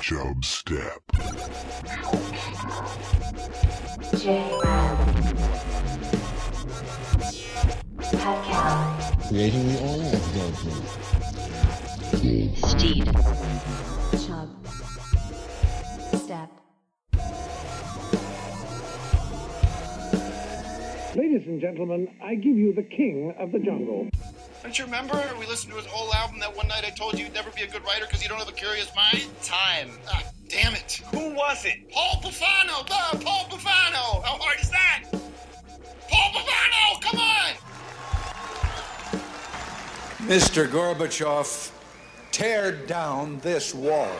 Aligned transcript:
Chub 0.00 0.44
Step. 0.44 1.02
Creating 9.28 9.66
the 9.68 9.78
oil 9.82 10.10
judgment. 10.34 10.84
Steed. 12.68 13.04
Chub. 14.26 14.48
Step. 16.16 16.50
Ladies 21.16 21.46
and 21.46 21.60
gentlemen, 21.60 22.08
I 22.22 22.34
give 22.36 22.56
you 22.56 22.72
the 22.74 22.82
king 22.82 23.34
of 23.38 23.52
the 23.52 23.58
jungle. 23.58 24.08
Don't 24.64 24.78
you 24.78 24.86
remember? 24.86 25.22
We 25.38 25.44
listened 25.44 25.74
to 25.74 25.76
his 25.76 25.86
whole 25.86 26.12
album 26.14 26.38
that 26.40 26.56
one 26.56 26.66
night 26.68 26.86
I 26.86 26.90
told 26.90 27.18
you 27.18 27.26
you'd 27.26 27.34
never 27.34 27.50
be 27.50 27.64
a 27.64 27.66
good 27.66 27.84
writer 27.84 28.06
because 28.06 28.22
you 28.22 28.30
don't 28.30 28.38
have 28.38 28.48
a 28.48 28.52
curious 28.52 28.90
mind? 28.96 29.28
Time. 29.42 29.90
Ah, 30.08 30.22
damn 30.48 30.72
it. 30.72 31.02
Who 31.12 31.34
was 31.34 31.66
it? 31.66 31.90
Paul 31.92 32.22
Bufano! 32.22 32.86
Duh, 32.86 33.18
Paul 33.18 33.44
Bufano! 33.50 34.24
How 34.24 34.38
hard 34.40 34.58
is 34.58 34.70
that? 34.70 35.04
Paul 36.08 36.30
Bufano! 36.32 36.98
Come 37.02 37.20
on! 37.20 37.52
Mr. 40.26 40.66
Gorbachev, 40.66 41.70
tear 42.32 42.72
down 42.72 43.40
this 43.40 43.74
wall. 43.74 44.16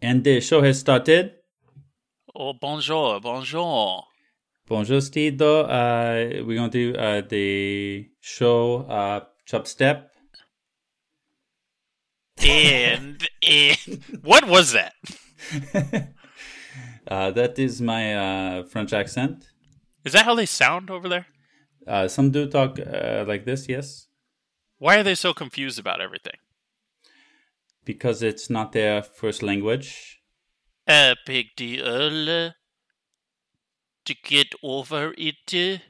And 0.00 0.22
the 0.22 0.40
show 0.40 0.62
has 0.62 0.78
started. 0.78 1.32
Oh, 2.36 2.52
bonjour, 2.52 3.18
bonjour. 3.18 4.04
Bonjour, 4.66 5.00
Stido. 5.00 5.64
Uh, 5.64 6.42
we're 6.44 6.56
going 6.56 6.70
to 6.70 6.92
do 6.92 6.98
uh, 6.98 7.20
the 7.20 8.08
show 8.20 8.86
uh, 8.88 9.20
Chop 9.44 9.66
Step. 9.66 10.10
And, 12.38 13.28
and 13.42 14.02
what 14.22 14.48
was 14.48 14.72
that? 14.72 14.94
uh, 17.08 17.30
that 17.30 17.58
is 17.58 17.80
my 17.82 18.14
uh, 18.14 18.64
French 18.64 18.92
accent. 18.92 19.50
Is 20.04 20.12
that 20.14 20.24
how 20.24 20.34
they 20.34 20.46
sound 20.46 20.90
over 20.90 21.08
there? 21.08 21.26
Uh, 21.86 22.08
some 22.08 22.30
do 22.30 22.48
talk 22.48 22.78
uh, 22.80 23.24
like 23.28 23.44
this, 23.44 23.68
yes, 23.68 24.06
Why 24.78 24.96
are 24.96 25.02
they 25.02 25.14
so 25.14 25.34
confused 25.34 25.78
about 25.78 26.00
everything? 26.00 26.36
because 27.84 28.22
it's 28.22 28.48
not 28.48 28.72
their 28.72 29.02
first 29.02 29.42
language. 29.42 30.22
A 30.88 31.16
big 31.26 31.48
deal 31.54 32.54
to 34.04 34.14
get 34.14 34.54
over 34.62 35.14
it. 35.16 35.80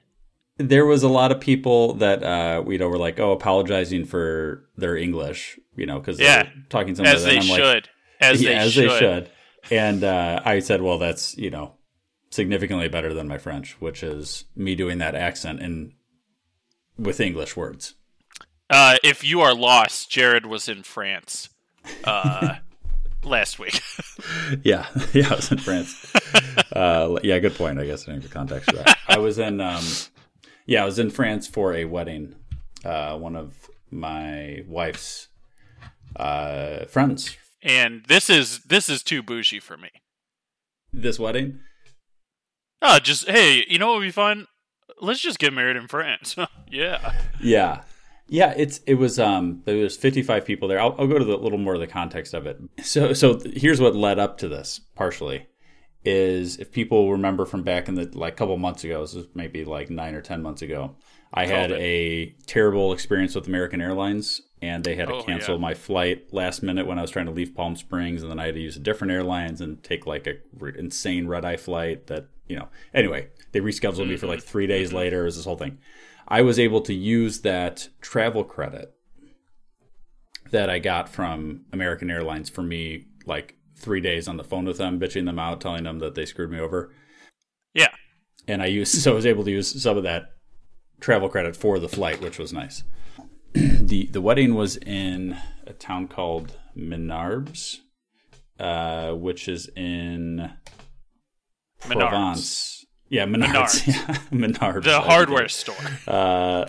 There 0.57 0.87
was 0.87 1.03
a 1.03 1.09
lot 1.09 1.33
of 1.33 1.41
people 1.41 1.95
that 1.95 2.23
uh, 2.23 2.65
you 2.69 2.79
know 2.79 2.89
were 2.89 2.99
like, 2.99 3.19
"Oh, 3.19 3.33
apologizing 3.33 4.05
for 4.05 4.69
their 4.77 4.97
English," 4.97 5.59
you 5.77 5.87
know, 5.87 5.99
because 5.99 6.21
Yeah, 6.21 6.45
they're 6.45 6.53
talking 6.69 6.95
something 6.95 7.15
as 7.15 7.25
they 7.25 7.37
and 7.37 7.41
I'm 7.41 7.49
like, 7.49 7.61
should. 7.61 7.89
As 8.21 8.43
yeah, 8.43 8.51
they 8.51 8.57
as 8.57 8.73
should. 8.73 8.91
they 8.91 8.99
should. 8.99 9.31
And 9.71 10.05
uh, 10.05 10.41
I 10.45 10.61
said, 10.61 10.83
"Well, 10.83 10.99
that's 10.99 11.37
you 11.37 11.51
know 11.51 11.75
significantly 12.31 12.89
better 12.89 13.13
than 13.13 13.27
my 13.27 13.39
French, 13.39 13.81
which 13.81 14.03
is 14.03 14.45
me 14.55 14.75
doing 14.75 14.99
that 14.99 15.15
accent 15.15 15.61
in 15.61 15.95
with 16.97 17.21
English 17.21 17.57
words." 17.57 17.95
Uh, 18.71 18.97
if 19.03 19.23
you 19.25 19.41
are 19.41 19.55
lost, 19.55 20.11
Jared 20.11 20.47
was 20.47 20.69
in 20.69 20.83
France 20.83 21.51
uh, 22.05 22.57
last 23.25 23.59
week. 23.59 23.81
Yeah, 24.63 24.87
yeah, 25.13 25.29
I 25.31 25.35
was 25.37 25.51
in 25.51 25.59
France. 25.59 26.15
uh, 26.73 27.17
yeah, 27.23 27.39
good 27.41 27.55
point. 27.55 27.79
I 27.79 27.87
guess 27.87 28.07
I 28.07 28.13
didn't 28.13 28.23
give 28.23 28.31
context 28.31 28.71
for 28.71 28.77
that. 28.77 28.99
I 29.09 29.19
was 29.19 29.39
in, 29.39 29.61
um, 29.61 29.83
yeah, 30.67 30.83
I 30.83 30.85
was 30.87 30.99
in 30.99 31.11
France 31.11 31.47
for 31.47 31.75
a 31.75 31.85
wedding. 31.85 32.35
Uh, 32.85 33.17
one 33.19 33.37
of 33.37 33.69
my 33.91 34.63
wife's 34.69 35.29
uh, 36.17 36.85
friends. 36.87 37.37
and 37.63 38.05
this 38.07 38.31
is 38.31 38.61
this 38.65 38.89
is 38.89 39.03
too 39.03 39.23
bougie 39.23 39.61
for 39.61 39.77
me. 39.77 39.91
This 40.93 41.19
wedding, 41.19 41.61
Oh, 42.83 42.99
just 42.99 43.29
hey, 43.29 43.65
you 43.69 43.79
know 43.79 43.89
what 43.89 43.99
would 43.99 44.05
be 44.05 44.11
fun? 44.11 44.47
Let's 45.01 45.21
just 45.21 45.39
get 45.39 45.53
married 45.53 45.77
in 45.77 45.89
France. 45.89 46.37
yeah. 46.71 47.15
yeah, 47.43 47.83
yeah. 48.35 48.53
It's 48.57 48.79
it 48.87 48.95
was 48.95 49.19
um 49.19 49.63
there 49.65 49.77
was 49.77 49.97
fifty 49.97 50.23
five 50.23 50.45
people 50.45 50.67
there. 50.69 50.81
I'll, 50.81 50.95
I'll 50.99 51.07
go 51.07 51.19
to 51.19 51.25
the 51.25 51.37
little 51.37 51.59
more 51.59 51.75
of 51.75 51.81
the 51.81 51.87
context 51.87 52.35
of 52.35 52.47
it. 52.47 52.59
So 52.83 53.13
so 53.13 53.41
here's 53.63 53.81
what 53.81 53.95
led 53.95 54.19
up 54.19 54.39
to 54.39 54.49
this 54.49 54.81
partially 54.97 55.47
is 56.05 56.59
if 56.59 56.71
people 56.71 57.11
remember 57.11 57.47
from 57.47 57.63
back 57.63 57.89
in 57.89 57.95
the 57.95 58.11
like 58.19 58.37
couple 58.37 58.57
months 58.59 58.85
ago, 58.85 59.01
this 59.01 59.15
was 59.15 59.27
maybe 59.35 59.65
like 59.65 59.89
nine 59.89 60.15
or 60.15 60.21
ten 60.21 60.43
months 60.43 60.61
ago, 60.63 60.97
I 61.33 61.47
had 61.47 61.71
COVID. 61.71 61.79
a 61.81 62.35
terrible 62.47 62.93
experience 62.93 63.35
with 63.35 63.47
American 63.47 63.81
Airlines, 63.81 64.43
and 64.61 64.85
they 64.85 64.97
had 64.97 65.09
to 65.09 65.15
Oh, 65.15 65.23
cancel 65.23 65.55
yeah. 65.55 65.61
my 65.63 65.73
flight 65.75 66.27
last 66.33 66.63
minute 66.63 66.87
when 66.87 66.99
I 66.99 67.03
was 67.03 67.11
trying 67.11 67.25
to 67.27 67.33
leave 67.33 67.55
Palm 67.55 67.75
Springs, 67.77 68.21
and 68.23 68.31
then 68.31 68.39
I 68.39 68.47
had 68.47 68.55
to 68.55 68.61
use 68.61 68.77
a 68.77 68.81
different 68.81 69.13
airlines 69.15 69.63
and 69.63 69.83
take 69.83 70.07
like 70.07 70.27
a 70.27 70.35
r- 70.61 70.69
insane 70.69 71.27
red 71.27 71.45
eye 71.47 71.57
flight. 71.57 72.09
That 72.09 72.27
you 72.49 72.57
know, 72.57 72.69
anyway, 72.93 73.29
they 73.53 73.61
rescheduled 73.61 74.07
me 74.07 74.17
for 74.19 74.27
like 74.27 74.43
three 74.43 74.67
days 74.67 74.93
later. 74.93 75.23
It 75.23 75.25
was 75.25 75.37
this 75.37 75.47
whole 75.47 75.57
thing. 75.57 75.79
I 76.27 76.43
was 76.43 76.59
able 76.59 76.81
to 76.83 76.95
use 76.95 77.41
that 77.41 77.89
travel 78.01 78.45
credit 78.45 78.95
that 80.51 80.71
I 80.71 80.79
got 80.79 81.09
from 81.09 81.63
American 81.73 82.11
Airlines 82.11 82.49
for 82.49 82.63
me 82.63 83.07
like 83.27 83.57
three 83.77 84.01
days 84.01 84.29
on 84.29 84.37
the 84.37 84.45
phone 84.45 84.65
with 84.65 84.79
them, 84.79 85.01
bitching 85.01 85.27
them 85.27 85.39
out, 85.39 85.61
telling 85.61 85.85
them 85.85 85.99
that 85.99 86.15
they 86.15 86.27
screwed 86.27 86.51
me 86.51 86.59
over. 86.59 86.93
Yeah. 87.75 87.89
And 88.47 88.63
I 88.63 88.67
used 88.67 88.95
so 88.95 89.13
I 89.13 89.15
was 89.15 89.27
able 89.27 89.45
to 89.45 89.51
use 89.51 89.83
some 89.83 89.97
of 89.97 90.05
that 90.05 90.33
travel 91.01 91.29
credit 91.29 91.57
for 91.57 91.79
the 91.79 91.89
flight, 91.89 92.21
which 92.21 92.39
was 92.39 92.53
nice. 92.53 92.85
the 93.53 94.07
The 94.11 94.21
wedding 94.21 94.55
was 94.55 94.77
in 94.77 95.37
a 95.67 95.73
town 95.73 96.09
called 96.09 96.57
Menarbs, 96.77 97.79
uh, 98.59 99.13
which 99.13 99.49
is 99.49 99.69
in 99.77 100.53
Menards. 101.83 102.09
Provence. 102.09 102.74
Yeah, 103.09 103.27
Menards. 103.27 103.83
Menards. 103.83 103.87
Yeah, 103.87 104.17
Menards. 104.33 104.85
The 104.85 105.01
hardware 105.01 105.49
store. 105.49 105.77
Uh, 106.07 106.67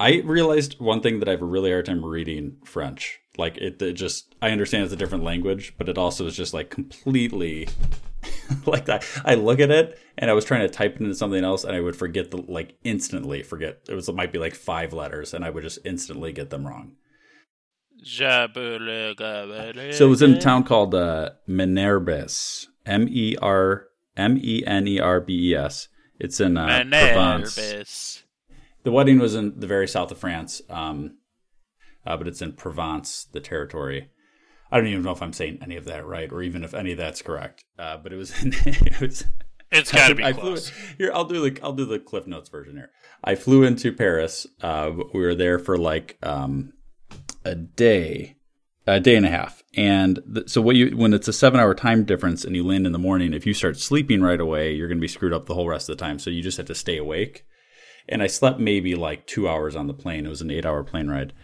I 0.00 0.20
realized 0.24 0.78
one 0.78 1.00
thing 1.00 1.18
that 1.20 1.28
I 1.28 1.32
have 1.32 1.42
a 1.42 1.46
really 1.46 1.70
hard 1.70 1.86
time 1.86 2.04
reading 2.04 2.56
French. 2.64 3.20
Like 3.36 3.56
it, 3.58 3.80
it 3.80 3.94
just 3.94 4.34
I 4.42 4.50
understand 4.50 4.84
it's 4.84 4.92
a 4.92 4.96
different 4.96 5.24
language, 5.24 5.74
but 5.78 5.88
it 5.88 5.98
also 5.98 6.26
is 6.26 6.36
just 6.36 6.54
like 6.54 6.70
completely 6.70 7.68
like 8.66 8.86
that. 8.86 9.04
I 9.24 9.34
look 9.34 9.60
at 9.60 9.70
it 9.70 9.98
and 10.16 10.30
I 10.30 10.34
was 10.34 10.44
trying 10.44 10.60
to 10.60 10.68
type 10.68 10.96
it 10.96 11.00
into 11.00 11.14
something 11.14 11.44
else, 11.44 11.64
and 11.64 11.74
I 11.74 11.80
would 11.80 11.96
forget 11.96 12.30
the 12.30 12.38
like 12.38 12.76
instantly 12.84 13.42
forget. 13.42 13.80
It 13.88 13.94
was 13.94 14.08
it 14.08 14.14
might 14.14 14.32
be 14.32 14.38
like 14.38 14.54
five 14.54 14.92
letters, 14.92 15.34
and 15.34 15.44
I 15.44 15.50
would 15.50 15.62
just 15.62 15.78
instantly 15.84 16.32
get 16.32 16.50
them 16.50 16.66
wrong. 16.66 16.92
So 19.92 20.06
it 20.06 20.10
was 20.10 20.22
in 20.22 20.34
a 20.34 20.40
town 20.40 20.62
called 20.64 20.94
uh, 20.94 21.30
Menerbes, 21.48 22.66
M 22.86 23.08
E 23.08 23.36
R 23.42 23.87
M 24.18 24.38
E 24.42 24.62
N 24.66 24.86
E 24.86 25.00
R 25.00 25.20
B 25.20 25.50
E 25.50 25.54
S. 25.54 25.88
It's 26.20 26.40
in 26.40 26.56
uh, 26.56 26.84
Provence. 26.90 28.24
The 28.82 28.90
wedding 28.92 29.18
was 29.18 29.34
in 29.34 29.58
the 29.60 29.66
very 29.66 29.86
south 29.88 30.10
of 30.10 30.18
France, 30.18 30.60
um, 30.68 31.18
uh, 32.06 32.16
but 32.16 32.26
it's 32.28 32.42
in 32.42 32.52
Provence, 32.52 33.26
the 33.32 33.40
territory. 33.40 34.10
I 34.70 34.76
don't 34.76 34.86
even 34.88 35.02
know 35.02 35.12
if 35.12 35.22
I'm 35.22 35.32
saying 35.32 35.58
any 35.62 35.76
of 35.76 35.84
that 35.86 36.06
right, 36.06 36.30
or 36.30 36.42
even 36.42 36.64
if 36.64 36.74
any 36.74 36.92
of 36.92 36.98
that's 36.98 37.22
correct. 37.22 37.64
Uh, 37.78 37.96
but 37.98 38.12
it 38.12 38.16
was. 38.16 38.42
In, 38.42 38.52
it 38.66 39.00
was 39.00 39.24
It's 39.70 39.92
got 39.92 40.08
to 40.08 40.14
be 40.14 40.24
I 40.24 40.32
flew 40.32 40.42
close. 40.42 40.72
here. 40.96 41.10
I'll 41.14 41.24
do 41.24 41.48
the 41.50 41.60
I'll 41.62 41.72
do 41.72 41.84
the 41.84 41.98
Cliff 41.98 42.26
Notes 42.26 42.48
version 42.48 42.76
here. 42.76 42.90
I 43.22 43.34
flew 43.34 43.62
into 43.64 43.92
Paris. 43.92 44.46
Uh, 44.62 44.90
we 45.14 45.20
were 45.20 45.34
there 45.34 45.58
for 45.58 45.76
like 45.78 46.18
um, 46.22 46.72
a 47.44 47.54
day, 47.54 48.36
a 48.88 49.00
day 49.00 49.16
and 49.16 49.26
a 49.26 49.30
half. 49.30 49.62
And 49.76 50.20
th- 50.34 50.48
so 50.48 50.62
what 50.62 50.74
you 50.74 50.96
when 50.96 51.12
it's 51.12 51.28
a 51.28 51.32
seven 51.32 51.60
hour 51.60 51.74
time 51.74 52.04
difference 52.04 52.44
and 52.44 52.56
you 52.56 52.66
land 52.66 52.86
in 52.86 52.92
the 52.92 52.98
morning, 52.98 53.34
if 53.34 53.46
you 53.46 53.52
start 53.52 53.78
sleeping 53.78 54.22
right 54.22 54.40
away, 54.40 54.72
you're 54.72 54.88
going 54.88 54.98
to 54.98 55.02
be 55.02 55.08
screwed 55.08 55.34
up 55.34 55.46
the 55.46 55.54
whole 55.54 55.68
rest 55.68 55.88
of 55.88 55.96
the 55.96 56.04
time. 56.04 56.18
So 56.18 56.30
you 56.30 56.42
just 56.42 56.56
have 56.56 56.66
to 56.66 56.74
stay 56.74 56.96
awake. 56.96 57.44
And 58.08 58.22
I 58.22 58.26
slept 58.26 58.58
maybe 58.58 58.94
like 58.94 59.26
two 59.26 59.46
hours 59.46 59.76
on 59.76 59.86
the 59.86 59.94
plane. 59.94 60.24
It 60.24 60.30
was 60.30 60.40
an 60.40 60.50
eight 60.50 60.64
hour 60.64 60.82
plane 60.82 61.08
ride. 61.08 61.34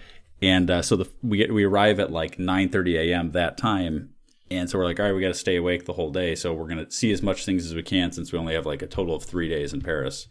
And 0.41 0.71
uh, 0.71 0.83
so 0.83 0.97
the, 0.97 1.09
we 1.23 1.39
get, 1.39 1.53
we 1.53 1.65
arrive 1.65 2.01
at 2.01 2.11
like 2.11 2.39
9:30 2.39 2.99
a.m. 2.99 3.31
that 3.33 3.59
time, 3.59 4.11
and 4.51 4.69
so 4.69 4.79
we're 4.79 4.85
like, 4.85 4.99
all 4.99 5.07
right, 5.07 5.15
we 5.15 5.21
got 5.21 5.29
to 5.29 5.35
stay 5.35 5.57
awake 5.57 5.85
the 5.85 5.93
whole 5.93 6.11
day. 6.11 6.35
So 6.35 6.53
we're 6.53 6.69
gonna 6.69 6.91
see 6.91 7.13
as 7.13 7.23
much 7.23 7.45
things 7.45 7.67
as 7.67 7.75
we 7.75 7.83
can 7.83 8.11
since 8.11 8.33
we 8.33 8.39
only 8.39 8.55
have 8.55 8.67
like 8.67 8.83
a 8.83 8.87
total 8.87 9.15
of 9.15 9.23
three 9.23 9.49
days 9.49 9.73
in 9.73 9.83
Paris. 9.83 10.29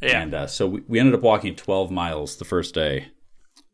Yeah. 0.00 0.20
And 0.20 0.34
uh, 0.34 0.46
so 0.46 0.66
we, 0.66 0.82
we 0.88 0.98
ended 0.98 1.14
up 1.14 1.22
walking 1.22 1.54
12 1.54 1.90
miles 1.90 2.36
the 2.36 2.44
first 2.44 2.74
day, 2.74 3.08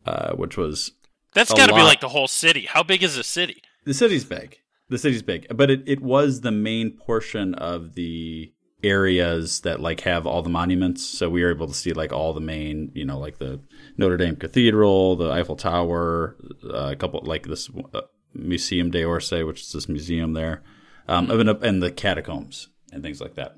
uh, 0.06 0.32
which 0.34 0.56
was 0.56 0.92
That's 1.34 1.52
got 1.52 1.68
to 1.68 1.74
be 1.74 1.82
like 1.82 2.00
the 2.00 2.08
whole 2.08 2.28
city. 2.28 2.66
How 2.66 2.82
big 2.82 3.02
is 3.02 3.16
the 3.16 3.24
city? 3.24 3.62
the 3.84 3.94
city's 3.94 4.24
big. 4.24 4.58
The 4.88 4.98
city's 4.98 5.22
big, 5.22 5.46
but 5.56 5.70
it, 5.70 5.82
it 5.86 6.02
was 6.02 6.42
the 6.42 6.50
main 6.50 6.90
portion 6.90 7.54
of 7.54 7.94
the 7.94 8.52
areas 8.82 9.60
that 9.60 9.80
like 9.80 10.00
have 10.00 10.26
all 10.26 10.42
the 10.42 10.50
monuments. 10.50 11.04
So 11.06 11.30
we 11.30 11.42
were 11.42 11.50
able 11.50 11.68
to 11.68 11.74
see 11.74 11.92
like 11.92 12.12
all 12.12 12.32
the 12.32 12.40
main, 12.40 12.90
you 12.94 13.04
know, 13.04 13.18
like 13.18 13.38
the 13.38 13.60
Notre 13.96 14.16
Dame 14.16 14.36
Cathedral, 14.36 15.16
the 15.16 15.30
Eiffel 15.30 15.56
Tower, 15.56 16.36
uh, 16.64 16.90
a 16.92 16.96
couple 16.96 17.22
like 17.24 17.46
this 17.46 17.70
uh, 17.94 18.02
Museum 18.34 18.90
d'Orsay, 18.90 19.46
which 19.46 19.62
is 19.62 19.72
this 19.72 19.88
museum 19.88 20.34
there, 20.34 20.62
um, 21.08 21.30
and, 21.30 21.48
and 21.48 21.82
the 21.82 21.90
catacombs 21.90 22.68
and 22.92 23.02
things 23.02 23.20
like 23.20 23.34
that. 23.36 23.56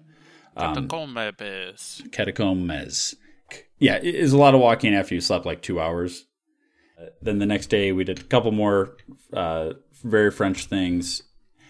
Um, 0.57 0.89
Catacombes. 0.89 2.03
catacombs. 2.13 3.15
yeah, 3.79 3.97
it 3.97 4.15
is 4.15 4.33
a 4.33 4.39
lot 4.39 4.55
of 4.55 4.61
walking 4.61 4.95
after 4.95 5.15
you 5.15 5.21
slept 5.21 5.47
like 5.47 5.63
two 5.63 5.81
hours. 5.81 6.27
Then 7.23 7.39
the 7.39 7.47
next 7.47 7.67
day 7.67 7.93
we 7.93 8.05
did 8.05 8.21
a 8.21 8.23
couple 8.25 8.53
more 8.53 8.97
uh, 9.33 9.75
very 10.03 10.31
French 10.31 10.67
things. 10.67 11.23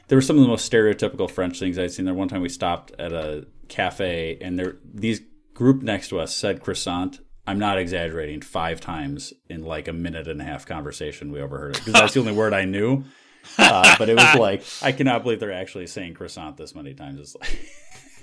There 0.09 0.17
were 0.19 0.23
some 0.23 0.37
of 0.37 0.43
the 0.43 0.49
most 0.49 0.71
stereotypical 0.71 1.31
French 1.31 1.59
things 1.59 1.79
I'd 1.79 1.93
seen. 1.93 2.05
There 2.05 2.15
one 2.15 2.29
time 2.29 2.43
we 2.43 2.49
stopped 2.49 2.93
at 2.99 3.13
a 3.13 3.47
cafe 3.69 4.37
and 4.41 4.59
there 4.59 4.77
these 4.85 5.23
group 5.55 5.83
next 5.83 6.09
to 6.09 6.21
us 6.21 6.35
said 6.37 6.61
croissant. 6.63 7.21
I'm 7.47 7.59
not 7.59 7.79
exaggerating. 7.79 8.41
Five 8.43 8.81
times 8.81 9.33
in 9.49 9.65
like 9.65 9.89
a 9.89 9.93
minute 9.93 10.29
and 10.29 10.41
a 10.41 10.45
half 10.45 10.67
conversation, 10.67 11.31
we 11.33 11.41
overheard 11.41 11.77
it 11.77 11.79
because 11.85 11.93
that's 11.95 12.15
the 12.15 12.21
only 12.21 12.33
word 12.33 12.53
I 12.55 12.65
knew. 12.65 13.05
Uh, 13.59 13.95
but 13.99 14.09
it 14.09 14.17
was 14.17 14.35
like 14.39 14.63
I 14.83 14.93
cannot 14.93 15.23
believe 15.23 15.41
they're 15.41 15.53
actually 15.53 15.87
saying 15.87 16.15
croissant 16.15 16.57
this 16.57 16.75
many 16.75 16.95
times. 16.95 17.21
It's 17.21 17.37
like 17.37 17.71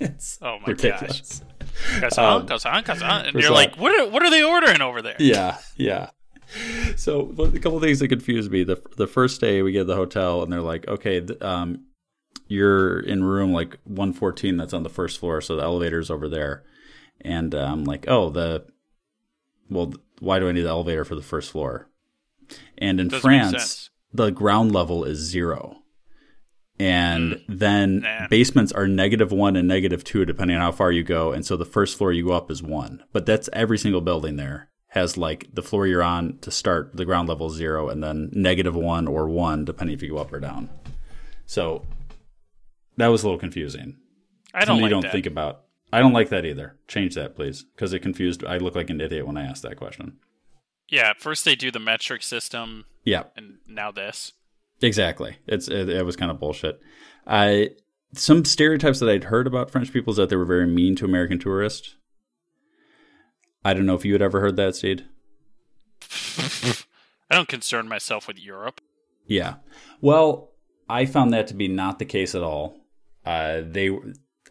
it's 0.00 0.38
Oh 0.42 0.58
my 0.60 0.68
ridiculous. 0.68 1.40
gosh. 1.40 2.00
Croissant, 2.00 2.46
croissant, 2.46 2.84
croissant. 2.84 3.26
And 3.28 3.40
you're 3.40 3.50
like, 3.52 3.76
what 3.76 3.98
are, 3.98 4.08
what 4.08 4.22
are 4.22 4.30
they 4.30 4.42
ordering 4.44 4.82
over 4.82 5.02
there? 5.02 5.16
Yeah, 5.18 5.58
yeah. 5.76 6.10
So 6.96 7.34
a 7.38 7.58
couple 7.58 7.76
of 7.76 7.82
things 7.82 7.98
that 8.00 8.08
confused 8.08 8.50
me. 8.50 8.64
The 8.64 8.80
the 8.96 9.06
first 9.06 9.40
day 9.40 9.62
we 9.62 9.72
get 9.72 9.80
to 9.80 9.84
the 9.84 9.96
hotel 9.96 10.42
and 10.42 10.52
they're 10.52 10.60
like, 10.60 10.86
okay, 10.88 11.24
um, 11.40 11.86
you're 12.48 13.00
in 13.00 13.24
room 13.24 13.52
like 13.52 13.78
114 13.84 14.56
that's 14.56 14.74
on 14.74 14.82
the 14.82 14.88
first 14.90 15.18
floor, 15.18 15.40
so 15.40 15.56
the 15.56 15.62
elevator's 15.62 16.10
over 16.10 16.28
there. 16.28 16.64
And 17.20 17.54
uh, 17.54 17.64
I'm 17.64 17.84
like, 17.84 18.06
oh, 18.08 18.30
the 18.30 18.66
well, 19.70 19.94
why 20.20 20.38
do 20.38 20.48
I 20.48 20.52
need 20.52 20.62
the 20.62 20.68
elevator 20.68 21.04
for 21.04 21.14
the 21.14 21.22
first 21.22 21.50
floor? 21.50 21.88
And 22.76 23.00
in 23.00 23.08
Doesn't 23.08 23.20
France, 23.20 23.90
the 24.12 24.30
ground 24.30 24.72
level 24.72 25.04
is 25.04 25.18
zero. 25.18 25.78
And 26.78 27.42
then 27.48 28.00
Nah. 28.00 28.26
basements 28.28 28.72
are 28.72 28.88
negative 28.88 29.30
one 29.30 29.56
and 29.56 29.68
negative 29.68 30.02
two, 30.02 30.24
depending 30.24 30.56
on 30.56 30.62
how 30.62 30.72
far 30.72 30.90
you 30.90 31.04
go. 31.04 31.32
And 31.32 31.46
so 31.46 31.56
the 31.56 31.64
first 31.64 31.96
floor 31.96 32.12
you 32.12 32.26
go 32.26 32.32
up 32.32 32.50
is 32.50 32.62
one. 32.62 33.04
But 33.12 33.24
that's 33.24 33.48
every 33.52 33.78
single 33.78 34.00
building 34.00 34.36
there 34.36 34.68
has 34.92 35.16
like 35.16 35.48
the 35.54 35.62
floor 35.62 35.86
you're 35.86 36.02
on 36.02 36.36
to 36.42 36.50
start, 36.50 36.94
the 36.94 37.06
ground 37.06 37.26
level 37.26 37.48
zero, 37.48 37.88
and 37.88 38.04
then 38.04 38.28
negative 38.32 38.74
one 38.74 39.08
or 39.08 39.26
one, 39.26 39.64
depending 39.64 39.94
if 39.94 40.02
you 40.02 40.10
go 40.10 40.18
up 40.18 40.30
or 40.32 40.38
down. 40.38 40.68
So 41.46 41.86
that 42.98 43.06
was 43.08 43.22
a 43.22 43.26
little 43.26 43.38
confusing. 43.40 43.96
I 44.52 44.60
don't 44.60 44.66
Something 44.66 44.82
like 44.82 44.88
you 44.90 44.94
don't 44.94 45.02
that. 45.04 45.12
think 45.12 45.24
about. 45.24 45.62
I 45.94 46.00
don't 46.00 46.12
like 46.12 46.28
that 46.28 46.44
either. 46.44 46.76
Change 46.88 47.14
that, 47.14 47.34
please, 47.36 47.62
because 47.74 47.94
it 47.94 48.00
confused. 48.00 48.44
I 48.44 48.58
look 48.58 48.74
like 48.74 48.90
an 48.90 49.00
idiot 49.00 49.26
when 49.26 49.38
I 49.38 49.44
asked 49.46 49.62
that 49.62 49.76
question. 49.78 50.18
Yeah, 50.90 51.14
first 51.18 51.46
they 51.46 51.54
do 51.54 51.70
the 51.70 51.78
metric 51.78 52.22
system, 52.22 52.84
Yeah, 53.04 53.24
and 53.34 53.58
now 53.66 53.92
this. 53.92 54.32
Exactly. 54.82 55.36
It's 55.46 55.68
it, 55.68 55.88
it 55.88 56.04
was 56.04 56.16
kind 56.16 56.30
of 56.30 56.38
bullshit. 56.38 56.80
I 57.26 57.70
some 58.12 58.44
stereotypes 58.44 58.98
that 59.00 59.08
I'd 59.08 59.24
heard 59.24 59.46
about 59.46 59.70
French 59.70 59.90
people 59.90 60.10
is 60.10 60.18
that 60.18 60.28
they 60.28 60.36
were 60.36 60.44
very 60.44 60.66
mean 60.66 60.96
to 60.96 61.06
American 61.06 61.38
tourists. 61.38 61.96
I 63.64 63.74
don't 63.74 63.86
know 63.86 63.94
if 63.94 64.04
you 64.04 64.12
had 64.12 64.22
ever 64.22 64.40
heard 64.40 64.56
that, 64.56 64.76
Steed. 64.76 65.04
I 67.30 67.34
don't 67.36 67.48
concern 67.48 67.88
myself 67.88 68.26
with 68.28 68.38
Europe. 68.38 68.80
Yeah. 69.26 69.54
Well, 70.00 70.50
I 70.88 71.06
found 71.06 71.32
that 71.32 71.46
to 71.48 71.54
be 71.54 71.68
not 71.68 71.98
the 71.98 72.04
case 72.04 72.34
at 72.34 72.42
all. 72.42 72.80
Uh, 73.24 73.62
they 73.64 73.96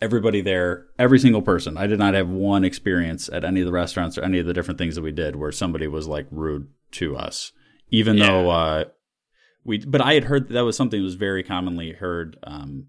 everybody 0.01 0.41
there, 0.41 0.87
every 0.97 1.19
single 1.19 1.41
person. 1.41 1.77
I 1.77 1.85
did 1.87 1.99
not 1.99 2.13
have 2.15 2.27
one 2.29 2.63
experience 2.63 3.29
at 3.31 3.43
any 3.43 3.59
of 3.59 3.67
the 3.67 3.71
restaurants 3.71 4.17
or 4.17 4.23
any 4.23 4.39
of 4.39 4.47
the 4.47 4.53
different 4.53 4.77
things 4.79 4.95
that 4.95 5.03
we 5.03 5.11
did 5.11 5.35
where 5.35 5.51
somebody 5.51 5.87
was 5.87 6.07
like 6.07 6.25
rude 6.31 6.67
to 6.93 7.15
us, 7.15 7.51
even 7.89 8.17
Yeah. 8.17 8.27
though 8.27 8.49
uh, 8.49 8.83
we. 9.63 9.79
But 9.85 10.01
I 10.01 10.13
had 10.13 10.23
heard 10.23 10.47
that, 10.47 10.53
that 10.53 10.65
was 10.65 10.75
something 10.77 10.99
that 10.99 11.03
was 11.05 11.15
very 11.15 11.43
commonly 11.43 11.91
heard. 11.91 12.37
Um, 12.43 12.87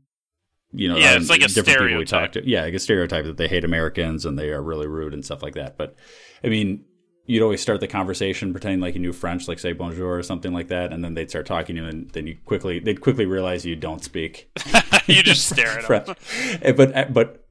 you 0.72 0.88
know, 0.88 0.96
Yeah, 0.96 1.16
it's 1.16 1.28
like 1.30 1.42
a 1.42 1.48
different 1.48 1.66
people 1.66 1.98
we 1.98 2.06
stereotype. 2.06 2.32
talked 2.32 2.34
to. 2.44 2.48
Yeah, 2.48 2.62
like 2.62 2.74
a 2.74 2.78
stereotype 2.78 3.24
that 3.26 3.36
they 3.36 3.48
hate 3.48 3.64
Americans 3.64 4.24
and 4.26 4.38
they 4.38 4.50
are 4.50 4.62
really 4.62 4.86
rude 4.86 5.14
and 5.14 5.24
stuff 5.24 5.42
like 5.42 5.54
that. 5.54 5.76
But 5.76 5.94
I 6.42 6.48
mean, 6.48 6.84
you'd 7.26 7.42
always 7.42 7.60
start 7.60 7.80
the 7.80 7.86
conversation 7.88 8.52
pretending 8.52 8.80
like 8.80 8.94
you 8.94 9.00
knew 9.00 9.12
French, 9.12 9.46
like 9.48 9.58
say 9.58 9.72
bonjour 9.72 10.16
or 10.16 10.22
something 10.22 10.52
like 10.52 10.69
that, 10.69 10.92
and 10.92 11.04
then 11.04 11.14
they'd 11.14 11.30
start 11.30 11.46
talking 11.46 11.76
to 11.76 11.82
you, 11.82 11.88
and 11.88 12.10
then 12.10 12.26
you 12.26 12.36
quickly 12.44 12.78
they'd 12.80 13.00
quickly 13.00 13.26
realize 13.26 13.64
you 13.64 13.76
don't 13.76 14.02
speak 14.02 14.50
you 15.06 15.22
just 15.22 15.48
stare 15.48 15.78
at 15.92 16.06
them. 16.06 16.16
Eh, 16.62 16.72
but 16.72 17.12
but 17.12 17.44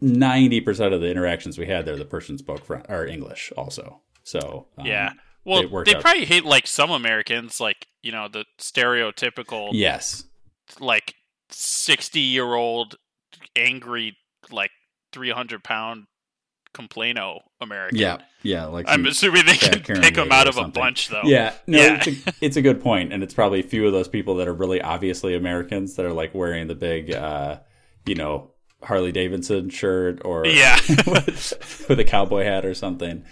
ninety 0.00 0.60
percent 0.60 0.92
of 0.92 1.00
the 1.00 1.10
interactions 1.10 1.56
we 1.58 1.66
had 1.66 1.86
there, 1.86 1.96
the 1.96 2.04
person 2.04 2.36
spoke 2.38 2.64
French 2.64 2.84
or 2.88 3.06
English 3.06 3.52
also. 3.56 4.00
So 4.24 4.66
um, 4.78 4.86
Yeah. 4.86 5.12
Well, 5.46 5.62
they 5.84 5.94
out. 5.94 6.00
probably 6.00 6.24
hate 6.24 6.44
like 6.46 6.66
some 6.66 6.90
Americans, 6.90 7.60
like 7.60 7.86
you 8.02 8.12
know 8.12 8.28
the 8.28 8.44
stereotypical 8.58 9.68
yes, 9.72 10.24
like 10.80 11.13
sixty 11.54 12.20
year 12.20 12.54
old 12.54 12.96
angry 13.56 14.16
like 14.50 14.70
three 15.12 15.30
hundred 15.30 15.62
pound 15.64 16.04
complaino 16.74 17.38
American. 17.60 17.98
yeah, 17.98 18.18
yeah. 18.42 18.64
Like 18.64 18.86
I'm 18.88 19.06
assuming 19.06 19.46
they 19.46 19.54
can 19.56 19.80
Karen 19.82 20.02
pick 20.02 20.14
them 20.16 20.32
out 20.32 20.46
or 20.46 20.50
of 20.50 20.58
a 20.58 20.68
bunch 20.68 21.08
though. 21.08 21.22
Yeah, 21.24 21.54
no, 21.68 21.78
Yeah. 21.78 22.02
It's, 22.04 22.26
a, 22.26 22.32
it's 22.44 22.56
a 22.56 22.62
good 22.62 22.82
point, 22.82 23.12
and 23.12 23.22
it's 23.22 23.32
probably 23.34 23.60
a 23.60 23.64
few 23.64 23.86
of 23.86 23.92
those 23.92 24.08
people 24.08 24.34
that 24.36 24.48
are 24.48 24.54
really 24.54 24.82
obviously 24.82 25.34
Americans 25.36 25.94
that 25.96 26.04
are 26.04 26.12
like 26.12 26.34
wearing 26.34 26.66
the 26.66 26.74
big, 26.74 27.12
uh, 27.12 27.60
you 28.06 28.16
know, 28.16 28.50
Harley 28.82 29.12
Davidson 29.12 29.70
shirt 29.70 30.20
or 30.24 30.46
Yeah. 30.46 30.78
with, 31.06 31.86
with 31.88 32.00
a 32.00 32.04
cowboy 32.04 32.42
hat 32.44 32.66
or 32.66 32.74
something, 32.74 33.24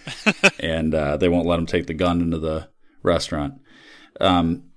and 0.60 0.94
uh, 0.94 1.16
they 1.16 1.28
won't 1.28 1.46
let 1.46 1.56
them 1.56 1.66
take 1.66 1.86
the 1.88 1.94
gun 1.94 2.20
into 2.20 2.38
the 2.38 2.69
restaurant. 3.02 3.54
Um, 4.20 4.70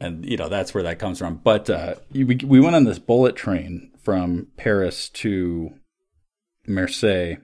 and 0.00 0.24
you 0.24 0.36
know 0.36 0.48
that's 0.48 0.72
where 0.74 0.82
that 0.84 0.98
comes 0.98 1.18
from. 1.18 1.36
But 1.36 1.68
uh, 1.70 1.94
we 2.12 2.24
we 2.24 2.60
went 2.60 2.76
on 2.76 2.84
this 2.84 2.98
bullet 2.98 3.36
train 3.36 3.92
from 4.02 4.48
Paris 4.56 5.08
to 5.10 5.70
Marseille, 6.66 7.36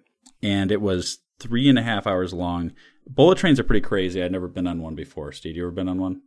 and 0.42 0.70
it 0.72 0.80
was 0.80 1.18
three 1.38 1.68
and 1.68 1.78
a 1.78 1.82
half 1.82 2.06
hours 2.06 2.32
long. 2.32 2.72
Bullet 3.06 3.38
trains 3.38 3.60
are 3.60 3.64
pretty 3.64 3.82
crazy. 3.86 4.22
I'd 4.22 4.32
never 4.32 4.48
been 4.48 4.66
on 4.66 4.80
one 4.82 4.94
before. 4.94 5.32
Steve, 5.32 5.56
you 5.56 5.62
ever 5.62 5.70
been 5.70 5.88
on 5.88 6.00
one? 6.00 6.22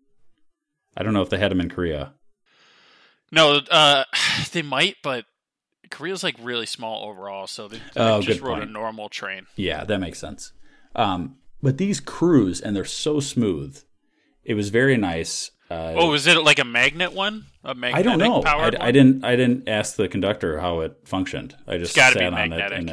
I 0.95 1.03
don't 1.03 1.13
know 1.13 1.21
if 1.21 1.29
they 1.29 1.37
had 1.37 1.51
them 1.51 1.61
in 1.61 1.69
Korea. 1.69 2.13
No, 3.31 3.59
uh, 3.69 4.03
they 4.53 4.61
might, 4.61 4.97
but 5.03 5.25
Korea's 5.89 6.23
like 6.23 6.35
really 6.41 6.65
small 6.65 7.09
overall, 7.09 7.47
so 7.47 7.67
they, 7.67 7.77
they 7.77 8.01
Oh, 8.01 8.21
just 8.21 8.41
rode 8.41 8.59
point. 8.59 8.69
a 8.69 8.71
normal 8.71 9.09
train. 9.09 9.47
Yeah, 9.55 9.83
that 9.83 9.99
makes 9.99 10.19
sense. 10.19 10.53
Um, 10.95 11.37
but 11.61 11.77
these 11.77 11.99
cruise, 11.99 12.61
and 12.61 12.75
they're 12.75 12.85
so 12.85 13.19
smooth. 13.19 13.81
It 14.43 14.53
was 14.53 14.69
very 14.69 14.97
nice. 14.97 15.51
Uh, 15.69 15.93
Oh, 15.97 16.09
was 16.09 16.25
it 16.27 16.43
like 16.43 16.59
a 16.59 16.65
magnet 16.65 17.13
one? 17.13 17.45
A 17.63 17.75
magnetic 17.75 17.99
I 18.07 18.17
don't 18.17 18.19
know. 18.19 18.41
I, 18.43 18.87
I 18.87 18.91
didn't. 18.91 19.23
I 19.23 19.35
didn't 19.35 19.69
ask 19.69 19.95
the 19.95 20.07
conductor 20.07 20.59
how 20.59 20.79
it 20.81 20.97
functioned. 21.05 21.55
I 21.67 21.77
just 21.77 21.93
sat 21.93 22.17
on 22.17 22.33
magnetic. 22.33 22.71
it, 22.71 22.89
and 22.89 22.91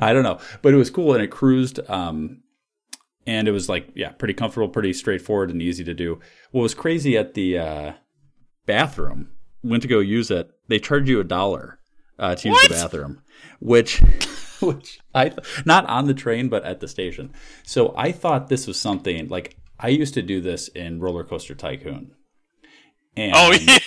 I, 0.00 0.08
I 0.10 0.12
don't 0.12 0.22
know, 0.22 0.38
but 0.62 0.72
it 0.72 0.76
was 0.76 0.90
cool, 0.90 1.14
and 1.14 1.22
it 1.22 1.28
cruised. 1.28 1.80
Um, 1.90 2.42
and 3.26 3.46
it 3.46 3.52
was 3.52 3.68
like, 3.68 3.88
yeah, 3.94 4.10
pretty 4.12 4.34
comfortable, 4.34 4.68
pretty 4.68 4.92
straightforward, 4.92 5.50
and 5.50 5.60
easy 5.60 5.84
to 5.84 5.94
do. 5.94 6.20
What 6.50 6.62
was 6.62 6.74
crazy 6.74 7.16
at 7.18 7.34
the 7.34 7.58
uh, 7.58 7.92
bathroom? 8.66 9.30
Went 9.62 9.82
to 9.82 9.88
go 9.88 9.98
use 9.98 10.30
it. 10.30 10.50
They 10.68 10.78
charge 10.78 11.08
you 11.08 11.20
a 11.20 11.24
dollar 11.24 11.78
uh, 12.18 12.34
to 12.36 12.48
use 12.48 12.62
the 12.62 12.74
bathroom, 12.74 13.22
which, 13.60 13.98
which 14.60 14.98
I 15.14 15.32
not 15.66 15.86
on 15.86 16.06
the 16.06 16.14
train, 16.14 16.48
but 16.48 16.64
at 16.64 16.80
the 16.80 16.88
station. 16.88 17.32
So 17.64 17.94
I 17.96 18.10
thought 18.12 18.48
this 18.48 18.66
was 18.66 18.80
something 18.80 19.28
like 19.28 19.56
I 19.80 19.88
used 19.88 20.14
to 20.14 20.22
do 20.22 20.40
this 20.40 20.68
in 20.68 21.00
Roller 21.00 21.24
Coaster 21.24 21.54
Tycoon. 21.54 22.12
And 23.16 23.32
Oh 23.34 23.52
yeah, 23.60 23.78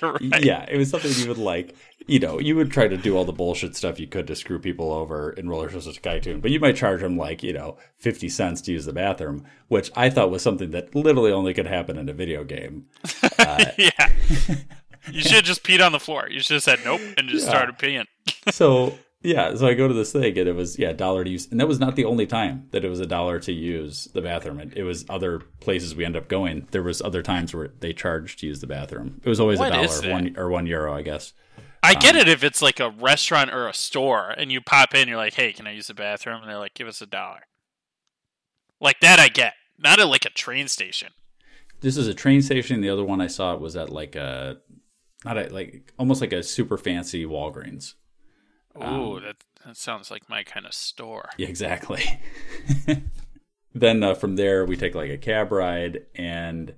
you're 0.00 0.12
right. 0.12 0.44
yeah, 0.44 0.64
it 0.68 0.76
was 0.76 0.90
something 0.90 1.10
you 1.16 1.26
would 1.28 1.38
like. 1.38 1.74
You 2.06 2.18
know, 2.20 2.38
you 2.38 2.54
would 2.56 2.70
try 2.70 2.86
to 2.88 2.96
do 2.96 3.16
all 3.16 3.24
the 3.24 3.32
bullshit 3.32 3.74
stuff 3.76 3.98
you 3.98 4.06
could 4.06 4.26
to 4.28 4.36
screw 4.36 4.58
people 4.60 4.92
over 4.92 5.30
in 5.32 5.48
Roller 5.48 5.68
Coaster 5.68 5.92
Tycoon, 6.00 6.40
but 6.40 6.50
you 6.52 6.60
might 6.60 6.76
charge 6.76 7.00
them 7.00 7.16
like 7.16 7.42
you 7.42 7.52
know 7.52 7.78
fifty 7.96 8.28
cents 8.28 8.60
to 8.62 8.72
use 8.72 8.84
the 8.84 8.92
bathroom, 8.92 9.44
which 9.68 9.90
I 9.96 10.08
thought 10.08 10.30
was 10.30 10.42
something 10.42 10.70
that 10.70 10.94
literally 10.94 11.32
only 11.32 11.52
could 11.52 11.66
happen 11.66 11.98
in 11.98 12.08
a 12.08 12.12
video 12.12 12.44
game. 12.44 12.86
Uh, 13.38 13.64
yeah. 13.78 14.12
You 15.10 15.22
should 15.22 15.32
have 15.32 15.44
just 15.44 15.64
peed 15.64 15.84
on 15.84 15.92
the 15.92 15.98
floor. 15.98 16.28
You 16.30 16.40
should 16.40 16.54
have 16.54 16.62
said 16.62 16.80
nope 16.84 17.00
and 17.16 17.26
just 17.28 17.46
Yeah. 17.46 17.50
started 17.50 17.78
peeing. 17.78 18.04
So 18.50 18.98
yeah, 19.22 19.54
so 19.54 19.66
I 19.66 19.74
go 19.74 19.86
to 19.86 19.94
this 19.94 20.12
thing 20.12 20.38
and 20.38 20.48
it 20.48 20.54
was 20.54 20.78
yeah 20.78 20.92
dollar 20.92 21.24
to 21.24 21.30
use, 21.30 21.50
and 21.50 21.60
that 21.60 21.68
was 21.68 21.78
not 21.78 21.96
the 21.96 22.04
only 22.04 22.26
time 22.26 22.68
that 22.70 22.84
it 22.84 22.88
was 22.88 23.00
a 23.00 23.06
dollar 23.06 23.38
to 23.40 23.52
use 23.52 24.08
the 24.14 24.22
bathroom. 24.22 24.60
It, 24.60 24.76
it 24.78 24.82
was 24.84 25.04
other 25.08 25.40
places 25.60 25.94
we 25.94 26.04
end 26.04 26.16
up 26.16 26.28
going. 26.28 26.66
There 26.70 26.82
was 26.82 27.02
other 27.02 27.22
times 27.22 27.54
where 27.54 27.70
they 27.80 27.92
charged 27.92 28.38
to 28.40 28.46
use 28.46 28.60
the 28.60 28.66
bathroom. 28.66 29.20
It 29.22 29.28
was 29.28 29.40
always 29.40 29.58
What 29.58 29.74
a 29.74 29.80
is 29.82 30.00
dollar, 30.00 30.12
one 30.12 30.36
or 30.38 30.48
one 30.48 30.66
euro, 30.66 30.94
I 30.94 31.02
guess. 31.02 31.32
I 31.82 31.94
get 31.94 32.14
Um, 32.14 32.22
it 32.22 32.28
if 32.28 32.44
it's 32.44 32.60
like 32.62 32.80
a 32.80 32.90
restaurant 32.90 33.52
or 33.52 33.66
a 33.68 33.74
store 33.74 34.30
and 34.36 34.52
you 34.52 34.60
pop 34.60 34.94
in, 34.94 35.08
you're 35.08 35.16
like, 35.16 35.34
"Hey, 35.34 35.52
can 35.52 35.66
I 35.66 35.72
use 35.72 35.86
the 35.88 35.94
bathroom?" 35.94 36.40
And 36.42 36.50
they're 36.50 36.58
like, 36.58 36.74
"Give 36.74 36.88
us 36.88 37.00
a 37.00 37.06
dollar." 37.06 37.40
Like 38.80 39.00
that, 39.00 39.18
I 39.18 39.28
get. 39.28 39.54
Not 39.78 39.98
at 40.00 40.08
like 40.08 40.24
a 40.24 40.30
train 40.30 40.68
station. 40.68 41.08
This 41.80 41.96
is 41.96 42.06
a 42.06 42.14
train 42.14 42.42
station. 42.42 42.80
The 42.82 42.90
other 42.90 43.04
one 43.04 43.20
I 43.20 43.26
saw 43.26 43.54
was 43.56 43.76
at 43.76 43.90
like 43.90 44.14
a 44.16 44.58
not 45.24 45.38
a 45.38 45.48
like 45.52 45.92
almost 45.98 46.20
like 46.20 46.32
a 46.32 46.42
super 46.42 46.76
fancy 46.78 47.24
Walgreens. 47.24 47.94
Ooh, 48.76 49.20
that 49.20 49.36
that 49.66 49.76
sounds 49.76 50.10
like 50.10 50.28
my 50.28 50.42
kind 50.42 50.64
of 50.66 50.72
store. 50.74 51.30
Yeah, 51.36 51.48
exactly. 51.48 52.02
then 53.74 54.02
uh, 54.02 54.14
from 54.14 54.36
there 54.36 54.64
we 54.64 54.76
take 54.76 54.94
like 54.94 55.10
a 55.10 55.18
cab 55.18 55.52
ride, 55.52 56.06
and 56.14 56.74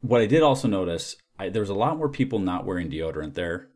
what 0.00 0.20
I 0.20 0.26
did 0.26 0.42
also 0.42 0.68
notice, 0.68 1.16
I, 1.38 1.48
there 1.48 1.62
was 1.62 1.70
a 1.70 1.74
lot 1.74 1.96
more 1.96 2.08
people 2.08 2.38
not 2.38 2.66
wearing 2.66 2.90
deodorant 2.90 3.34
there 3.34 3.68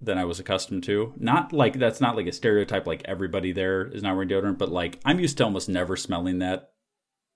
than 0.00 0.18
I 0.18 0.24
was 0.24 0.38
accustomed 0.40 0.84
to. 0.84 1.14
Not 1.16 1.52
like 1.52 1.78
that's 1.78 2.00
not 2.00 2.16
like 2.16 2.26
a 2.26 2.32
stereotype 2.32 2.86
like 2.86 3.02
everybody 3.04 3.52
there 3.52 3.86
is 3.86 4.02
not 4.02 4.14
wearing 4.14 4.28
deodorant, 4.28 4.58
but 4.58 4.70
like 4.70 5.00
I'm 5.04 5.20
used 5.20 5.38
to 5.38 5.44
almost 5.44 5.68
never 5.68 5.96
smelling 5.96 6.38
that 6.40 6.70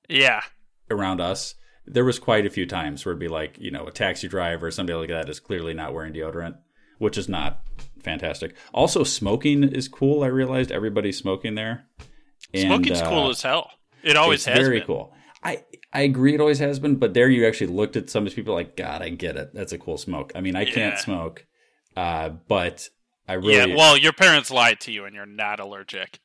Yeah. 0.09 0.43
around 0.91 1.21
us. 1.21 1.55
There 1.87 2.05
was 2.05 2.19
quite 2.19 2.45
a 2.45 2.51
few 2.51 2.67
times 2.67 3.05
where 3.07 3.13
it'd 3.13 3.21
be 3.21 3.29
like, 3.29 3.57
you 3.59 3.71
know, 3.71 3.87
a 3.87 3.91
taxi 3.91 4.29
driver 4.29 4.67
or 4.67 4.71
somebody 4.71 4.99
like 4.99 5.09
that 5.09 5.31
is 5.31 5.41
clearly 5.41 5.73
not 5.73 5.95
wearing 5.95 6.13
deodorant, 6.13 6.57
which 6.99 7.17
is 7.17 7.29
not 7.31 7.63
fantastic. 8.03 8.55
Also, 8.73 9.05
smoking 9.05 9.63
is 9.65 9.89
cool. 9.89 10.23
I 10.23 10.29
realized 10.29 10.71
everybody's 10.73 11.19
smoking 11.19 11.55
there. 11.55 11.87
And, 12.55 12.63
Smoking's 12.63 13.01
uh, 13.03 13.09
cool 13.09 13.31
as 13.31 13.43
hell. 13.43 13.71
It 14.03 14.17
always 14.17 14.47
it's 14.47 14.57
has 14.57 14.59
very 14.67 14.79
been. 14.79 14.87
cool. 14.87 15.13
I 15.43 15.65
I 15.93 16.03
agree 16.03 16.35
it 16.35 16.41
always 16.41 16.59
has 16.59 16.79
been, 16.79 16.97
but 16.97 17.15
there 17.15 17.29
you 17.29 17.47
actually 17.47 17.69
looked 17.69 17.97
at 17.97 18.11
some 18.11 18.25
of 18.25 18.31
these 18.31 18.35
people 18.35 18.55
like, 18.55 18.77
God, 18.77 19.03
I 19.03 19.09
get 19.11 19.37
it. 19.37 19.53
That's 19.55 19.73
a 19.73 19.79
cool 19.79 19.99
smoke. 19.99 20.33
I 20.35 20.41
mean, 20.41 20.57
I 20.57 20.65
can't 20.65 20.99
smoke, 20.99 21.47
uh, 21.97 22.31
but 22.49 22.89
I 23.29 23.35
really 23.35 23.55
Yeah, 23.55 23.77
well, 23.77 23.97
your 23.97 24.13
parents 24.13 24.51
lied 24.51 24.81
to 24.81 24.93
you 24.93 25.05
and 25.05 25.15
you're 25.15 25.27
not 25.27 25.61
allergic. 25.61 26.21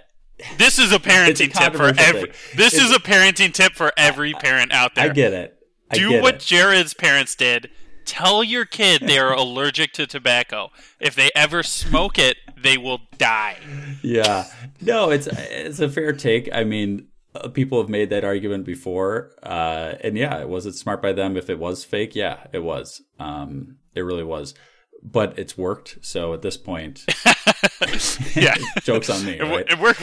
This 0.56 0.78
is 0.78 0.90
a 0.92 0.98
parenting 0.98 1.52
tip 1.52 1.74
for 1.74 1.88
every. 1.98 2.22
thing. 2.32 2.32
This 2.56 2.72
It's- 2.74 2.90
is 2.90 2.96
a 2.96 2.98
parenting 2.98 3.52
tip 3.52 3.74
for 3.74 3.92
every 3.98 4.32
parent 4.32 4.72
out 4.72 4.94
there. 4.94 5.10
I 5.10 5.12
get 5.12 5.32
it. 5.34 5.56
I 5.90 5.96
Do 5.96 6.10
get 6.10 6.22
what 6.22 6.34
it. 6.36 6.40
Jared's 6.40 6.94
parents 6.94 7.34
did. 7.34 7.70
Tell 8.10 8.42
your 8.42 8.64
kid 8.64 9.02
they 9.02 9.18
are 9.18 9.32
allergic 9.44 9.92
to 9.94 10.06
tobacco. 10.06 10.70
If 10.98 11.14
they 11.14 11.30
ever 11.34 11.62
smoke 11.62 12.18
it, 12.18 12.38
they 12.60 12.76
will 12.76 13.00
die. 13.18 13.56
yeah 14.02 14.46
no 14.80 15.10
it's 15.10 15.26
it's 15.28 15.78
a 15.80 15.88
fair 15.88 16.12
take 16.12 16.48
i 16.52 16.64
mean 16.64 17.06
uh, 17.34 17.48
people 17.48 17.80
have 17.80 17.88
made 17.88 18.10
that 18.10 18.24
argument 18.24 18.64
before 18.64 19.30
uh 19.42 19.94
and 20.02 20.16
yeah 20.18 20.38
it 20.40 20.48
was 20.48 20.66
it 20.66 20.72
smart 20.74 21.00
by 21.02 21.12
them 21.12 21.36
if 21.36 21.48
it 21.50 21.58
was 21.58 21.84
fake 21.84 22.14
yeah 22.16 22.46
it 22.52 22.58
was 22.60 23.02
um 23.18 23.76
it 23.94 24.00
really 24.00 24.24
was 24.24 24.54
but 25.02 25.38
it's 25.38 25.56
worked 25.56 25.98
so 26.02 26.32
at 26.34 26.40
this 26.42 26.56
point 26.56 27.04
Yeah. 28.36 28.56
jokes 28.82 29.08
on 29.10 29.24
me 29.24 29.38
It, 29.38 29.42
right 29.42 29.66
it 29.70 29.78
worked. 29.78 30.02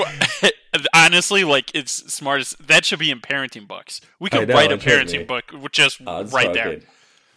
Honestly, 0.94 1.44
like 1.44 1.72
it's 1.74 1.92
smart 2.14 2.42
as 2.42 2.56
that 2.60 2.86
should 2.86 3.00
be 3.00 3.10
in 3.10 3.20
parenting 3.20 3.68
books. 3.68 4.00
We 4.20 4.30
could 4.30 4.48
know, 4.48 4.54
write 4.54 4.72
a 4.72 4.78
parenting 4.78 5.26
book 5.26 5.46
just 5.72 6.02
Uh, 6.06 6.26
right 6.32 6.54
there. 6.54 6.70
good. 6.72 6.88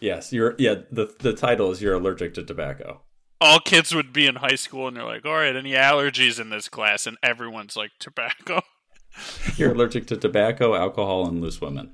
Yes 0.01 0.33
you're 0.33 0.55
yeah 0.57 0.75
the 0.91 1.13
the 1.19 1.33
title 1.33 1.71
is 1.71 1.81
you're 1.81 1.93
allergic 1.95 2.33
to 2.33 2.43
tobacco 2.43 3.01
All 3.39 3.59
kids 3.59 3.95
would 3.95 4.11
be 4.11 4.27
in 4.27 4.35
high 4.35 4.55
school 4.55 4.87
and 4.87 4.95
they're 4.97 5.05
like, 5.05 5.25
"All 5.25 5.33
right, 5.33 5.55
any 5.55 5.71
allergies 5.71 6.39
in 6.39 6.49
this 6.49 6.69
class?" 6.69 7.07
And 7.07 7.17
everyone's 7.23 7.75
like, 7.75 7.91
"Tobacco." 7.99 8.61
you're 9.57 9.71
allergic 9.73 10.05
to 10.07 10.17
tobacco 10.17 10.75
alcohol 10.75 11.27
and 11.27 11.41
loose 11.41 11.59
women 11.59 11.93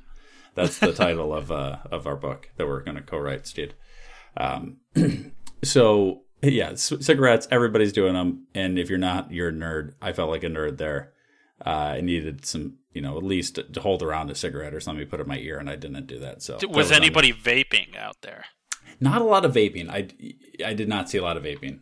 that's 0.55 0.77
the 0.79 0.93
title 0.93 1.33
of 1.33 1.51
uh 1.51 1.77
of 1.91 2.05
our 2.05 2.15
book 2.15 2.49
that 2.57 2.67
we're 2.67 2.83
going 2.83 2.95
to 2.97 3.01
co-write 3.01 3.47
Steed. 3.47 3.73
um 4.37 4.77
so 5.63 6.21
yeah 6.43 6.75
c- 6.75 7.01
cigarettes 7.01 7.47
everybody's 7.49 7.91
doing 7.93 8.13
them 8.13 8.45
and 8.53 8.77
if 8.77 8.89
you're 8.89 8.99
not 8.99 9.31
you're 9.31 9.49
a 9.49 9.53
nerd 9.53 9.93
i 10.01 10.13
felt 10.13 10.29
like 10.29 10.43
a 10.43 10.47
nerd 10.47 10.77
there 10.77 11.11
uh, 11.65 11.95
i 11.97 12.01
needed 12.01 12.45
some 12.45 12.77
you 12.97 13.01
know 13.01 13.17
at 13.17 13.23
least 13.23 13.59
to, 13.73 13.79
hold 13.79 14.01
around 14.03 14.29
a 14.29 14.35
cigarette 14.35 14.73
or 14.73 14.81
something 14.81 15.07
put 15.07 15.19
it 15.19 15.23
in 15.23 15.29
my 15.29 15.37
ear 15.37 15.57
and 15.59 15.69
i 15.69 15.75
didn't 15.75 16.07
do 16.07 16.19
that 16.19 16.41
so 16.41 16.57
that 16.57 16.69
Was 16.69 16.89
me. 16.89 16.97
anybody 16.97 17.31
vaping 17.31 17.95
out 17.95 18.17
there? 18.21 18.45
not 18.99 19.21
a 19.21 19.25
lot 19.25 19.45
of 19.45 19.53
vaping 19.53 19.89
i 19.89 20.07
i 20.65 20.73
did 20.73 20.89
not 20.89 21.09
see 21.09 21.17
a 21.17 21.23
lot 21.23 21.37
of 21.37 21.43
vaping 21.43 21.79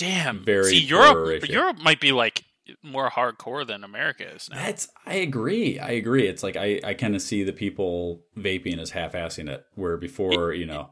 Damn. 0.00 0.44
Very 0.46 0.70
See, 0.70 0.78
Europe. 0.78 1.46
Europe 1.46 1.76
might 1.82 2.00
be 2.00 2.12
like 2.12 2.44
more 2.82 3.10
hardcore 3.10 3.66
than 3.66 3.84
America 3.84 4.26
is 4.34 4.48
now. 4.48 4.56
That's 4.56 4.88
I 5.04 5.16
agree. 5.16 5.78
I 5.78 5.90
agree. 5.90 6.26
It's 6.26 6.42
like 6.42 6.56
I 6.56 6.80
I 6.82 6.94
kind 6.94 7.14
of 7.14 7.20
see 7.20 7.44
the 7.44 7.52
people 7.52 8.22
vaping 8.36 8.78
as 8.78 8.92
half-assing 8.92 9.50
it, 9.50 9.62
where 9.74 9.98
before 9.98 10.54
you 10.54 10.64
know, 10.64 10.90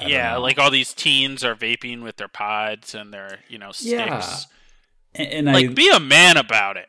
I 0.00 0.06
yeah, 0.06 0.36
like 0.36 0.58
all 0.58 0.70
these 0.70 0.94
teens 0.94 1.44
are 1.44 1.54
vaping 1.54 2.02
with 2.02 2.16
their 2.16 2.28
pods 2.28 2.94
and 2.94 3.12
their 3.12 3.40
you 3.48 3.58
know 3.58 3.72
sticks. 3.72 3.90
Yeah. 3.94 4.36
and, 5.14 5.46
and 5.46 5.46
Like, 5.54 5.70
I, 5.70 5.74
be 5.74 5.90
a 5.90 6.00
man 6.00 6.38
about 6.38 6.78
it. 6.78 6.88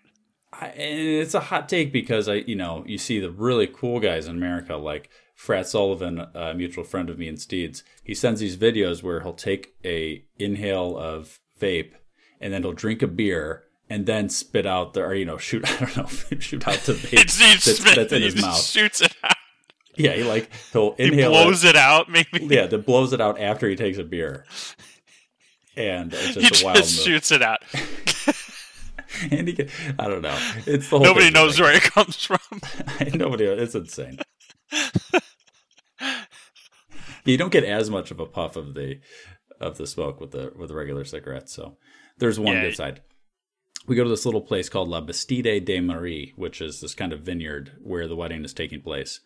I 0.54 0.68
and 0.68 1.00
it's 1.00 1.34
a 1.34 1.40
hot 1.40 1.68
take 1.70 1.92
because 1.92 2.28
I 2.30 2.36
you 2.36 2.56
know 2.56 2.84
you 2.88 2.98
see 2.98 3.20
the 3.20 3.32
really 3.32 3.68
cool 3.68 4.00
guys 4.00 4.28
in 4.28 4.36
America 4.38 4.76
like 4.76 5.10
Frat 5.36 5.68
Sullivan, 5.68 6.26
a 6.34 6.54
mutual 6.54 6.84
friend 6.84 7.10
of 7.10 7.20
me 7.20 7.28
and 7.28 7.40
Steed's. 7.40 7.84
He 8.04 8.14
sends 8.16 8.40
these 8.40 8.58
videos 8.58 9.04
where 9.04 9.20
he'll 9.22 9.34
take 9.34 9.76
a 9.86 10.24
inhale 10.40 10.98
of 10.98 11.40
vape 11.60 11.92
and 12.42 12.52
then 12.54 12.64
he'll 12.64 12.74
drink 12.74 13.02
a 13.02 13.08
beer. 13.08 13.64
And 13.90 14.06
then 14.06 14.28
spit 14.28 14.66
out 14.66 14.94
the, 14.96 15.02
or 15.02 15.14
you 15.14 15.24
know, 15.24 15.38
shoot. 15.38 15.64
I 15.82 15.86
don't 15.86 15.96
know, 15.98 16.38
shoot 16.40 16.68
out 16.68 16.76
the 16.80 16.92
vape 16.92 17.08
he 17.08 17.16
that's, 17.16 17.64
spit- 17.80 17.96
that's 17.96 18.12
in 18.12 18.20
he 18.20 18.26
his 18.26 18.34
just 18.34 18.46
mouth. 18.46 18.62
shoots 18.62 19.00
it 19.02 19.16
out. 19.24 19.32
Yeah, 19.96 20.12
he 20.12 20.24
like 20.24 20.50
he'll 20.74 20.94
He 20.96 21.04
inhale. 21.06 21.30
blows 21.32 21.64
it 21.64 21.78
out. 21.78 22.10
Maybe 22.10 22.28
yeah, 22.54 22.68
that 22.68 22.86
blows 22.86 23.14
it 23.14 23.22
out 23.22 23.40
after 23.40 23.70
he 23.70 23.78
takes 23.78 23.98
a 23.98 24.04
beer. 24.04 24.46
And 25.78 26.14
it's 26.14 26.36
he 26.36 26.42
just 26.42 26.64
a 26.64 26.66
wild 26.66 26.78
just 26.78 26.98
move. 26.98 27.06
shoots 27.06 27.32
it 27.32 27.42
out. 27.42 27.60
And 29.32 29.48
he 29.48 29.54
can, 29.54 29.70
I 30.00 30.08
don't 30.08 30.22
know. 30.22 30.38
It's 30.66 30.90
the 30.90 30.98
whole 30.98 31.06
Nobody 31.06 31.32
knows 31.32 31.60
where 31.60 31.74
it 31.76 31.84
comes 31.84 32.24
from. 32.24 32.40
Nobody. 33.14 33.46
It's 33.46 33.76
insane. 33.76 34.20
you 37.26 37.38
don't 37.38 37.52
get 37.52 37.64
as 37.64 37.90
much 37.90 38.12
of 38.12 38.20
a 38.20 38.26
puff 38.26 38.56
of 38.56 38.74
the 38.74 39.00
of 39.60 39.78
the 39.78 39.88
smoke 39.88 40.20
with 40.22 40.32
the 40.32 40.52
with 40.56 40.70
the 40.70 40.76
regular 40.76 41.04
cigarettes. 41.04 41.54
So 41.54 41.78
there's 42.18 42.40
one 42.40 42.56
Yeah. 42.56 42.62
good 42.64 42.76
side. 42.76 43.02
We 43.88 43.96
go 43.96 44.04
to 44.04 44.10
this 44.10 44.26
little 44.26 44.42
place 44.42 44.68
called 44.70 44.90
La 44.90 45.00
Bastide 45.02 45.64
de 45.64 45.80
Marie, 45.80 46.34
which 46.36 46.60
is 46.62 46.82
this 46.82 46.94
kind 46.94 47.14
of 47.14 47.22
vineyard 47.22 47.72
where 47.82 48.08
the 48.08 48.16
wedding 48.18 48.44
is 48.44 48.54
taking 48.54 48.82
place, 48.82 49.22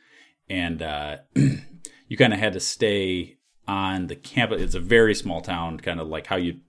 and 0.49 0.81
uh, 0.81 1.17
you 1.35 2.17
kind 2.17 2.33
of 2.33 2.39
had 2.39 2.53
to 2.53 2.59
stay 2.59 3.37
on 3.71 4.07
the 4.07 4.15
campus. 4.17 4.61
It's 4.61 4.75
a 4.75 4.81
very 4.81 5.15
small 5.15 5.39
town, 5.39 5.79
kind 5.79 6.01
of 6.01 6.09
like 6.09 6.27
how 6.27 6.35
you. 6.35 6.59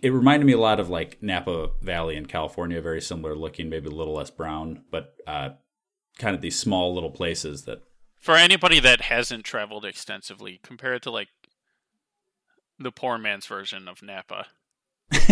It 0.00 0.12
reminded 0.12 0.46
me 0.46 0.52
a 0.52 0.58
lot 0.58 0.78
of 0.78 0.88
like 0.88 1.18
Napa 1.20 1.70
Valley 1.82 2.14
in 2.14 2.26
California, 2.26 2.80
very 2.80 3.00
similar 3.00 3.34
looking, 3.34 3.68
maybe 3.68 3.88
a 3.88 3.92
little 3.92 4.14
less 4.14 4.30
brown, 4.30 4.84
but 4.90 5.16
uh, 5.26 5.50
kind 6.18 6.36
of 6.36 6.42
these 6.42 6.56
small 6.56 6.94
little 6.94 7.10
places 7.10 7.64
that 7.64 7.82
For 8.20 8.36
anybody 8.36 8.78
that 8.78 9.00
hasn't 9.02 9.44
traveled 9.44 9.84
extensively, 9.84 10.60
compared 10.62 11.02
to 11.02 11.10
like 11.10 11.28
the 12.78 12.92
poor 12.92 13.18
man's 13.18 13.46
version 13.46 13.88
of 13.88 14.00
Napa. 14.00 14.46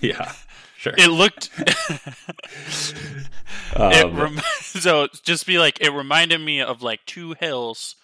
yeah, 0.00 0.32
sure. 0.76 0.94
It 0.98 1.10
looked. 1.10 1.50
Um, 3.76 3.92
it 3.92 4.12
rem- 4.12 4.40
so 4.60 5.08
just 5.24 5.46
be 5.46 5.58
like 5.58 5.80
it 5.80 5.90
reminded 5.90 6.40
me 6.40 6.60
of 6.60 6.80
like 6.80 7.04
two 7.06 7.34
hills 7.40 7.96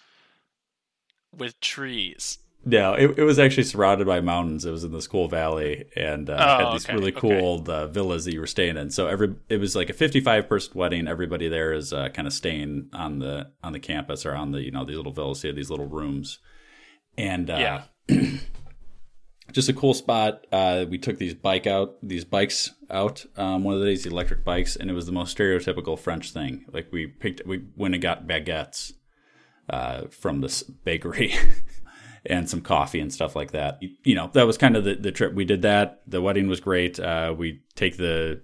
with 1.35 1.59
trees. 1.59 2.39
no, 2.63 2.93
it, 2.93 3.17
it 3.17 3.23
was 3.23 3.39
actually 3.39 3.63
surrounded 3.63 4.05
by 4.05 4.21
mountains. 4.21 4.65
It 4.65 4.71
was 4.71 4.83
in 4.83 4.91
this 4.91 5.07
cool 5.07 5.27
valley 5.27 5.85
and 5.95 6.29
uh, 6.29 6.37
Oh, 6.59 6.65
had 6.65 6.73
these 6.75 6.85
okay, 6.85 6.93
really 6.93 7.11
okay. 7.11 7.19
cool 7.19 7.39
old 7.43 7.67
uh, 7.69 7.87
villas 7.87 8.25
that 8.25 8.33
you 8.33 8.39
were 8.39 8.47
staying 8.47 8.77
in. 8.77 8.91
So 8.91 9.07
every 9.07 9.33
it 9.49 9.57
was 9.57 9.75
like 9.75 9.89
a 9.89 9.93
55 9.93 10.47
person 10.47 10.71
wedding. 10.75 11.07
Everybody 11.07 11.47
there 11.49 11.73
is 11.73 11.91
uh, 11.91 12.09
kind 12.09 12.27
of 12.27 12.33
staying 12.33 12.89
on 12.93 13.17
the 13.19 13.51
on 13.63 13.73
the 13.73 13.79
campus 13.79 14.25
or 14.25 14.35
on 14.35 14.51
the 14.51 14.61
you 14.61 14.69
know 14.71 14.85
these 14.85 14.97
little 14.97 15.11
villas. 15.11 15.41
They 15.41 15.47
had 15.49 15.55
these 15.55 15.71
little 15.71 15.87
rooms, 15.87 16.39
and 17.17 17.49
uh, 17.49 17.81
Yeah. 18.09 18.17
just 19.51 19.67
a 19.69 19.73
cool 19.73 19.93
spot. 19.93 20.45
Uh, 20.51 20.85
we 20.89 20.97
took 20.97 21.17
these 21.17 21.33
bike 21.33 21.67
out, 21.67 21.95
these 22.03 22.23
bikes 22.25 22.71
out 22.89 23.25
um, 23.37 23.63
one 23.63 23.73
of 23.73 23.79
the 23.81 23.85
days, 23.85 24.03
the 24.03 24.09
electric 24.09 24.43
bikes, 24.45 24.75
and 24.75 24.89
it 24.89 24.93
was 24.93 25.05
the 25.05 25.11
most 25.11 25.35
stereotypical 25.37 25.97
French 25.99 26.31
thing. 26.31 26.65
Like 26.71 26.87
we 26.91 27.07
picked, 27.07 27.45
we 27.45 27.63
went 27.75 27.93
and 27.95 28.01
got 28.01 28.27
baguettes 28.27 28.93
uh, 29.71 30.07
from 30.09 30.41
this 30.41 30.61
bakery 30.61 31.33
and 32.25 32.47
some 32.49 32.61
coffee 32.61 32.99
and 32.99 33.11
stuff 33.11 33.35
like 33.35 33.51
that. 33.51 33.81
You, 33.81 33.89
you 34.03 34.15
know, 34.15 34.29
that 34.33 34.45
was 34.45 34.57
kind 34.57 34.75
of 34.75 34.83
the, 34.83 34.95
the 34.95 35.11
trip. 35.11 35.33
We 35.33 35.45
did 35.45 35.63
that. 35.63 36.01
The 36.05 36.21
wedding 36.21 36.47
was 36.47 36.59
great. 36.59 36.99
Uh, 36.99 37.33
we 37.35 37.61
take 37.75 37.97
the 37.97 38.41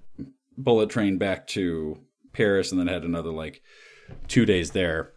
bullet 0.57 0.89
train 0.89 1.17
back 1.17 1.45
to 1.47 1.99
Paris 2.33 2.71
and 2.71 2.79
then 2.79 2.87
had 2.87 3.03
another 3.03 3.31
like 3.31 3.61
two 4.27 4.45
days 4.45 4.71
there. 4.71 5.11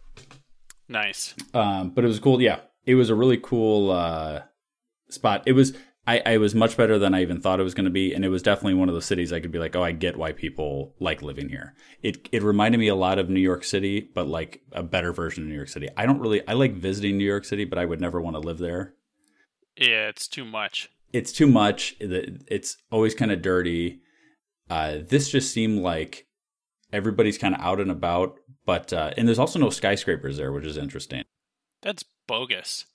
Nice. 0.87 1.33
Um, 1.53 1.91
but 1.91 2.03
it 2.03 2.07
was 2.07 2.19
cool. 2.19 2.41
Yeah, 2.41 2.59
it 2.85 2.95
was 2.95 3.09
a 3.09 3.15
really 3.15 3.37
cool 3.37 3.89
uh, 3.91 4.41
spot. 5.09 5.43
It 5.45 5.53
was. 5.53 5.73
I, 6.11 6.33
I 6.33 6.37
was 6.37 6.53
much 6.53 6.75
better 6.75 6.99
than 6.99 7.13
I 7.13 7.21
even 7.21 7.39
thought 7.39 7.61
it 7.61 7.63
was 7.63 7.73
going 7.73 7.85
to 7.85 7.91
be, 7.91 8.13
and 8.13 8.25
it 8.25 8.29
was 8.29 8.43
definitely 8.43 8.73
one 8.73 8.89
of 8.89 8.93
those 8.93 9.05
cities 9.05 9.31
I 9.31 9.39
could 9.39 9.51
be 9.51 9.59
like, 9.59 9.77
oh, 9.77 9.83
I 9.83 9.93
get 9.93 10.17
why 10.17 10.33
people 10.33 10.93
like 10.99 11.21
living 11.21 11.47
here. 11.47 11.73
It 12.03 12.27
it 12.33 12.43
reminded 12.43 12.79
me 12.79 12.89
a 12.89 12.95
lot 12.95 13.17
of 13.17 13.29
New 13.29 13.39
York 13.39 13.63
City, 13.63 14.01
but 14.13 14.27
like 14.27 14.61
a 14.73 14.83
better 14.83 15.13
version 15.13 15.43
of 15.43 15.49
New 15.49 15.55
York 15.55 15.69
City. 15.69 15.87
I 15.95 16.05
don't 16.05 16.19
really 16.19 16.45
I 16.49 16.53
like 16.53 16.73
visiting 16.73 17.17
New 17.17 17.25
York 17.25 17.45
City, 17.45 17.63
but 17.63 17.79
I 17.79 17.85
would 17.85 18.01
never 18.01 18.19
want 18.19 18.35
to 18.35 18.41
live 18.41 18.57
there. 18.57 18.93
Yeah, 19.77 20.09
it's 20.09 20.27
too 20.27 20.43
much. 20.43 20.89
It's 21.13 21.31
too 21.31 21.47
much. 21.47 21.95
It's 22.01 22.75
always 22.91 23.15
kind 23.15 23.31
of 23.31 23.41
dirty. 23.41 24.01
Uh, 24.69 24.97
this 25.07 25.29
just 25.29 25.53
seemed 25.53 25.81
like 25.81 26.27
everybody's 26.91 27.37
kind 27.37 27.55
of 27.55 27.61
out 27.61 27.79
and 27.79 27.89
about, 27.89 28.35
but 28.65 28.91
uh, 28.91 29.11
and 29.15 29.29
there's 29.29 29.39
also 29.39 29.59
no 29.59 29.69
skyscrapers 29.69 30.35
there, 30.35 30.51
which 30.51 30.65
is 30.65 30.75
interesting. 30.75 31.23
That's 31.81 32.03
bogus. 32.27 32.85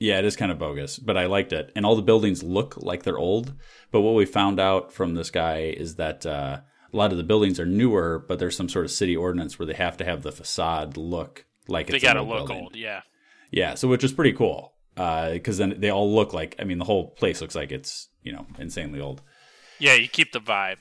Yeah, 0.00 0.18
it 0.18 0.24
is 0.24 0.34
kind 0.34 0.50
of 0.50 0.58
bogus, 0.58 0.98
but 0.98 1.16
I 1.16 1.26
liked 1.26 1.52
it. 1.52 1.70
And 1.76 1.84
all 1.86 1.94
the 1.94 2.02
buildings 2.02 2.42
look 2.42 2.74
like 2.78 3.02
they're 3.04 3.18
old. 3.18 3.52
But 3.92 4.00
what 4.00 4.14
we 4.14 4.24
found 4.24 4.58
out 4.58 4.92
from 4.92 5.14
this 5.14 5.30
guy 5.30 5.74
is 5.76 5.96
that 5.96 6.24
uh, 6.26 6.60
a 6.92 6.96
lot 6.96 7.12
of 7.12 7.18
the 7.18 7.22
buildings 7.22 7.60
are 7.60 7.66
newer, 7.66 8.24
but 8.26 8.38
there's 8.38 8.56
some 8.56 8.68
sort 8.70 8.86
of 8.86 8.90
city 8.90 9.14
ordinance 9.16 9.58
where 9.58 9.66
they 9.66 9.74
have 9.74 9.96
to 9.98 10.04
have 10.04 10.22
the 10.22 10.32
facade 10.32 10.96
look 10.96 11.44
like 11.68 11.86
They 11.88 11.98
gotta 12.00 12.20
old 12.20 12.28
look 12.30 12.38
building. 12.48 12.64
old. 12.64 12.76
Yeah. 12.76 13.02
Yeah, 13.52 13.74
so 13.74 13.86
which 13.88 14.02
is 14.02 14.12
pretty 14.12 14.32
cool. 14.32 14.74
because 14.96 15.58
then 15.58 15.74
they 15.78 15.90
all 15.90 16.12
look 16.14 16.32
like. 16.32 16.56
I 16.58 16.64
mean, 16.64 16.78
the 16.78 16.84
whole 16.86 17.10
place 17.10 17.40
looks 17.42 17.54
like 17.54 17.70
it's 17.70 18.08
you 18.22 18.32
know 18.32 18.46
insanely 18.58 19.00
old. 19.00 19.22
Yeah, 19.78 19.94
you 19.94 20.08
keep 20.08 20.32
the 20.32 20.40
vibe. 20.40 20.80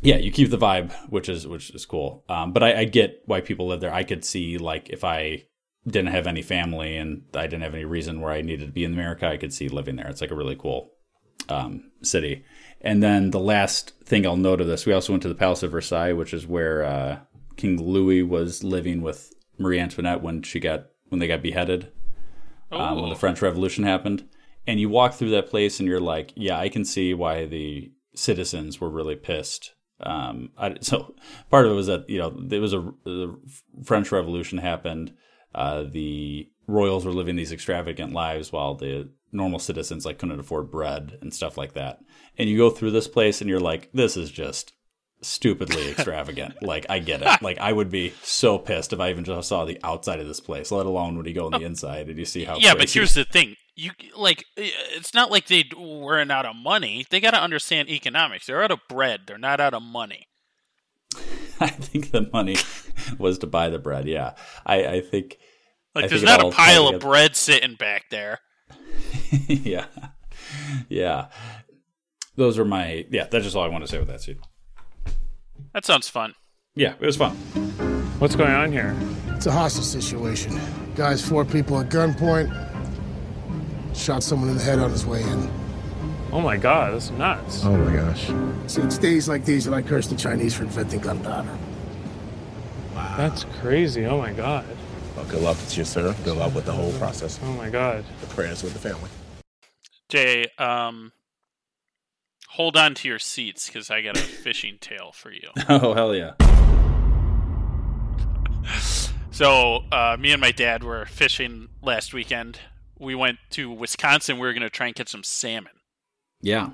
Yeah, 0.00 0.16
you 0.16 0.32
keep 0.32 0.50
the 0.50 0.58
vibe, 0.58 0.92
which 1.10 1.28
is 1.28 1.46
which 1.46 1.70
is 1.70 1.86
cool. 1.86 2.24
Um, 2.28 2.52
but 2.52 2.62
I, 2.62 2.80
I 2.80 2.84
get 2.84 3.22
why 3.26 3.40
people 3.40 3.66
live 3.68 3.80
there. 3.80 3.92
I 3.94 4.02
could 4.04 4.24
see 4.24 4.58
like 4.58 4.90
if 4.90 5.04
I 5.04 5.44
didn't 5.86 6.12
have 6.12 6.26
any 6.26 6.42
family 6.42 6.96
and 6.96 7.22
I 7.34 7.42
didn't 7.42 7.62
have 7.62 7.74
any 7.74 7.84
reason 7.84 8.20
where 8.20 8.32
I 8.32 8.42
needed 8.42 8.66
to 8.66 8.72
be 8.72 8.84
in 8.84 8.92
America, 8.92 9.26
I 9.26 9.36
could 9.36 9.52
see 9.52 9.68
living 9.68 9.96
there. 9.96 10.08
It's 10.08 10.20
like 10.20 10.30
a 10.30 10.36
really 10.36 10.56
cool 10.56 10.92
um, 11.48 11.90
city. 12.02 12.44
And 12.80 13.02
then 13.02 13.30
the 13.30 13.40
last 13.40 13.92
thing 14.04 14.26
I'll 14.26 14.36
note 14.36 14.60
of 14.60 14.66
this, 14.66 14.86
we 14.86 14.92
also 14.92 15.12
went 15.12 15.22
to 15.22 15.28
the 15.28 15.34
Palace 15.34 15.62
of 15.62 15.70
Versailles, 15.70 16.12
which 16.12 16.32
is 16.32 16.46
where 16.46 16.84
uh, 16.84 17.18
King 17.56 17.82
Louis 17.82 18.22
was 18.22 18.62
living 18.62 19.02
with 19.02 19.32
Marie 19.58 19.80
Antoinette 19.80 20.22
when 20.22 20.42
she 20.42 20.60
got 20.60 20.86
when 21.08 21.18
they 21.18 21.28
got 21.28 21.42
beheaded 21.42 21.92
um, 22.72 23.00
when 23.00 23.10
the 23.10 23.16
French 23.16 23.42
Revolution 23.42 23.84
happened. 23.84 24.28
And 24.66 24.80
you 24.80 24.88
walk 24.88 25.14
through 25.14 25.30
that 25.30 25.50
place 25.50 25.78
and 25.78 25.88
you're 25.88 26.00
like, 26.00 26.32
yeah, 26.36 26.58
I 26.58 26.68
can 26.68 26.84
see 26.84 27.14
why 27.14 27.46
the 27.46 27.92
citizens 28.14 28.80
were 28.80 28.90
really 28.90 29.16
pissed. 29.16 29.74
Um, 30.00 30.50
I, 30.56 30.76
so 30.80 31.14
part 31.50 31.66
of 31.66 31.72
it 31.72 31.76
was 31.76 31.86
that 31.86 32.08
you 32.08 32.18
know 32.18 32.34
it 32.50 32.58
was 32.58 32.72
a 32.72 32.80
the 33.04 33.38
French 33.84 34.10
Revolution 34.10 34.58
happened. 34.58 35.12
Uh, 35.54 35.84
the 35.84 36.48
royals 36.66 37.04
were 37.04 37.12
living 37.12 37.36
these 37.36 37.52
extravagant 37.52 38.12
lives 38.12 38.52
while 38.52 38.74
the 38.74 39.10
normal 39.32 39.58
citizens 39.58 40.04
like 40.04 40.18
couldn't 40.18 40.38
afford 40.38 40.70
bread 40.70 41.18
and 41.20 41.32
stuff 41.32 41.56
like 41.56 41.74
that. 41.74 42.00
And 42.38 42.48
you 42.48 42.56
go 42.56 42.70
through 42.70 42.90
this 42.92 43.08
place 43.08 43.40
and 43.40 43.48
you're 43.48 43.60
like, 43.60 43.90
this 43.92 44.16
is 44.16 44.30
just 44.30 44.72
stupidly 45.22 45.90
extravagant. 45.90 46.62
like 46.62 46.86
I 46.90 46.98
get 46.98 47.22
it. 47.22 47.42
Like 47.42 47.58
I 47.58 47.72
would 47.72 47.90
be 47.90 48.12
so 48.22 48.58
pissed 48.58 48.92
if 48.92 49.00
I 49.00 49.10
even 49.10 49.24
just 49.24 49.48
saw 49.48 49.64
the 49.64 49.78
outside 49.82 50.20
of 50.20 50.26
this 50.26 50.40
place, 50.40 50.70
let 50.70 50.86
alone 50.86 51.16
when 51.16 51.26
you 51.26 51.34
go 51.34 51.46
on 51.46 51.52
the 51.52 51.66
inside 51.66 52.08
and 52.08 52.18
you 52.18 52.24
see 52.24 52.44
how. 52.44 52.56
yeah, 52.58 52.74
but 52.74 52.90
here's 52.90 53.14
the 53.14 53.24
thing: 53.24 53.56
you 53.74 53.90
like, 54.16 54.44
it's 54.56 55.14
not 55.14 55.30
like 55.30 55.46
they 55.46 55.64
weren't 55.76 56.32
out 56.32 56.46
of 56.46 56.56
money. 56.56 57.06
They 57.08 57.20
got 57.20 57.32
to 57.32 57.40
understand 57.40 57.88
economics. 57.88 58.46
They're 58.46 58.62
out 58.62 58.70
of 58.70 58.80
bread. 58.88 59.22
They're 59.26 59.38
not 59.38 59.60
out 59.60 59.74
of 59.74 59.82
money. 59.82 60.26
I 61.60 61.68
think 61.68 62.10
the 62.10 62.28
money 62.32 62.56
was 63.18 63.38
to 63.38 63.46
buy 63.46 63.68
the 63.68 63.78
bread. 63.78 64.06
Yeah, 64.06 64.34
I, 64.66 64.86
I 64.86 65.00
think. 65.00 65.38
Like, 65.94 66.04
I 66.04 66.08
there's 66.08 66.22
think 66.22 66.40
not 66.40 66.46
a 66.46 66.50
pile 66.50 66.88
of 66.88 67.00
bread 67.00 67.36
sitting 67.36 67.74
back 67.74 68.04
there. 68.10 68.40
yeah, 69.46 69.86
yeah. 70.88 71.28
Those 72.36 72.58
are 72.58 72.64
my 72.64 73.06
yeah. 73.10 73.26
That's 73.30 73.44
just 73.44 73.56
all 73.56 73.62
I 73.62 73.68
want 73.68 73.84
to 73.84 73.88
say 73.88 73.98
with 73.98 74.08
that 74.08 74.22
suit. 74.22 74.38
That 75.74 75.84
sounds 75.84 76.08
fun. 76.08 76.34
Yeah, 76.74 76.94
it 76.98 77.04
was 77.04 77.16
fun. 77.16 77.32
What's 78.18 78.36
going 78.36 78.52
on 78.52 78.72
here? 78.72 78.96
It's 79.28 79.46
a 79.46 79.52
hostage 79.52 79.84
situation. 79.84 80.58
Guy's 80.94 81.26
four 81.26 81.44
people 81.44 81.78
at 81.80 81.88
gunpoint. 81.88 82.50
Shot 83.94 84.22
someone 84.22 84.48
in 84.48 84.56
the 84.56 84.62
head 84.62 84.78
on 84.78 84.90
his 84.90 85.04
way 85.04 85.22
in. 85.22 85.50
Oh 86.32 86.40
my 86.40 86.56
god, 86.56 86.94
that's 86.94 87.10
nuts. 87.10 87.62
Oh 87.62 87.76
my 87.76 87.94
gosh. 87.94 88.28
See, 88.66 88.80
it's 88.80 88.96
days 88.96 89.28
like 89.28 89.44
these 89.44 89.66
that 89.66 89.74
I 89.74 89.82
curse 89.82 90.06
the 90.06 90.16
Chinese 90.16 90.54
for 90.54 90.62
inventing 90.62 91.00
gunpowder. 91.00 91.58
Wow. 92.94 93.14
That's 93.18 93.44
crazy. 93.60 94.06
Oh 94.06 94.16
my 94.16 94.32
god. 94.32 94.64
Well, 95.14 95.26
good 95.26 95.42
luck 95.42 95.56
with 95.56 95.76
you, 95.76 95.84
sir. 95.84 96.16
Good 96.24 96.38
luck 96.38 96.54
with 96.54 96.64
the 96.64 96.72
whole 96.72 96.92
process. 96.94 97.38
Oh 97.42 97.52
my 97.52 97.68
god. 97.68 98.06
The 98.22 98.26
prayers 98.28 98.62
with 98.62 98.72
the 98.72 98.78
family. 98.78 99.10
Jay, 100.08 100.46
um, 100.56 101.12
hold 102.48 102.78
on 102.78 102.94
to 102.94 103.08
your 103.08 103.18
seats 103.18 103.66
because 103.66 103.90
I 103.90 104.00
got 104.00 104.16
a 104.16 104.20
fishing 104.20 104.78
tale 104.80 105.12
for 105.12 105.30
you. 105.30 105.50
Oh 105.68 105.92
hell 105.92 106.14
yeah! 106.14 106.32
So, 109.32 109.84
uh, 109.90 110.18
me 110.20 110.32
and 110.32 110.42
my 110.42 110.52
dad 110.52 110.84
were 110.84 111.06
fishing 111.06 111.68
last 111.80 112.12
weekend. 112.12 112.60
We 112.98 113.14
went 113.14 113.38
to 113.52 113.70
Wisconsin. 113.70 114.36
We 114.36 114.46
were 114.46 114.52
going 114.52 114.62
to 114.62 114.68
try 114.68 114.88
and 114.88 114.94
catch 114.94 115.08
some 115.08 115.24
salmon. 115.24 115.72
Yeah, 116.42 116.70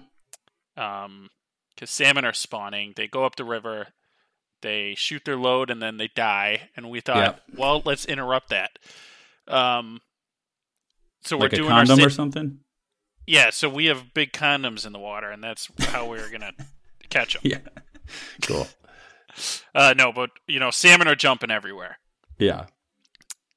Um, 0.76 1.28
because 1.75 1.90
salmon 1.90 2.25
are 2.25 2.32
spawning. 2.32 2.94
They 2.96 3.06
go 3.06 3.25
up 3.25 3.37
the 3.37 3.44
river, 3.44 3.88
they 4.62 4.94
shoot 4.96 5.25
their 5.25 5.37
load, 5.37 5.70
and 5.70 5.80
then 5.82 5.96
they 5.98 6.08
die. 6.08 6.70
And 6.76 6.90
we 6.90 7.00
thought, 7.00 7.40
well, 7.54 7.82
let's 7.84 8.04
interrupt 8.06 8.48
that. 8.50 8.78
Um, 9.46 10.00
so 11.22 11.37
like 11.37 11.52
we're 11.52 11.57
a 11.57 11.59
doing 11.59 11.68
condom 11.70 12.00
our 12.00 12.07
or 12.07 12.11
something. 12.11 12.61
Yeah, 13.26 13.50
so 13.50 13.68
we 13.68 13.87
have 13.87 14.14
big 14.14 14.33
condoms 14.33 14.87
in 14.87 14.92
the 14.92 14.98
water, 14.98 15.31
and 15.31 15.44
that's 15.44 15.68
how 15.78 16.09
we're 16.09 16.31
gonna 16.31 16.52
catch 17.11 17.35
them. 17.35 17.42
Yeah, 17.44 17.59
cool. 18.42 18.66
Uh, 19.72 19.94
no, 19.96 20.11
but 20.12 20.31
you 20.48 20.59
know, 20.59 20.70
salmon 20.72 21.07
are 21.07 21.14
jumping 21.14 21.50
everywhere. 21.50 21.98
Yeah, 22.38 22.64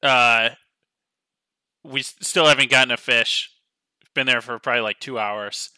Uh, 0.04 0.50
we 1.84 2.04
still 2.04 2.46
haven't 2.46 2.70
gotten 2.70 2.92
a 2.92 2.98
fish. 2.98 3.50
Been 4.14 4.28
there 4.28 4.42
for 4.42 4.60
probably 4.60 4.82
like 4.82 5.00
two 5.00 5.18
hours. 5.18 5.72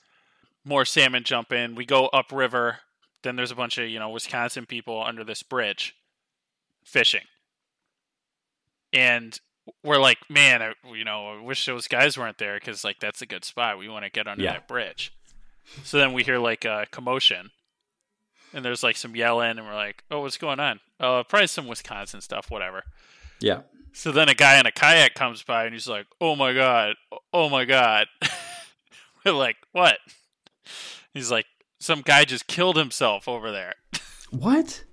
More 0.65 0.85
salmon 0.85 1.23
jump 1.23 1.51
in. 1.51 1.75
We 1.75 1.85
go 1.85 2.07
upriver. 2.13 2.79
Then 3.23 3.35
there's 3.35 3.51
a 3.51 3.55
bunch 3.55 3.77
of 3.77 3.87
you 3.89 3.99
know 3.99 4.09
Wisconsin 4.09 4.65
people 4.65 5.03
under 5.03 5.23
this 5.23 5.43
bridge 5.43 5.95
fishing, 6.85 7.23
and 8.91 9.39
we're 9.83 9.97
like, 9.99 10.17
man, 10.29 10.61
I, 10.61 10.73
you 10.93 11.05
know, 11.05 11.37
I 11.39 11.41
wish 11.41 11.65
those 11.65 11.87
guys 11.87 12.17
weren't 12.17 12.37
there 12.37 12.55
because 12.59 12.83
like 12.83 12.99
that's 12.99 13.21
a 13.21 13.25
good 13.25 13.45
spot. 13.45 13.77
We 13.77 13.87
want 13.89 14.03
to 14.05 14.11
get 14.11 14.27
under 14.27 14.43
Yeah. 14.43 14.53
that 14.53 14.67
bridge. 14.67 15.13
So 15.83 15.97
then 15.97 16.11
we 16.13 16.23
hear 16.23 16.37
like 16.37 16.65
a 16.65 16.85
commotion, 16.91 17.51
and 18.53 18.63
there's 18.65 18.83
like 18.83 18.97
some 18.97 19.15
yelling, 19.15 19.57
and 19.57 19.65
we're 19.65 19.73
like, 19.75 20.03
oh, 20.11 20.19
what's 20.21 20.37
going 20.37 20.59
on? 20.59 20.79
Uh, 20.99 21.23
probably 21.23 21.47
some 21.47 21.67
Wisconsin 21.67 22.19
stuff, 22.21 22.51
whatever. 22.51 22.83
yeah. 23.39 23.61
So 23.95 24.11
then 24.11 24.27
a 24.27 24.33
guy 24.33 24.59
in 24.59 24.65
a 24.65 24.71
kayak 24.71 25.13
comes 25.13 25.43
by 25.43 25.65
and 25.65 25.73
he's 25.73 25.87
like, 25.87 26.07
"Oh 26.19 26.35
my 26.35 26.51
god, 26.51 26.95
oh 27.31 27.47
my 27.47 27.63
god." 27.63 28.07
We're 29.25 29.33
like, 29.33 29.57
"What?" 29.71 29.99
He's 31.13 31.31
like, 31.31 31.45
"Some 31.79 32.01
guy 32.01 32.25
just 32.25 32.47
killed 32.47 32.77
himself 32.77 33.27
over 33.27 33.51
there." 33.51 33.73
What? 34.31 34.83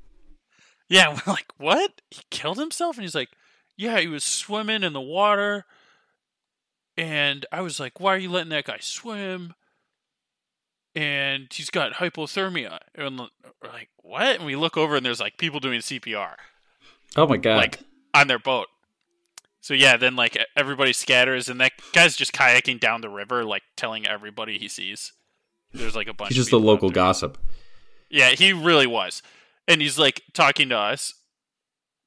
Yeah, 0.88 1.08
we're 1.26 1.32
like, 1.32 1.52
"What? 1.56 2.02
He 2.10 2.22
killed 2.30 2.58
himself?" 2.58 2.96
And 2.96 3.04
he's 3.04 3.14
like, 3.14 3.30
"Yeah, 3.76 4.00
he 4.00 4.06
was 4.06 4.24
swimming 4.24 4.82
in 4.82 4.92
the 4.92 5.00
water." 5.00 5.64
And 6.96 7.46
I 7.50 7.62
was 7.62 7.80
like, 7.80 8.00
"Why 8.00 8.14
are 8.14 8.18
you 8.18 8.30
letting 8.30 8.50
that 8.50 8.64
guy 8.64 8.78
swim?" 8.80 9.54
And 10.94 11.46
he's 11.52 11.70
got 11.70 11.94
hypothermia. 11.94 12.78
And 12.94 13.20
we're 13.20 13.70
like, 13.70 13.88
"What?" 14.02 14.36
And 14.36 14.44
we 14.46 14.56
look 14.56 14.76
over 14.76 14.96
and 14.96 15.06
there's 15.06 15.20
like 15.20 15.38
people 15.38 15.60
doing 15.60 15.80
CPR. 15.80 16.34
Oh 17.16 17.26
my 17.26 17.36
god! 17.36 17.56
like 17.56 17.80
on 18.14 18.26
their 18.26 18.38
boat. 18.38 18.68
So 19.60 19.74
yeah, 19.74 19.96
then 19.96 20.16
like 20.16 20.38
everybody 20.56 20.92
scatters, 20.92 21.48
and 21.48 21.60
that 21.60 21.72
guy's 21.92 22.16
just 22.16 22.32
kayaking 22.32 22.80
down 22.80 23.00
the 23.00 23.08
river, 23.08 23.44
like 23.44 23.62
telling 23.76 24.06
everybody 24.06 24.58
he 24.58 24.68
sees. 24.68 25.12
There's 25.72 25.94
like 25.94 26.08
a 26.08 26.14
bunch. 26.14 26.30
He's 26.30 26.36
just 26.38 26.50
people 26.50 26.60
local 26.60 26.90
gossip. 26.90 27.38
Yeah, 28.08 28.30
he 28.30 28.52
really 28.52 28.86
was, 28.86 29.22
and 29.68 29.80
he's 29.80 29.98
like 29.98 30.22
talking 30.32 30.68
to 30.70 30.76
us, 30.76 31.14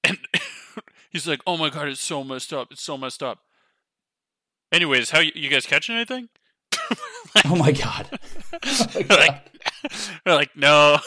and 0.03 0.17
he's 1.09 1.27
like, 1.27 1.41
"Oh 1.47 1.57
my 1.57 1.69
god, 1.69 1.87
it's 1.87 2.01
so 2.01 2.23
messed 2.23 2.51
up. 2.53 2.71
It's 2.71 2.81
so 2.83 2.97
messed 2.97 3.23
up." 3.23 3.39
Anyways, 4.71 5.11
how 5.11 5.19
you, 5.19 5.31
you 5.35 5.49
guys 5.49 5.65
catching 5.65 5.95
anything? 5.95 6.29
Oh 7.45 7.55
my 7.55 7.71
god! 7.71 8.07
Oh 8.63 8.87
we're 8.93 9.05
like, 9.09 9.51
we're 10.23 10.35
like, 10.35 10.55
no. 10.55 10.99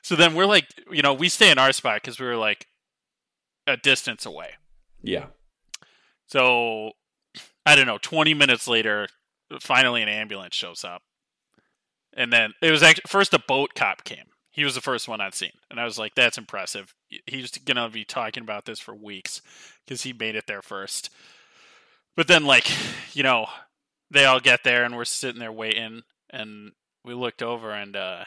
so 0.00 0.16
then 0.16 0.34
we're 0.34 0.46
like, 0.46 0.66
you 0.90 1.02
know, 1.02 1.12
we 1.12 1.28
stay 1.28 1.50
in 1.50 1.58
our 1.58 1.72
spot 1.72 2.00
because 2.00 2.18
we 2.18 2.24
were 2.26 2.36
like 2.36 2.66
a 3.66 3.76
distance 3.76 4.24
away. 4.24 4.52
Yeah. 5.02 5.26
So 6.26 6.92
I 7.66 7.76
don't 7.76 7.86
know. 7.86 7.98
Twenty 7.98 8.32
minutes 8.32 8.66
later, 8.66 9.08
finally 9.60 10.02
an 10.02 10.08
ambulance 10.08 10.54
shows 10.54 10.84
up, 10.84 11.02
and 12.16 12.32
then 12.32 12.54
it 12.62 12.70
was 12.70 12.82
actually 12.82 13.04
first 13.06 13.34
a 13.34 13.38
boat 13.38 13.74
cop 13.74 14.02
came. 14.04 14.24
He 14.50 14.64
was 14.64 14.74
the 14.74 14.80
first 14.80 15.06
one 15.06 15.20
I'd 15.20 15.34
seen, 15.34 15.52
and 15.70 15.78
I 15.78 15.84
was 15.84 15.98
like, 15.98 16.14
"That's 16.14 16.38
impressive." 16.38 16.94
He's 17.26 17.50
gonna 17.58 17.90
be 17.90 18.04
talking 18.04 18.42
about 18.42 18.64
this 18.64 18.80
for 18.80 18.94
weeks 18.94 19.42
because 19.84 20.02
he 20.02 20.12
made 20.12 20.34
it 20.34 20.46
there 20.46 20.62
first. 20.62 21.10
But 22.16 22.26
then, 22.26 22.46
like, 22.46 22.66
you 23.14 23.22
know, 23.22 23.46
they 24.10 24.24
all 24.24 24.40
get 24.40 24.64
there, 24.64 24.84
and 24.84 24.96
we're 24.96 25.04
sitting 25.04 25.40
there 25.40 25.52
waiting, 25.52 26.02
and 26.30 26.72
we 27.04 27.12
looked 27.12 27.42
over, 27.42 27.70
and 27.70 27.94
uh, 27.94 28.24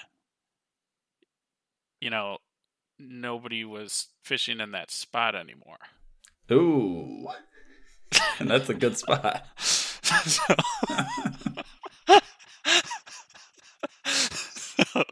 you 1.99 2.12
know, 2.12 2.38
nobody 2.99 3.65
was 3.65 4.08
fishing 4.23 4.60
in 4.60 4.71
that 4.71 4.91
spot 4.91 5.34
anymore. 5.34 5.80
Ooh, 6.52 7.28
and 8.38 8.49
that's 8.52 8.69
a 8.69 8.75
good 8.75 8.97
spot. 8.97 9.45
so, 10.25 10.56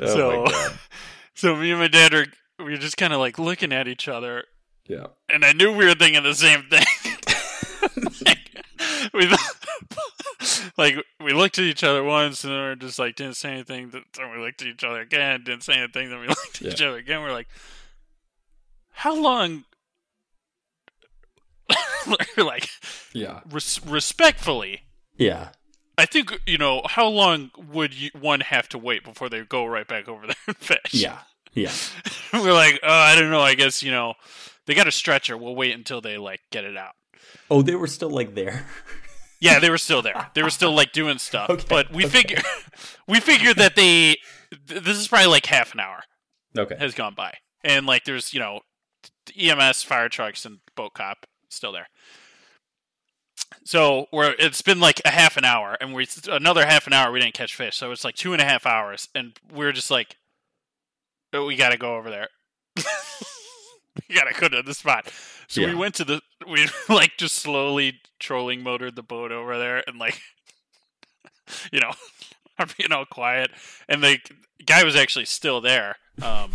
Oh 0.00 0.06
so, 0.06 0.44
my 0.46 0.72
so 1.34 1.56
me 1.56 1.70
and 1.70 1.80
my 1.80 1.88
dad 1.88 2.14
are 2.14 2.26
we 2.58 2.64
were 2.72 2.76
just 2.76 2.96
kind 2.96 3.12
of 3.12 3.18
like 3.20 3.38
looking 3.38 3.72
at 3.72 3.88
each 3.88 4.08
other, 4.08 4.44
Yeah. 4.88 5.06
and 5.28 5.44
I 5.44 5.52
knew 5.52 5.70
we 5.74 5.86
were 5.86 5.94
thinking 5.94 6.22
the 6.22 6.34
same 6.34 6.64
thing. 6.68 6.84
like, 8.26 8.50
we 9.12 9.28
like 10.76 10.96
we 11.22 11.32
looked 11.32 11.58
at 11.58 11.64
each 11.64 11.82
other 11.84 12.02
once, 12.02 12.44
and 12.44 12.52
then 12.52 12.60
we 12.60 12.66
are 12.66 12.76
just 12.76 12.98
like 12.98 13.16
didn't 13.16 13.36
say 13.36 13.52
anything. 13.52 13.90
Then 13.90 14.02
we 14.32 14.38
looked 14.44 14.62
at 14.62 14.68
each 14.68 14.84
other 14.84 15.00
again, 15.00 15.42
didn't 15.44 15.62
say 15.64 15.74
anything. 15.74 16.10
Then 16.10 16.20
we 16.20 16.28
looked 16.28 16.60
at 16.62 16.72
each 16.72 16.82
other 16.82 16.96
again. 16.96 17.22
We're 17.22 17.32
like, 17.32 17.48
how 18.90 19.14
long? 19.20 19.64
like 22.36 22.68
Yeah. 23.12 23.40
res- 23.50 23.80
respectfully, 23.86 24.82
Yeah. 25.16 25.50
I 25.96 26.06
think 26.06 26.40
you 26.46 26.58
know 26.58 26.82
how 26.86 27.06
long 27.06 27.50
would 27.72 27.94
you, 27.94 28.10
one 28.18 28.40
have 28.40 28.68
to 28.70 28.78
wait 28.78 29.04
before 29.04 29.28
they 29.28 29.42
go 29.42 29.64
right 29.66 29.86
back 29.86 30.08
over 30.08 30.26
there 30.26 30.36
and 30.46 30.56
fish? 30.56 30.92
Yeah. 30.92 31.18
Yeah. 31.52 31.72
we're 32.32 32.52
like, 32.52 32.80
oh, 32.82 32.88
I 32.88 33.14
don't 33.14 33.30
know. 33.30 33.40
I 33.40 33.54
guess 33.54 33.82
you 33.82 33.90
know 33.90 34.14
they 34.66 34.74
got 34.74 34.88
a 34.88 34.92
stretcher. 34.92 35.36
We'll 35.36 35.54
wait 35.54 35.74
until 35.74 36.00
they 36.00 36.18
like 36.18 36.40
get 36.50 36.64
it 36.64 36.76
out. 36.76 36.94
Oh, 37.50 37.62
they 37.62 37.74
were 37.74 37.86
still 37.86 38.10
like 38.10 38.34
there. 38.34 38.66
Yeah, 39.40 39.58
they 39.58 39.68
were 39.68 39.76
still 39.78 40.00
there. 40.00 40.30
They 40.32 40.42
were 40.42 40.48
still 40.48 40.72
like 40.72 40.92
doing 40.92 41.18
stuff. 41.18 41.50
Okay, 41.50 41.66
but 41.68 41.92
we 41.92 42.06
okay. 42.06 42.22
figure 42.22 42.42
we 43.06 43.20
figured 43.20 43.56
that 43.56 43.76
they 43.76 44.16
th- 44.68 44.82
this 44.82 44.96
is 44.96 45.06
probably 45.06 45.26
like 45.26 45.44
half 45.44 45.74
an 45.74 45.80
hour 45.80 46.00
Okay. 46.56 46.76
has 46.78 46.94
gone 46.94 47.14
by, 47.14 47.34
and 47.62 47.84
like 47.84 48.04
there's 48.04 48.32
you 48.32 48.40
know 48.40 48.60
EMS, 49.38 49.82
fire 49.82 50.08
trucks, 50.08 50.46
and 50.46 50.60
boat 50.76 50.94
cop 50.94 51.26
still 51.50 51.72
there. 51.72 51.88
So 53.64 54.06
we're 54.12 54.34
it's 54.38 54.62
been 54.62 54.80
like 54.80 55.00
a 55.04 55.10
half 55.10 55.36
an 55.36 55.44
hour, 55.44 55.76
and 55.80 55.94
we 55.94 56.06
another 56.28 56.66
half 56.66 56.86
an 56.86 56.92
hour 56.92 57.10
we 57.10 57.20
didn't 57.20 57.34
catch 57.34 57.54
fish, 57.54 57.76
so 57.76 57.90
it's 57.92 58.04
like 58.04 58.14
two 58.14 58.32
and 58.32 58.42
a 58.42 58.44
half 58.44 58.66
hours, 58.66 59.08
and 59.14 59.38
we 59.52 59.64
are 59.64 59.72
just 59.72 59.90
like, 59.90 60.16
oh, 61.32 61.46
we 61.46 61.56
got 61.56 61.70
to 61.70 61.78
go 61.78 61.96
over 61.96 62.10
there. 62.10 62.28
we 62.76 64.14
got 64.14 64.24
to 64.24 64.38
go 64.38 64.48
to 64.48 64.62
the 64.62 64.74
spot. 64.74 65.10
So 65.48 65.64
we 65.64 65.74
went 65.74 65.94
to 65.96 66.04
the 66.04 66.20
we 66.48 66.68
like 66.88 67.12
just 67.16 67.36
slowly 67.36 68.00
trolling 68.18 68.62
motored 68.62 68.96
the 68.96 69.02
boat 69.02 69.32
over 69.32 69.56
there, 69.58 69.82
and 69.86 69.98
like, 69.98 70.20
you 71.72 71.80
know, 71.80 71.92
I'm 72.58 72.68
being 72.76 72.92
all 72.92 73.06
quiet, 73.06 73.50
and 73.88 74.02
the 74.02 74.18
guy 74.66 74.84
was 74.84 74.96
actually 74.96 75.26
still 75.26 75.60
there. 75.60 75.96
Um, 76.22 76.50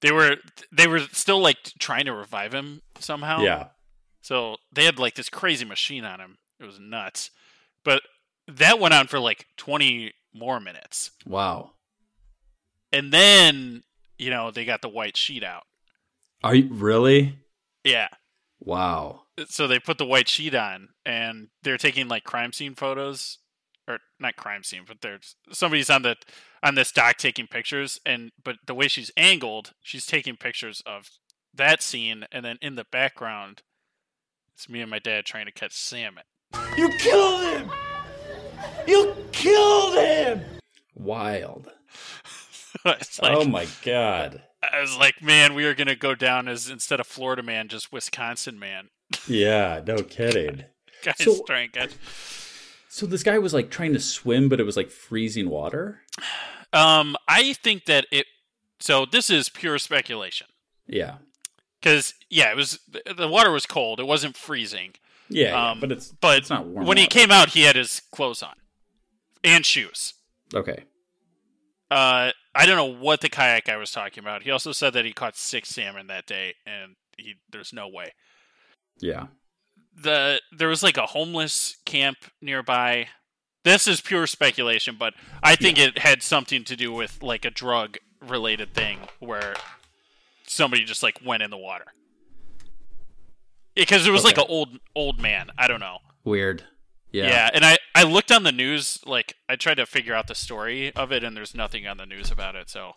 they 0.00 0.12
were 0.12 0.36
they 0.70 0.86
were 0.86 1.00
still 1.12 1.40
like 1.40 1.58
trying 1.78 2.06
to 2.06 2.12
revive 2.12 2.52
him 2.52 2.82
somehow. 2.98 3.40
Yeah. 3.40 3.66
So 4.30 4.58
they 4.72 4.84
had 4.84 5.00
like 5.00 5.16
this 5.16 5.28
crazy 5.28 5.64
machine 5.64 6.04
on 6.04 6.20
him. 6.20 6.38
It 6.60 6.64
was 6.64 6.78
nuts. 6.78 7.32
But 7.84 8.02
that 8.46 8.78
went 8.78 8.94
on 8.94 9.08
for 9.08 9.18
like 9.18 9.46
20 9.56 10.12
more 10.32 10.60
minutes. 10.60 11.10
Wow. 11.26 11.72
And 12.92 13.12
then, 13.12 13.82
you 14.18 14.30
know, 14.30 14.52
they 14.52 14.64
got 14.64 14.82
the 14.82 14.88
white 14.88 15.16
sheet 15.16 15.42
out. 15.42 15.64
Are 16.44 16.54
you 16.54 16.68
really? 16.72 17.40
Yeah. 17.82 18.06
Wow. 18.60 19.22
So 19.48 19.66
they 19.66 19.80
put 19.80 19.98
the 19.98 20.06
white 20.06 20.28
sheet 20.28 20.54
on 20.54 20.90
and 21.04 21.48
they're 21.64 21.76
taking 21.76 22.06
like 22.06 22.22
crime 22.22 22.52
scene 22.52 22.76
photos 22.76 23.38
or 23.88 23.98
not 24.20 24.36
crime 24.36 24.62
scene, 24.62 24.82
but 24.86 24.98
there's 25.00 25.34
somebody's 25.50 25.90
on 25.90 26.02
the 26.02 26.14
on 26.62 26.76
this 26.76 26.92
dock 26.92 27.16
taking 27.16 27.48
pictures 27.48 27.98
and 28.06 28.30
but 28.44 28.58
the 28.68 28.74
way 28.74 28.86
she's 28.86 29.10
angled, 29.16 29.72
she's 29.82 30.06
taking 30.06 30.36
pictures 30.36 30.84
of 30.86 31.10
that 31.52 31.82
scene 31.82 32.26
and 32.30 32.44
then 32.44 32.58
in 32.62 32.76
the 32.76 32.86
background 32.92 33.62
it's 34.60 34.68
me 34.68 34.82
and 34.82 34.90
my 34.90 34.98
dad 34.98 35.24
trying 35.24 35.46
to 35.46 35.52
catch 35.52 35.72
salmon. 35.72 36.24
You 36.76 36.90
killed 36.98 37.42
him! 37.44 37.70
You 38.86 39.16
killed 39.32 39.94
him! 39.94 40.42
Wild. 40.94 41.70
Like- 42.84 43.02
oh 43.22 43.44
my 43.44 43.66
god. 43.84 44.42
I 44.62 44.80
was 44.80 44.96
like, 44.96 45.20
man, 45.22 45.54
we 45.54 45.64
are 45.64 45.74
gonna 45.74 45.96
go 45.96 46.14
down 46.14 46.46
as 46.46 46.68
instead 46.70 47.00
of 47.00 47.06
Florida 47.06 47.42
man, 47.42 47.68
just 47.68 47.90
Wisconsin 47.92 48.58
man. 48.58 48.90
Yeah, 49.26 49.80
no 49.86 50.02
kidding. 50.02 50.64
Guys 51.02 51.14
So- 51.18 51.42
trying 51.46 51.70
to 51.72 51.78
catch. 51.80 51.90
So 52.88 53.06
this 53.06 53.22
guy 53.22 53.38
was 53.38 53.52
like 53.54 53.70
trying 53.70 53.92
to 53.94 54.00
swim, 54.00 54.48
but 54.50 54.60
it 54.60 54.64
was 54.64 54.76
like 54.76 54.90
freezing 54.90 55.48
water. 55.50 56.02
Um, 56.72 57.16
I 57.26 57.54
think 57.54 57.86
that 57.86 58.06
it. 58.12 58.26
So 58.78 59.04
this 59.06 59.30
is 59.30 59.48
pure 59.48 59.78
speculation 59.78 60.46
Yeah. 60.86 61.16
Because 61.80 62.14
yeah, 62.28 62.50
it 62.50 62.56
was 62.56 62.78
the 63.16 63.28
water 63.28 63.50
was 63.50 63.66
cold. 63.66 64.00
It 64.00 64.06
wasn't 64.06 64.36
freezing. 64.36 64.94
Yeah, 65.28 65.50
yeah, 65.50 65.70
Um, 65.70 65.80
but 65.80 65.92
it's 65.92 66.08
but 66.20 66.38
it's 66.38 66.50
not 66.50 66.66
warm. 66.66 66.86
when 66.86 66.96
he 66.98 67.06
came 67.06 67.30
out, 67.30 67.50
he 67.50 67.62
had 67.62 67.76
his 67.76 68.00
clothes 68.12 68.42
on 68.42 68.54
and 69.44 69.64
shoes. 69.64 70.14
Okay. 70.54 70.84
Uh, 71.90 72.30
I 72.54 72.66
don't 72.66 72.76
know 72.76 73.00
what 73.00 73.20
the 73.20 73.28
kayak 73.28 73.64
guy 73.66 73.76
was 73.76 73.90
talking 73.92 74.22
about. 74.22 74.42
He 74.42 74.50
also 74.50 74.72
said 74.72 74.92
that 74.94 75.04
he 75.04 75.12
caught 75.12 75.36
six 75.36 75.68
salmon 75.70 76.06
that 76.08 76.26
day, 76.26 76.54
and 76.66 76.96
he 77.16 77.34
there's 77.50 77.72
no 77.72 77.88
way. 77.88 78.12
Yeah. 78.98 79.26
the 79.96 80.40
there 80.56 80.68
was 80.68 80.82
like 80.82 80.96
a 80.96 81.06
homeless 81.06 81.76
camp 81.84 82.18
nearby. 82.40 83.08
This 83.64 83.86
is 83.86 84.00
pure 84.00 84.26
speculation, 84.26 84.96
but 84.98 85.14
I 85.42 85.54
think 85.54 85.78
it 85.78 85.98
had 85.98 86.22
something 86.22 86.64
to 86.64 86.76
do 86.76 86.92
with 86.92 87.22
like 87.22 87.44
a 87.44 87.50
drug 87.50 87.98
related 88.26 88.72
thing 88.74 89.00
where 89.18 89.54
somebody 90.50 90.84
just 90.84 91.02
like 91.02 91.18
went 91.24 91.42
in 91.42 91.50
the 91.50 91.56
water. 91.58 91.86
Because 93.74 94.06
it 94.06 94.10
was 94.10 94.24
like 94.24 94.36
an 94.36 94.44
old 94.48 94.78
old 94.94 95.20
man. 95.20 95.50
I 95.56 95.68
don't 95.68 95.80
know. 95.80 95.98
Weird. 96.24 96.64
Yeah. 97.12 97.28
Yeah. 97.28 97.50
and 97.54 97.64
I 97.64 97.78
I 97.94 98.02
looked 98.02 98.30
on 98.32 98.42
the 98.42 98.52
news 98.52 98.98
like 99.06 99.34
I 99.48 99.56
tried 99.56 99.76
to 99.76 99.86
figure 99.86 100.14
out 100.14 100.26
the 100.26 100.34
story 100.34 100.94
of 100.94 101.12
it 101.12 101.24
and 101.24 101.36
there's 101.36 101.54
nothing 101.54 101.86
on 101.86 101.96
the 101.96 102.06
news 102.06 102.30
about 102.30 102.56
it. 102.56 102.68
So 102.68 102.92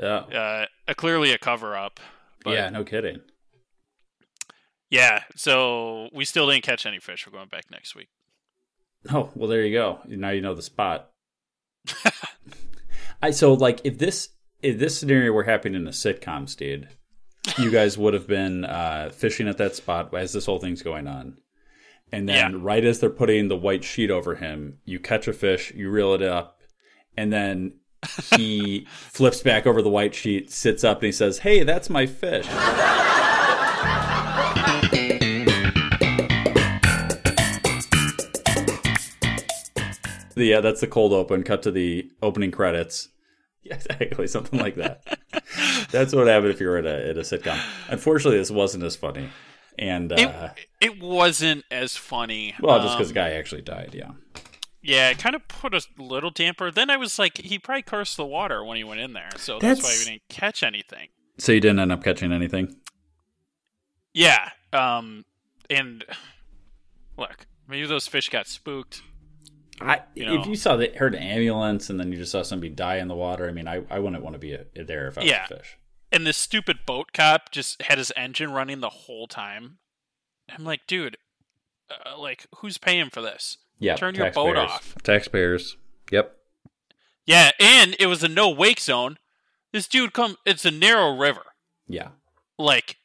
Yeah. 0.00 0.18
uh 0.20 0.66
a, 0.88 0.94
clearly 0.94 1.32
a 1.32 1.38
cover 1.38 1.76
up. 1.76 2.00
Yeah, 2.46 2.70
no 2.70 2.84
kidding. 2.84 3.20
yeah, 4.88 5.24
so 5.36 6.08
we 6.14 6.24
still 6.24 6.48
didn't 6.48 6.64
catch 6.64 6.86
any 6.86 6.98
fish. 6.98 7.26
We're 7.26 7.36
going 7.36 7.48
back 7.48 7.64
next 7.70 7.94
week. 7.94 8.08
Oh, 9.12 9.30
well 9.34 9.48
there 9.48 9.64
you 9.64 9.72
go. 9.76 9.98
Now 10.06 10.30
you 10.30 10.40
know 10.40 10.54
the 10.54 10.62
spot. 10.62 11.10
I 13.22 13.30
so 13.32 13.52
like 13.54 13.80
if 13.84 13.98
this 13.98 14.30
if 14.62 14.78
this 14.78 14.98
scenario 14.98 15.32
were 15.32 15.44
happening 15.44 15.80
in 15.80 15.86
a 15.86 15.92
sitcom, 15.92 16.48
Steed, 16.48 16.88
you 17.58 17.70
guys 17.70 17.96
would 17.96 18.14
have 18.14 18.26
been 18.26 18.64
uh, 18.64 19.10
fishing 19.12 19.48
at 19.48 19.58
that 19.58 19.74
spot 19.74 20.14
as 20.14 20.32
this 20.32 20.46
whole 20.46 20.58
thing's 20.58 20.82
going 20.82 21.06
on. 21.06 21.38
And 22.12 22.28
then 22.28 22.62
right 22.62 22.84
as 22.84 22.98
they're 22.98 23.08
putting 23.08 23.48
the 23.48 23.56
white 23.56 23.84
sheet 23.84 24.10
over 24.10 24.34
him, 24.34 24.78
you 24.84 24.98
catch 24.98 25.28
a 25.28 25.32
fish, 25.32 25.72
you 25.74 25.90
reel 25.90 26.12
it 26.12 26.22
up, 26.22 26.60
and 27.16 27.32
then 27.32 27.74
he 28.34 28.86
flips 28.90 29.42
back 29.42 29.66
over 29.66 29.80
the 29.80 29.88
white 29.88 30.14
sheet, 30.14 30.50
sits 30.50 30.82
up, 30.82 30.98
and 30.98 31.06
he 31.06 31.12
says, 31.12 31.38
"Hey, 31.38 31.62
that's 31.62 31.88
my 31.88 32.06
fish." 32.06 32.46
Yeah, 40.36 40.60
that's 40.60 40.80
the 40.80 40.86
cold 40.88 41.12
open. 41.12 41.42
Cut 41.42 41.62
to 41.64 41.70
the 41.70 42.10
opening 42.22 42.50
credits. 42.50 43.08
Yeah, 43.62 43.74
exactly, 43.74 44.26
something 44.26 44.58
like 44.58 44.76
that. 44.76 45.04
that's 45.90 46.14
what 46.14 46.26
happened 46.26 46.50
if 46.52 46.60
you 46.60 46.66
were 46.68 46.78
at 46.78 46.86
a, 46.86 47.10
at 47.10 47.16
a 47.18 47.20
sitcom. 47.20 47.60
Unfortunately, 47.88 48.38
this 48.38 48.50
wasn't 48.50 48.84
as 48.84 48.96
funny, 48.96 49.28
and 49.78 50.10
uh, 50.12 50.50
It 50.80 50.98
wasn't 51.00 51.64
as 51.70 51.94
funny. 51.96 52.54
well, 52.60 52.80
just 52.80 52.96
because 52.96 53.08
Um, 53.10 53.14
the 53.14 53.20
guy 53.20 53.30
actually 53.32 53.60
died. 53.62 53.90
Yeah, 53.94 54.12
Yeah, 54.82 55.10
it 55.10 55.18
kind 55.18 55.34
of 55.36 55.46
put 55.46 55.74
a 55.74 55.82
little 55.98 56.30
damper. 56.30 56.70
Then 56.70 56.88
I 56.88 56.96
was 56.96 57.18
like, 57.18 57.36
he 57.36 57.58
probably 57.58 57.82
cursed 57.82 58.16
the 58.16 58.24
water 58.24 58.64
when 58.64 58.78
he 58.78 58.84
went 58.84 59.00
in 59.00 59.12
there, 59.12 59.28
so 59.36 59.58
that's, 59.60 59.82
why 59.82 59.94
we 59.98 60.04
didn't 60.06 60.22
catch 60.30 60.62
anything. 60.62 61.08
so 61.38 61.52
you 61.52 61.60
didn't 61.60 61.80
end 61.80 61.92
up 61.92 62.02
catching 62.02 62.32
anything. 62.32 62.76
Yeah, 64.14 64.48
um, 64.72 65.24
and 65.68 66.02
look, 67.18 67.46
maybe 67.68 67.86
those 67.86 68.06
fish 68.08 68.28
got 68.30 68.46
spooked. 68.46 69.02
I 69.80 70.02
You 70.14 70.26
know. 70.26 70.40
if 70.40 70.46
you 70.46 70.56
saw 70.56 70.76
the 70.76 70.92
heard 70.96 71.14
an 71.14 71.22
ambulance 71.22 71.90
and 71.90 71.98
then 71.98 72.12
you 72.12 72.18
just 72.18 72.32
saw 72.32 72.42
somebody 72.42 72.70
die 72.70 72.96
in 72.96 73.08
the 73.08 73.14
water, 73.14 73.48
I 73.48 73.52
mean, 73.52 73.66
I, 73.66 73.82
I 73.90 73.98
wouldn't 73.98 74.22
want 74.22 74.34
to 74.34 74.38
be 74.38 74.52
a, 74.52 74.64
there 74.74 75.08
if 75.08 75.18
I 75.18 75.22
was 75.22 75.30
a 75.30 75.46
fish. 75.56 75.78
And 76.12 76.26
this 76.26 76.36
stupid 76.36 76.80
boat 76.86 77.12
cop 77.12 77.50
just 77.50 77.82
had 77.82 77.98
his 77.98 78.12
engine 78.16 78.52
running 78.52 78.80
the 78.80 78.90
whole 78.90 79.26
time. 79.26 79.78
I'm 80.48 80.64
like, 80.64 80.80
dude, 80.86 81.16
uh, 81.90 82.18
like, 82.18 82.46
who's 82.56 82.78
paying 82.78 83.10
for 83.10 83.22
this? 83.22 83.58
Yeah, 83.78 83.96
turn 83.96 84.14
your 84.14 84.30
boat 84.30 84.56
off. 84.56 84.94
Taxpayers. 85.02 85.76
Yep. 86.10 86.36
Yeah, 87.24 87.52
and 87.58 87.96
it 87.98 88.06
was 88.06 88.22
a 88.22 88.28
no 88.28 88.50
wake 88.50 88.80
zone. 88.80 89.18
This 89.72 89.86
dude 89.86 90.12
come. 90.12 90.36
It's 90.44 90.64
a 90.64 90.70
narrow 90.70 91.16
river. 91.16 91.44
Yeah. 91.88 92.08
Like 92.58 92.96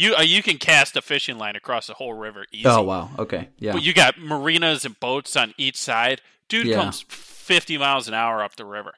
you, 0.00 0.14
uh, 0.16 0.22
you 0.22 0.42
can 0.42 0.56
cast 0.58 0.96
a 0.96 1.02
fishing 1.02 1.36
line 1.38 1.56
across 1.56 1.86
the 1.88 1.94
whole 1.94 2.14
river 2.14 2.46
easy. 2.52 2.66
Oh 2.66 2.82
wow. 2.82 3.10
Okay. 3.18 3.48
Yeah. 3.58 3.72
But 3.72 3.82
you 3.82 3.92
got 3.92 4.18
marinas 4.18 4.84
and 4.84 4.98
boats 5.00 5.36
on 5.36 5.52
each 5.58 5.76
side. 5.76 6.20
Dude 6.48 6.66
Yeah. 6.66 6.76
comes 6.76 7.02
50 7.08 7.78
miles 7.78 8.08
an 8.08 8.14
hour 8.14 8.42
up 8.42 8.56
the 8.56 8.64
river. 8.64 8.94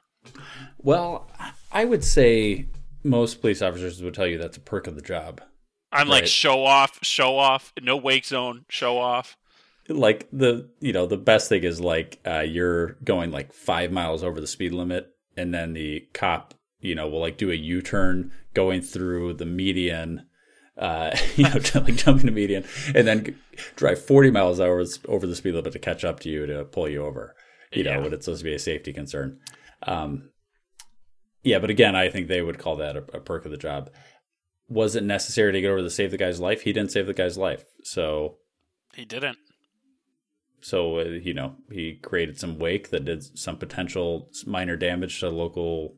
Well, 0.77 1.29
I 1.71 1.85
would 1.85 2.03
say 2.03 2.67
most 3.03 3.41
police 3.41 3.61
officers 3.61 4.01
would 4.01 4.13
tell 4.13 4.27
you 4.27 4.37
that's 4.37 4.57
a 4.57 4.61
perk 4.61 4.87
of 4.87 4.95
the 4.95 5.01
job. 5.01 5.41
I'm 5.91 6.07
like 6.07 6.25
show 6.25 6.63
off, 6.65 6.99
show 7.03 7.37
off, 7.37 7.71
no 7.81 7.95
wake 7.97 8.25
zone, 8.25 8.65
show 8.69 8.97
off. 8.97 9.37
Like 9.89 10.27
the 10.31 10.69
you 10.79 10.93
know 10.93 11.05
the 11.05 11.17
best 11.17 11.49
thing 11.49 11.63
is 11.63 11.79
like 11.81 12.19
uh, 12.25 12.39
you're 12.39 12.93
going 13.03 13.31
like 13.31 13.53
five 13.53 13.91
miles 13.91 14.23
over 14.23 14.39
the 14.39 14.47
speed 14.47 14.71
limit, 14.73 15.13
and 15.37 15.53
then 15.53 15.73
the 15.73 16.07
cop 16.13 16.53
you 16.79 16.95
know 16.95 17.07
will 17.07 17.19
like 17.19 17.37
do 17.37 17.51
a 17.51 17.55
U 17.55 17.81
turn 17.81 18.31
going 18.53 18.81
through 18.81 19.33
the 19.33 19.45
median. 19.45 20.25
Uh, 20.77 21.15
you 21.35 21.43
know, 21.43 21.51
like 21.75 21.95
jumping 21.95 22.25
the 22.25 22.31
median, 22.31 22.65
and 22.95 23.07
then 23.07 23.35
drive 23.75 24.03
40 24.03 24.31
miles 24.31 24.59
over 24.59 24.83
over 25.07 25.27
the 25.27 25.35
speed 25.35 25.53
limit 25.55 25.73
to 25.73 25.79
catch 25.79 26.03
up 26.03 26.19
to 26.21 26.29
you 26.29 26.45
to 26.47 26.65
pull 26.65 26.89
you 26.89 27.05
over. 27.05 27.35
You 27.71 27.83
know, 27.83 28.01
when 28.01 28.13
it's 28.13 28.25
supposed 28.25 28.41
to 28.41 28.45
be 28.45 28.53
a 28.53 28.59
safety 28.59 28.93
concern. 28.93 29.39
Um, 29.83 30.29
yeah, 31.41 31.57
but 31.59 31.69
again, 31.71 31.95
I 31.95 32.09
think 32.09 32.27
they 32.27 32.41
would 32.41 32.59
call 32.59 32.75
that 32.77 32.95
a, 32.95 32.99
a 33.15 33.19
perk 33.19 33.45
of 33.45 33.51
the 33.51 33.57
job. 33.57 33.89
was 34.69 34.95
it 34.95 35.03
necessary 35.03 35.51
to 35.51 35.59
get 35.61 35.69
over 35.71 35.81
to 35.81 35.89
save 35.89 36.11
the 36.11 36.17
guy's 36.17 36.39
life? 36.39 36.61
He 36.61 36.71
didn't 36.73 36.91
save 36.91 37.07
the 37.07 37.13
guy's 37.13 37.37
life, 37.37 37.65
so 37.83 38.37
He 38.93 39.05
didn't. 39.05 39.37
so 40.61 40.99
uh, 40.99 41.03
you 41.03 41.33
know 41.33 41.55
he 41.71 41.95
created 41.95 42.39
some 42.39 42.57
wake 42.59 42.89
that 42.91 43.05
did 43.05 43.37
some 43.37 43.57
potential 43.57 44.29
minor 44.45 44.75
damage 44.77 45.19
to 45.19 45.29
local 45.29 45.95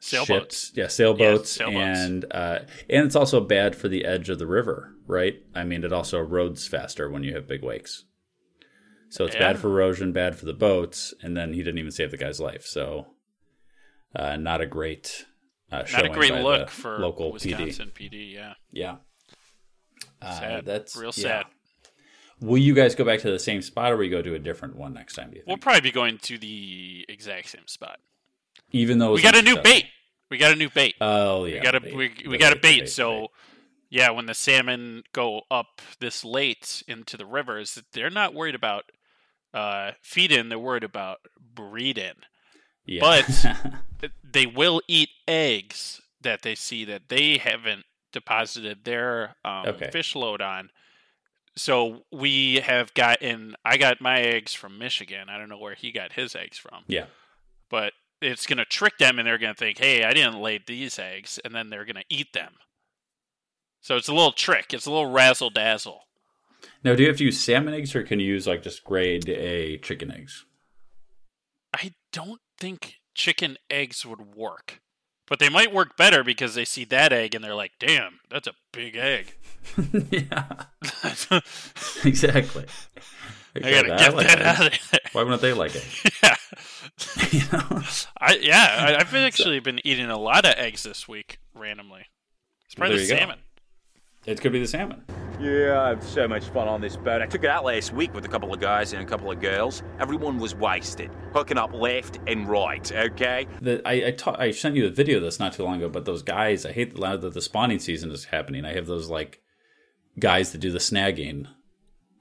Sailboats. 0.00 0.68
ships. 0.68 0.72
Yeah, 0.74 0.86
sailboats, 0.88 1.50
sailboats. 1.50 1.98
and 1.98 2.24
uh, 2.30 2.60
and 2.88 3.06
it's 3.06 3.16
also 3.16 3.40
bad 3.40 3.76
for 3.76 3.88
the 3.88 4.04
edge 4.04 4.28
of 4.30 4.38
the 4.38 4.46
river, 4.46 4.94
right? 5.06 5.42
I 5.54 5.64
mean, 5.64 5.84
it 5.84 5.92
also 5.92 6.24
erodes 6.24 6.68
faster 6.68 7.10
when 7.10 7.22
you 7.22 7.34
have 7.34 7.46
big 7.46 7.62
wakes. 7.62 8.04
So 9.08 9.24
it's 9.24 9.36
bad 9.36 9.58
for 9.58 9.68
erosion, 9.68 10.12
bad 10.12 10.36
for 10.36 10.46
the 10.46 10.52
boats, 10.52 11.14
and 11.22 11.36
then 11.36 11.52
he 11.52 11.62
didn't 11.62 11.78
even 11.78 11.92
save 11.92 12.10
the 12.10 12.16
guy's 12.16 12.40
life. 12.40 12.64
So, 12.66 13.06
uh, 14.14 14.36
not 14.36 14.60
a 14.60 14.66
great, 14.66 15.26
uh, 15.70 15.84
Not 15.92 16.06
a 16.06 16.08
great 16.08 16.34
look 16.34 16.68
for 16.70 16.98
local 16.98 17.32
PD. 17.32 17.32
Wisconsin 17.32 17.92
PD. 17.94 18.34
Yeah, 18.34 18.54
Yeah, 18.72 18.96
uh, 20.20 20.38
sad. 20.38 20.64
that's 20.66 20.96
real 20.96 21.12
yeah. 21.14 21.22
sad. 21.22 21.44
Will 22.40 22.58
you 22.58 22.74
guys 22.74 22.94
go 22.94 23.04
back 23.04 23.20
to 23.20 23.30
the 23.30 23.38
same 23.38 23.62
spot, 23.62 23.92
or 23.92 23.96
will 23.96 24.04
you 24.04 24.10
go 24.10 24.20
to 24.22 24.34
a 24.34 24.38
different 24.38 24.76
one 24.76 24.92
next 24.92 25.14
time? 25.14 25.30
Do 25.30 25.36
you 25.36 25.42
think? 25.42 25.48
We'll 25.48 25.56
probably 25.56 25.80
be 25.80 25.92
going 25.92 26.18
to 26.18 26.36
the 26.36 27.06
exact 27.08 27.48
same 27.48 27.66
spot. 27.66 27.98
Even 28.72 28.98
though 28.98 29.12
we 29.12 29.22
got 29.22 29.36
a 29.36 29.42
new 29.42 29.56
bait. 29.60 29.86
We 30.30 30.38
got 30.38 30.52
a 30.52 30.56
new 30.56 30.68
bait. 30.70 30.94
Oh 31.00 31.44
yeah, 31.44 31.54
we 31.54 31.60
got 31.60 31.74
a 31.76 31.80
bait. 31.80 31.94
we, 31.94 32.12
we 32.28 32.36
got 32.38 32.52
a 32.52 32.56
bait, 32.56 32.80
bait. 32.80 32.88
so 32.88 33.20
bait. 33.20 33.28
yeah, 33.90 34.10
when 34.10 34.26
the 34.26 34.34
salmon 34.34 35.04
go 35.12 35.42
up 35.50 35.80
this 36.00 36.24
late 36.24 36.82
into 36.88 37.16
the 37.16 37.26
rivers, 37.26 37.80
they're 37.92 38.10
not 38.10 38.34
worried 38.34 38.56
about 38.56 38.84
uh, 39.54 39.92
feeding. 40.02 40.48
They're 40.48 40.58
worried 40.58 40.82
about 40.84 41.18
breeding. 41.54 42.14
yeah. 42.84 43.00
But 43.00 44.10
they 44.24 44.46
will 44.46 44.82
eat 44.88 45.10
eggs 45.28 46.00
that 46.22 46.42
they 46.42 46.56
see 46.56 46.84
that 46.86 47.08
they 47.08 47.38
haven't 47.38 47.84
deposited 48.12 48.84
their 48.84 49.36
um, 49.44 49.66
Okay. 49.66 49.90
fish 49.92 50.16
load 50.16 50.40
on. 50.42 50.70
So 51.54 52.02
we 52.10 52.56
have 52.56 52.92
gotten. 52.94 53.54
I 53.64 53.76
got 53.76 54.00
my 54.00 54.20
eggs 54.20 54.52
from 54.52 54.76
Michigan. 54.78 55.28
I 55.28 55.38
don't 55.38 55.48
know 55.48 55.58
where 55.58 55.74
he 55.76 55.92
got 55.92 56.12
his 56.14 56.34
eggs 56.34 56.58
from 56.58 56.82
yeah, 56.88 57.06
but 57.70 57.92
it's 58.20 58.46
going 58.46 58.58
to 58.58 58.64
trick 58.64 58.98
them 58.98 59.18
and 59.18 59.26
they're 59.26 59.38
going 59.38 59.54
to 59.54 59.58
think, 59.58 59.78
hey, 59.78 60.04
I 60.04 60.12
didn't 60.12 60.40
lay 60.40 60.58
these 60.64 60.98
eggs, 60.98 61.38
and 61.44 61.54
then 61.54 61.70
they're 61.70 61.84
going 61.84 61.96
to 61.96 62.04
eat 62.08 62.32
them. 62.32 62.54
So 63.80 63.96
it's 63.96 64.08
a 64.08 64.14
little 64.14 64.32
trick. 64.32 64.72
It's 64.72 64.86
a 64.86 64.90
little 64.90 65.10
razzle 65.10 65.50
dazzle. 65.50 66.02
Now, 66.82 66.94
do 66.94 67.02
you 67.02 67.08
have 67.08 67.18
to 67.18 67.24
use 67.24 67.40
salmon 67.40 67.74
eggs, 67.74 67.94
or 67.94 68.02
can 68.02 68.20
you 68.20 68.26
use 68.26 68.46
like 68.46 68.62
just 68.62 68.84
grade 68.84 69.28
A 69.28 69.78
chicken 69.78 70.10
eggs? 70.10 70.44
I 71.74 71.92
don't 72.12 72.40
think 72.58 72.94
chicken 73.14 73.58
eggs 73.70 74.04
would 74.06 74.34
work, 74.34 74.80
but 75.28 75.38
they 75.38 75.48
might 75.48 75.72
work 75.72 75.96
better 75.96 76.24
because 76.24 76.54
they 76.54 76.64
see 76.64 76.84
that 76.86 77.12
egg 77.12 77.34
and 77.34 77.44
they're 77.44 77.54
like, 77.54 77.72
damn, 77.78 78.20
that's 78.30 78.46
a 78.46 78.54
big 78.72 78.96
egg. 78.96 79.36
yeah, 80.10 80.46
I 83.64 83.70
gotta 83.70 83.94
I 83.94 83.98
get 83.98 84.14
like 84.14 84.26
that 84.26 84.38
eggs. 84.40 84.46
out 84.60 84.66
of 84.72 84.90
there. 84.90 85.00
Why 85.12 85.22
wouldn't 85.22 85.42
they 85.42 85.52
like 85.52 85.72
it? 85.74 85.84
yeah. 86.22 86.36
You 87.30 87.40
know? 87.52 87.82
I, 88.20 88.38
yeah, 88.40 88.76
I, 88.96 89.00
I've 89.00 89.14
actually 89.14 89.60
been 89.60 89.80
eating 89.86 90.06
a 90.10 90.18
lot 90.18 90.44
of 90.44 90.54
eggs 90.56 90.82
this 90.82 91.06
week 91.08 91.38
randomly. 91.54 92.06
It's 92.66 92.74
probably 92.74 92.96
There 92.96 93.06
the 93.06 93.12
you 93.12 93.14
go. 93.14 93.18
salmon. 93.20 93.38
It 94.26 94.40
could 94.40 94.50
be 94.52 94.58
the 94.58 94.66
salmon. 94.66 95.04
Yeah, 95.40 95.80
I 95.82 95.88
had 95.90 96.02
so 96.02 96.26
much 96.26 96.46
fun 96.46 96.66
on 96.66 96.80
this 96.80 96.96
boat. 96.96 97.22
I 97.22 97.26
took 97.26 97.44
it 97.44 97.50
out 97.50 97.64
last 97.64 97.92
week 97.92 98.12
with 98.14 98.24
a 98.24 98.28
couple 98.28 98.52
of 98.52 98.58
guys 98.58 98.92
and 98.92 99.02
a 99.02 99.04
couple 99.06 99.30
of 99.30 99.40
girls. 99.40 99.82
Everyone 100.00 100.38
was 100.38 100.54
wasted, 100.54 101.10
hooking 101.32 101.58
up 101.58 101.72
left 101.74 102.18
and 102.26 102.48
right, 102.48 102.90
okay? 102.90 103.46
The, 103.60 103.86
I 103.86 104.06
I, 104.06 104.10
ta- 104.12 104.36
I 104.38 104.50
sent 104.50 104.74
you 104.74 104.86
a 104.86 104.90
video 104.90 105.18
of 105.18 105.22
this 105.22 105.38
not 105.38 105.52
too 105.52 105.62
long 105.62 105.76
ago, 105.76 105.88
but 105.88 106.06
those 106.06 106.22
guys, 106.22 106.64
I 106.66 106.72
hate 106.72 106.98
now 106.98 107.16
that 107.16 107.34
the 107.34 107.42
spawning 107.42 107.78
season 107.78 108.10
is 108.10 108.24
happening. 108.24 108.64
I 108.64 108.72
have 108.74 108.86
those 108.86 109.08
like 109.10 109.40
guys 110.18 110.50
that 110.52 110.58
do 110.58 110.72
the 110.72 110.78
snagging 110.78 111.46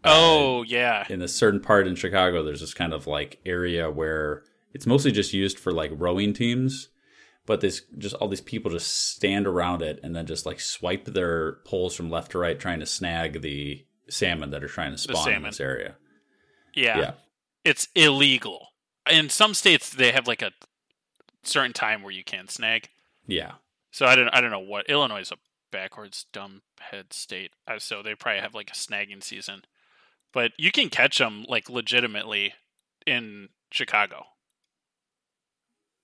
Oh, 0.08 0.64
yeah. 0.64 1.06
in 1.10 1.22
a 1.22 1.28
certain 1.28 1.60
part 1.60 1.88
in 1.88 1.96
Chicago. 1.96 2.44
There's 2.44 2.62
this 2.62 2.74
kind 2.74 2.94
of 2.94 3.08
like 3.08 3.40
area 3.46 3.90
where 3.90 4.44
it's 4.74 4.86
mostly 4.86 5.12
just 5.12 5.34
used 5.34 5.58
for 5.60 5.72
like 5.72 5.92
rowing 5.94 6.34
teams, 6.34 6.90
but 7.46 7.62
this 7.62 7.82
just 7.98 8.16
all 8.16 8.28
these 8.28 8.42
people 8.42 8.72
just 8.72 9.12
stand 9.16 9.48
around 9.48 9.82
it 9.82 10.00
and 10.04 10.16
then 10.16 10.26
just 10.26 10.46
like 10.46 10.60
swipe 10.60 11.06
their 11.06 11.54
poles 11.66 11.96
from 11.96 12.10
left 12.10 12.32
to 12.32 12.38
right, 12.40 12.60
trying 12.60 12.80
to 12.80 12.86
snag 12.86 13.42
the 13.42 13.86
salmon 14.10 14.52
that 14.52 14.64
are 14.64 14.68
trying 14.68 14.92
to 14.92 14.98
spawn 14.98 15.32
in 15.34 15.44
this 15.44 15.60
area. 15.60 15.96
Yeah. 16.74 17.00
Yeah. 17.00 17.12
It's 17.64 17.88
illegal. 17.96 18.70
In 19.10 19.30
some 19.30 19.54
states 19.54 19.90
they 19.90 20.12
have 20.12 20.28
like 20.28 20.42
a 20.42 20.52
certain 21.44 21.74
time 21.74 22.02
where 22.04 22.12
you 22.12 22.24
can 22.24 22.48
snag. 22.48 22.90
Yeah. 23.28 23.54
So 23.92 24.06
I 24.06 24.16
don't 24.16 24.30
I 24.30 24.42
don't 24.42 24.52
know 24.52 24.60
what 24.60 24.90
Illinois 24.90 25.22
is 25.22 25.32
a 25.32 25.38
backwards 25.72 26.26
dumb 26.34 26.62
head 26.80 27.14
state. 27.14 27.52
Uh, 27.68 27.80
So 27.80 28.02
they 28.04 28.16
probably 28.16 28.42
have 28.42 28.54
like 28.54 28.70
a 28.70 28.74
snagging 28.74 29.24
season. 29.24 29.64
But 30.36 30.52
you 30.60 30.72
can 30.72 30.90
catch 30.90 31.18
them 31.18 31.46
like 31.50 31.68
legitimately 31.70 32.54
in 33.08 33.50
Chicago. 33.72 34.26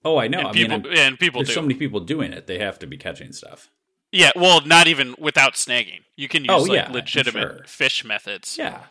Oh, 0.04 0.18
I 0.18 0.28
know. 0.28 0.40
And 0.40 0.48
I 0.48 0.52
people 0.54 0.80
mean, 0.80 0.98
and 0.98 1.20
people 1.20 1.42
there's 1.42 1.50
do. 1.50 1.54
so 1.56 1.62
many 1.62 1.76
people 1.76 2.00
doing 2.00 2.34
it. 2.34 2.48
They 2.48 2.58
have 2.58 2.80
to 2.80 2.88
be 2.88 2.98
catching 2.98 3.34
stuff. 3.34 3.70
Yeah, 4.12 4.32
well, 4.36 4.62
not 4.66 4.88
even 4.88 5.16
without 5.20 5.54
snagging. 5.54 6.00
You 6.16 6.28
can 6.28 6.44
use 6.44 6.50
Oh, 6.52 6.64
like 6.64 6.72
yeah, 6.72 6.92
legitimate 6.92 7.42
sure. 7.58 7.64
fish 7.66 8.04
methods. 8.04 8.58
Yeah. 8.58 8.84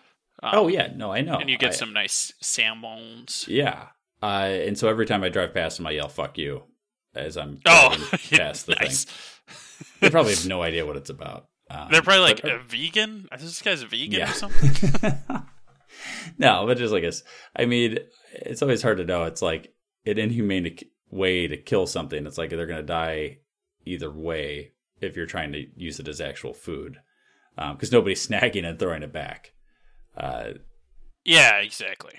Um, 0.43 0.51
oh 0.55 0.69
yeah. 0.69 0.93
No, 0.95 1.13
I 1.13 1.21
know. 1.23 1.35
And 1.39 1.51
you 1.51 1.59
get 1.59 1.71
I- 1.73 1.77
some 1.77 1.93
nice 1.93 2.33
salmons. 2.41 3.45
Yeah. 3.49 3.89
Uh, 4.23 4.49
and 4.67 4.79
so 4.79 4.89
every 4.89 5.07
time 5.07 5.23
I 5.25 5.31
drive 5.31 5.53
past 5.55 5.79
them, 5.79 5.87
I 5.87 5.93
yell 5.93 6.09
"fuck 6.09 6.37
you" 6.39 6.65
as 7.15 7.37
I'm 7.39 7.61
Oh, 7.67 7.97
past 8.31 8.67
the 8.67 8.75
nice. 8.81 9.05
thing. 9.05 9.57
They 10.01 10.11
probably 10.11 10.35
have 10.35 10.47
no 10.47 10.63
idea 10.63 10.85
what 10.87 10.97
it's 10.99 11.11
about. 11.11 11.47
Um, 11.71 11.89
They're 11.91 12.03
probably 12.03 12.23
like 12.25 12.43
but- 12.43 12.51
a 12.53 12.59
vegan. 12.59 13.29
Is 13.33 13.43
this 13.43 13.63
guy's 13.63 13.83
a 13.83 13.87
vegan 13.87 14.13
Yeah. 14.21 14.31
or 14.31 14.35
something? 14.35 15.13
no, 16.39 16.67
but 16.67 16.79
just 16.79 16.93
like 16.93 17.05
it's. 17.05 17.23
I 17.57 17.65
mean, 17.67 17.99
it's 18.33 18.63
always 18.63 18.83
hard 18.83 18.99
to 18.99 19.05
know. 19.05 19.25
It's 19.25 19.43
like 19.43 19.73
an 20.07 20.19
inhumane 20.19 20.77
way 21.11 21.47
to 21.47 21.57
kill 21.57 21.87
something. 21.87 22.27
It's 22.27 22.39
like 22.39 22.51
they're 22.51 22.67
going 22.67 22.81
to 22.81 22.87
die 22.87 23.39
either 23.87 24.11
way 24.11 24.73
if 25.01 25.17
you're 25.17 25.27
trying 25.27 25.53
to 25.53 25.65
use 25.77 25.99
it 26.01 26.09
as 26.09 26.21
actual 26.21 26.53
food, 26.55 26.99
because 27.57 27.93
nobody's 27.93 28.27
snagging 28.29 28.65
and 28.67 28.79
throwing 28.79 29.03
it 29.03 29.13
back. 29.13 29.53
Uh, 30.17 30.51
yeah, 31.25 31.57
exactly. 31.59 32.15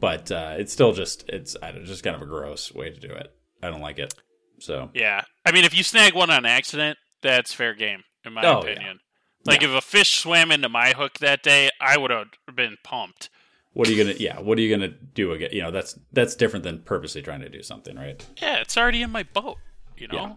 but 0.00 0.30
uh, 0.32 0.54
it's 0.58 0.72
still 0.72 0.92
just 0.92 1.28
it's 1.28 1.56
I 1.62 1.72
don't, 1.72 1.84
just 1.84 2.02
kind 2.04 2.16
of 2.16 2.22
a 2.22 2.26
gross 2.26 2.72
way 2.72 2.90
to 2.90 2.98
do 3.00 3.12
it. 3.12 3.32
I 3.62 3.70
don't 3.70 3.80
like 3.80 3.98
it. 3.98 4.14
So 4.58 4.90
Yeah, 4.94 5.22
I 5.44 5.52
mean, 5.52 5.64
if 5.64 5.76
you 5.76 5.82
snag 5.84 6.14
one 6.14 6.30
on 6.30 6.46
accident, 6.46 6.96
that's 7.20 7.52
fair 7.52 7.74
game, 7.74 8.02
in 8.24 8.32
my 8.32 8.42
Oh, 8.44 8.62
yeah. 8.64 8.72
opinion. 8.72 9.00
Like 9.44 9.62
if 9.62 9.70
a 9.70 9.80
fish 9.80 10.20
swam 10.20 10.52
into 10.52 10.68
my 10.68 10.90
hook 10.92 11.18
that 11.18 11.42
day, 11.42 11.70
I 11.80 11.96
would 11.98 12.10
have 12.12 12.28
been 12.54 12.76
pumped. 12.84 13.28
what 13.72 13.88
are 13.88 13.92
you 13.92 14.04
gonna? 14.04 14.16
Yeah, 14.18 14.38
what 14.40 14.56
are 14.58 14.60
you 14.60 14.70
gonna 14.74 14.88
do 14.88 15.32
again? 15.32 15.50
You 15.52 15.62
know, 15.62 15.70
that's 15.72 15.98
that's 16.12 16.34
different 16.36 16.62
than 16.62 16.80
purposely 16.82 17.22
trying 17.22 17.40
to 17.40 17.48
do 17.48 17.62
something, 17.62 17.96
right? 17.96 18.24
Yeah, 18.40 18.60
it's 18.60 18.76
already 18.76 19.02
in 19.02 19.10
my 19.10 19.22
boat. 19.24 19.56
You 19.96 20.06
know, 20.08 20.14
Yeah. 20.14 20.34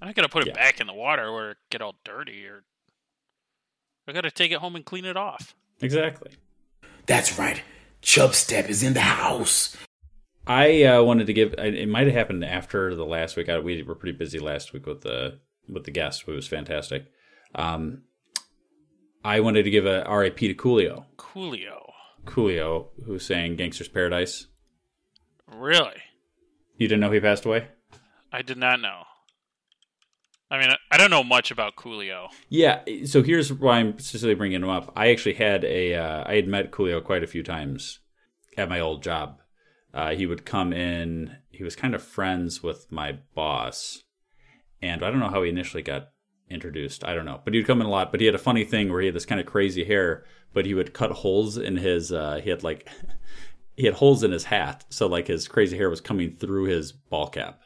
I'm 0.00 0.08
not 0.08 0.14
gonna 0.16 0.28
put 0.28 0.42
it 0.42 0.48
Yeah. 0.48 0.54
back 0.54 0.80
in 0.80 0.86
the 0.88 0.92
water 0.94 1.28
or 1.28 1.56
get 1.70 1.82
all 1.82 1.94
dirty, 2.04 2.46
or 2.46 2.64
I 4.08 4.12
gotta 4.12 4.30
take 4.30 4.50
it 4.52 4.58
home 4.58 4.74
and 4.74 4.84
clean 4.84 5.04
it 5.04 5.16
off. 5.16 5.54
Exactly. 5.80 6.32
That's 7.06 7.38
right. 7.38 7.62
Chubstep 8.02 8.68
is 8.68 8.82
in 8.82 8.94
the 8.94 9.00
house. 9.00 9.76
I 10.46 10.82
uh, 10.84 11.02
wanted 11.02 11.26
to 11.26 11.32
give. 11.32 11.54
It 11.58 11.88
might 11.88 12.06
have 12.06 12.14
happened 12.16 12.44
after 12.44 12.94
the 12.94 13.04
last 13.04 13.36
week. 13.36 13.48
I, 13.48 13.58
we 13.58 13.82
were 13.82 13.94
pretty 13.94 14.16
busy 14.16 14.38
last 14.38 14.72
week 14.72 14.86
with 14.86 15.02
the 15.02 15.38
with 15.68 15.84
the 15.84 15.90
guests. 15.90 16.24
It 16.26 16.30
was 16.32 16.48
fantastic. 16.48 17.06
Um, 17.54 18.02
I 19.24 19.40
wanted 19.40 19.64
to 19.64 19.70
give 19.70 19.86
a 19.86 20.04
RIP 20.08 20.38
to 20.38 20.54
Coolio. 20.54 21.04
Coolio, 21.16 21.90
Coolio, 22.24 22.88
who 23.06 23.18
sang 23.18 23.56
"Gangster's 23.56 23.88
Paradise." 23.88 24.46
really? 25.50 25.94
You 26.76 26.86
didn't 26.86 27.00
know 27.00 27.10
he 27.10 27.18
passed 27.20 27.44
away? 27.46 27.68
I 28.32 28.42
did 28.42 28.58
not 28.58 28.80
know. 28.80 29.02
I 30.50 30.58
mean, 30.58 30.70
I- 30.70 30.76
I 30.92 30.96
don't 30.98 31.10
know 31.10 31.24
much 31.24 31.50
about 31.50 31.74
Coolio. 31.76 32.28
Yeah. 32.48 32.82
So 33.04 33.22
here's 33.22 33.52
why 33.52 33.78
I'm 33.78 33.98
specifically 33.98 34.34
bringing 34.34 34.62
him 34.62 34.68
up. 34.68 34.92
I 34.94 35.10
actually 35.10 35.34
had 35.34 35.64
a. 35.64 35.94
Uh, 35.94 36.24
I 36.26 36.36
had 36.36 36.46
met 36.46 36.70
Coolio 36.70 37.02
quite 37.02 37.22
a 37.24 37.26
few 37.26 37.42
times 37.42 37.98
at 38.56 38.68
my 38.68 38.78
old 38.80 39.02
job. 39.02 39.40
Uh, 39.92 40.14
he 40.14 40.26
would 40.26 40.44
come 40.44 40.72
in. 40.72 41.36
He 41.50 41.64
was 41.64 41.74
kind 41.76 41.94
of 41.94 42.02
friends 42.02 42.62
with 42.62 42.90
my 42.92 43.18
boss, 43.34 44.04
and 44.80 45.02
I 45.02 45.10
don't 45.10 45.20
know 45.20 45.30
how 45.30 45.42
he 45.42 45.50
initially 45.50 45.82
got 45.82 46.10
introduced. 46.50 47.04
I 47.04 47.14
don't 47.14 47.24
know, 47.24 47.40
but 47.44 47.54
he'd 47.54 47.66
come 47.66 47.80
in 47.80 47.86
a 47.86 47.90
lot. 47.90 48.10
But 48.10 48.20
he 48.20 48.26
had 48.26 48.34
a 48.34 48.38
funny 48.38 48.64
thing 48.64 48.90
where 48.90 49.00
he 49.00 49.06
had 49.06 49.14
this 49.14 49.26
kind 49.26 49.40
of 49.40 49.46
crazy 49.46 49.84
hair, 49.84 50.24
but 50.52 50.66
he 50.66 50.74
would 50.74 50.94
cut 50.94 51.10
holes 51.10 51.56
in 51.56 51.76
his. 51.76 52.12
Uh, 52.12 52.40
he 52.42 52.50
had 52.50 52.62
like. 52.62 52.88
He 53.76 53.86
had 53.86 53.94
holes 53.94 54.24
in 54.24 54.32
his 54.32 54.42
hat, 54.42 54.84
so 54.88 55.06
like 55.06 55.28
his 55.28 55.46
crazy 55.46 55.76
hair 55.76 55.88
was 55.88 56.00
coming 56.00 56.34
through 56.34 56.64
his 56.64 56.90
ball 56.90 57.28
cap, 57.28 57.60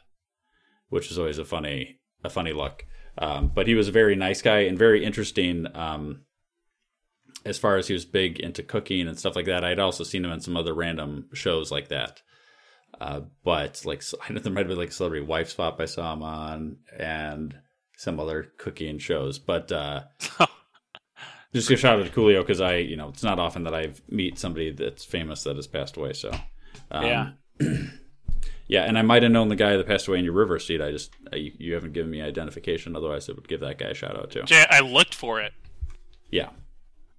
which 0.89 1.09
is 1.09 1.17
always 1.17 1.39
a 1.39 1.43
funny, 1.43 2.01
a 2.23 2.29
funny 2.29 2.53
look. 2.53 2.85
Um, 3.17 3.51
but 3.53 3.65
he 3.65 3.73
was 3.73 3.87
a 3.87 3.91
very 3.91 4.15
nice 4.15 4.43
guy 4.43 4.59
and 4.59 4.77
very 4.77 5.03
interesting. 5.03 5.65
Um, 5.75 6.21
as 7.45 7.57
far 7.57 7.77
as 7.77 7.87
he 7.87 7.93
was 7.93 8.05
big 8.05 8.39
into 8.39 8.63
cooking 8.63 9.07
and 9.07 9.17
stuff 9.17 9.35
like 9.35 9.45
that, 9.45 9.63
I'd 9.63 9.79
also 9.79 10.03
seen 10.03 10.23
him 10.23 10.31
in 10.31 10.39
some 10.39 10.55
other 10.55 10.73
random 10.73 11.29
shows 11.33 11.71
like 11.71 11.89
that. 11.89 12.21
Uh, 12.99 13.21
but 13.43 13.81
like, 13.85 14.03
I 14.29 14.33
know 14.33 14.39
there 14.39 14.51
might 14.51 14.61
have 14.61 14.69
been 14.69 14.77
like 14.77 14.91
Celebrity 14.91 15.25
Wife 15.25 15.49
Swap 15.49 15.79
I 15.79 15.85
saw 15.85 16.13
him 16.13 16.23
on, 16.23 16.77
and 16.97 17.55
some 18.03 18.19
other 18.19 18.51
cookie 18.57 18.89
and 18.89 19.01
shows. 19.01 19.39
But 19.39 19.71
uh, 19.71 20.03
just 21.53 21.71
a 21.71 21.77
shout 21.77 21.99
out 21.99 22.05
to 22.05 22.11
Coolio 22.11 22.41
because 22.41 22.61
I, 22.61 22.75
you 22.77 22.95
know, 22.95 23.09
it's 23.09 23.23
not 23.23 23.39
often 23.39 23.63
that 23.63 23.73
I 23.73 23.93
meet 24.09 24.37
somebody 24.37 24.71
that's 24.71 25.05
famous 25.05 25.43
that 25.43 25.55
has 25.55 25.67
passed 25.67 25.97
away. 25.97 26.13
So, 26.13 26.31
um, 26.91 27.05
Yeah. 27.05 27.31
yeah, 28.67 28.83
and 28.83 28.97
I 28.97 29.03
might 29.03 29.23
have 29.23 29.31
known 29.31 29.47
the 29.47 29.55
guy 29.55 29.77
that 29.77 29.87
passed 29.87 30.07
away 30.07 30.19
in 30.19 30.25
your 30.25 30.33
river 30.33 30.59
seat. 30.59 30.81
I 30.81 30.91
just 30.91 31.15
uh, 31.31 31.35
you, 31.37 31.51
you 31.57 31.73
haven't 31.75 31.93
given 31.93 32.11
me 32.11 32.21
identification. 32.21 32.95
Otherwise, 32.95 33.29
I 33.29 33.33
would 33.33 33.47
give 33.47 33.61
that 33.61 33.77
guy 33.77 33.87
a 33.87 33.93
shout 33.93 34.17
out 34.17 34.31
too. 34.31 34.43
Jay, 34.43 34.65
I 34.69 34.81
looked 34.81 35.15
for 35.15 35.39
it. 35.39 35.53
Yeah, 36.31 36.49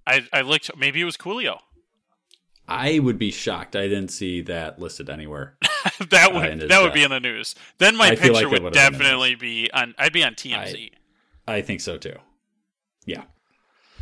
I, 0.05 0.27
I 0.33 0.41
looked. 0.41 0.75
Maybe 0.77 1.01
it 1.01 1.05
was 1.05 1.17
Coolio. 1.17 1.59
I 2.67 2.99
would 2.99 3.17
be 3.17 3.31
shocked. 3.31 3.75
I 3.75 3.83
didn't 3.87 4.09
see 4.09 4.41
that 4.41 4.77
listed 4.79 5.09
anywhere. 5.09 5.57
that 6.09 6.31
uh, 6.31 6.33
would 6.33 6.49
in 6.49 6.59
his 6.59 6.69
that 6.69 6.81
would 6.81 6.93
be 6.93 7.03
in 7.03 7.11
the 7.11 7.19
news. 7.19 7.55
Then 7.77 7.95
my 7.95 8.07
I 8.07 8.09
picture 8.11 8.33
like 8.33 8.45
would 8.45 8.63
would've 8.63 8.73
been 8.73 8.85
in 8.85 8.93
the 8.93 8.97
definitely 8.97 9.35
be 9.35 9.69
on. 9.71 9.93
I'd 9.97 10.13
be 10.13 10.23
on 10.23 10.33
TMZ. 10.33 10.91
I 11.47 11.61
think 11.61 11.81
so 11.81 11.97
too. 11.97 12.17
Yeah, 13.05 13.23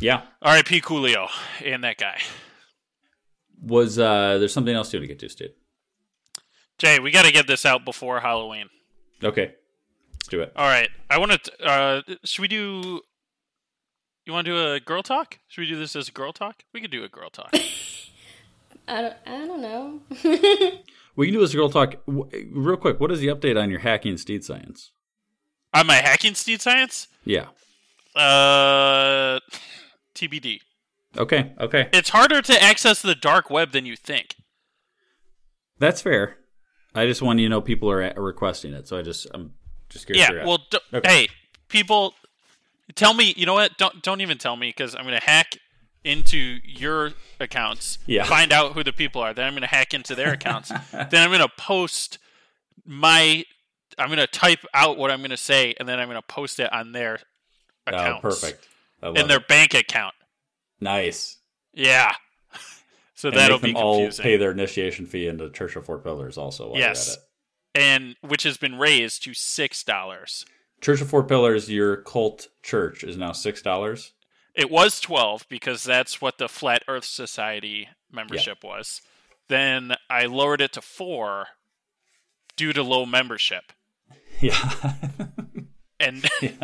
yeah. 0.00 0.22
R.I.P. 0.42 0.80
Coolio 0.80 1.28
and 1.64 1.84
that 1.84 1.98
guy. 1.98 2.20
Was 3.62 3.98
uh, 3.98 4.38
there's 4.38 4.52
something 4.52 4.74
else 4.74 4.90
too 4.90 5.00
to 5.00 5.06
get 5.06 5.18
to, 5.20 5.28
Steve? 5.28 5.50
Jay, 6.78 6.98
we 6.98 7.10
got 7.10 7.24
to 7.24 7.32
get 7.32 7.46
this 7.46 7.64
out 7.64 7.84
before 7.84 8.20
Halloween. 8.20 8.68
Okay, 9.22 9.54
let's 10.12 10.28
do 10.28 10.40
it. 10.40 10.52
All 10.56 10.66
right. 10.66 10.88
I 11.08 11.18
want 11.18 11.32
to. 11.32 11.64
Uh, 11.64 12.02
should 12.24 12.42
we 12.42 12.48
do? 12.48 13.00
You 14.26 14.32
want 14.32 14.46
to 14.46 14.52
do 14.52 14.72
a 14.72 14.80
girl 14.80 15.02
talk? 15.02 15.38
Should 15.48 15.60
we 15.62 15.66
do 15.68 15.78
this 15.78 15.94
as 15.94 16.08
a 16.08 16.12
girl 16.12 16.32
talk? 16.32 16.64
We 16.72 16.80
could 16.80 16.90
do 16.90 17.04
a 17.04 17.08
girl 17.08 17.30
talk. 17.30 17.54
I 18.88 19.02
don't, 19.02 19.14
I 19.26 19.46
don't 19.46 19.62
know. 19.62 20.00
We 21.16 21.26
can 21.26 21.34
do 21.34 21.40
this 21.40 21.54
girl 21.54 21.68
talk 21.70 21.94
W- 22.06 22.28
real 22.52 22.76
quick. 22.76 22.98
What 23.00 23.10
is 23.12 23.20
the 23.20 23.28
update 23.28 23.60
on 23.60 23.70
your 23.70 23.80
hacking 23.80 24.16
steed 24.18 24.44
science? 24.44 24.90
On 25.72 25.86
my 25.86 25.94
hacking 25.96 26.34
steed 26.34 26.60
science, 26.60 27.08
Yeah. 27.24 27.46
uh, 28.16 29.40
TBD. 30.14 30.60
Okay. 31.16 31.52
Okay. 31.60 31.88
It's 31.92 32.08
harder 32.10 32.42
to 32.42 32.62
access 32.62 33.00
the 33.02 33.14
dark 33.14 33.50
web 33.50 33.72
than 33.72 33.86
you 33.86 33.96
think. 33.96 34.36
That's 35.78 36.00
fair. 36.00 36.36
I 36.94 37.06
just 37.06 37.22
want 37.22 37.38
you 37.40 37.46
to 37.46 37.50
know 37.50 37.60
people 37.60 37.90
are 37.90 38.02
are 38.16 38.22
requesting 38.22 38.72
it, 38.72 38.86
so 38.88 38.96
I 38.96 39.02
just 39.02 39.26
I'm 39.34 39.54
just 39.88 40.06
curious. 40.06 40.28
Yeah. 40.30 40.44
Well, 40.44 40.58
d- 40.70 40.78
Okay. 40.92 41.08
hey, 41.08 41.28
people, 41.68 42.14
tell 42.94 43.14
me. 43.14 43.34
You 43.36 43.46
know 43.46 43.54
what? 43.54 43.76
Don't 43.78 44.00
don't 44.02 44.20
even 44.20 44.38
tell 44.38 44.56
me 44.56 44.68
because 44.68 44.94
I'm 44.94 45.04
gonna 45.04 45.20
hack 45.20 45.58
into 46.04 46.58
your 46.64 47.12
accounts. 47.40 47.98
Yeah. 48.06 48.24
Find 48.24 48.52
out 48.52 48.72
who 48.72 48.84
the 48.84 48.92
people 48.92 49.22
are. 49.22 49.32
Then 49.34 49.46
I'm 49.46 49.54
gonna 49.54 49.66
hack 49.66 49.94
into 49.94 50.14
their 50.14 50.32
accounts. 50.34 50.68
then 50.92 51.08
I'm 51.14 51.30
gonna 51.30 51.48
post 51.58 52.18
my. 52.84 53.44
I'm 53.98 54.08
gonna 54.08 54.26
type 54.26 54.60
out 54.74 54.98
what 54.98 55.10
I'm 55.10 55.22
gonna 55.22 55.36
say, 55.36 55.74
and 55.78 55.88
then 55.88 55.98
I'm 55.98 56.08
gonna 56.08 56.22
post 56.22 56.60
it 56.60 56.72
on 56.72 56.92
their 56.92 57.18
Oh, 57.86 57.92
accounts. 57.92 58.20
perfect. 58.22 58.68
In 59.02 59.28
their 59.28 59.38
it. 59.38 59.48
bank 59.48 59.74
account. 59.74 60.14
nice. 60.80 61.38
Yeah. 61.72 62.12
So 63.16 63.28
And 63.28 63.38
that'll 63.38 63.58
be 63.60 63.74
all 63.74 64.10
pay 64.10 64.36
their 64.36 64.50
initiation 64.50 65.06
fee 65.06 65.28
into 65.28 65.48
Church 65.48 65.76
of 65.76 65.86
Four 65.86 65.98
Pillars 65.98 66.36
also. 66.36 66.70
While 66.70 66.78
yes. 66.78 67.06
You're 67.06 67.14
at 67.14 67.18
it. 67.18 67.24
And 67.94 68.16
which 68.28 68.42
has 68.42 68.56
been 68.58 68.76
raised 68.76 69.22
to 69.24 69.32
six 69.34 69.84
dollars. 69.84 70.44
Church 70.80 71.00
of 71.00 71.08
Four 71.08 71.22
Pillars, 71.22 71.70
your 71.70 71.98
cult 71.98 72.48
church, 72.62 73.04
is 73.04 73.16
now 73.16 73.30
six 73.32 73.62
dollars. 73.62 74.12
It 74.54 74.70
was 74.70 75.00
12 75.00 75.46
because 75.48 75.82
that's 75.82 76.20
what 76.20 76.38
the 76.38 76.48
Flat 76.48 76.82
Earth 76.86 77.04
Society 77.04 77.88
membership 78.12 78.62
was. 78.62 79.02
Then 79.48 79.94
I 80.08 80.26
lowered 80.26 80.60
it 80.60 80.72
to 80.74 80.80
4 80.82 81.46
due 82.56 82.72
to 82.72 82.82
low 82.82 83.04
membership. 83.04 83.72
Yeah. 84.40 84.94
And 85.98 86.24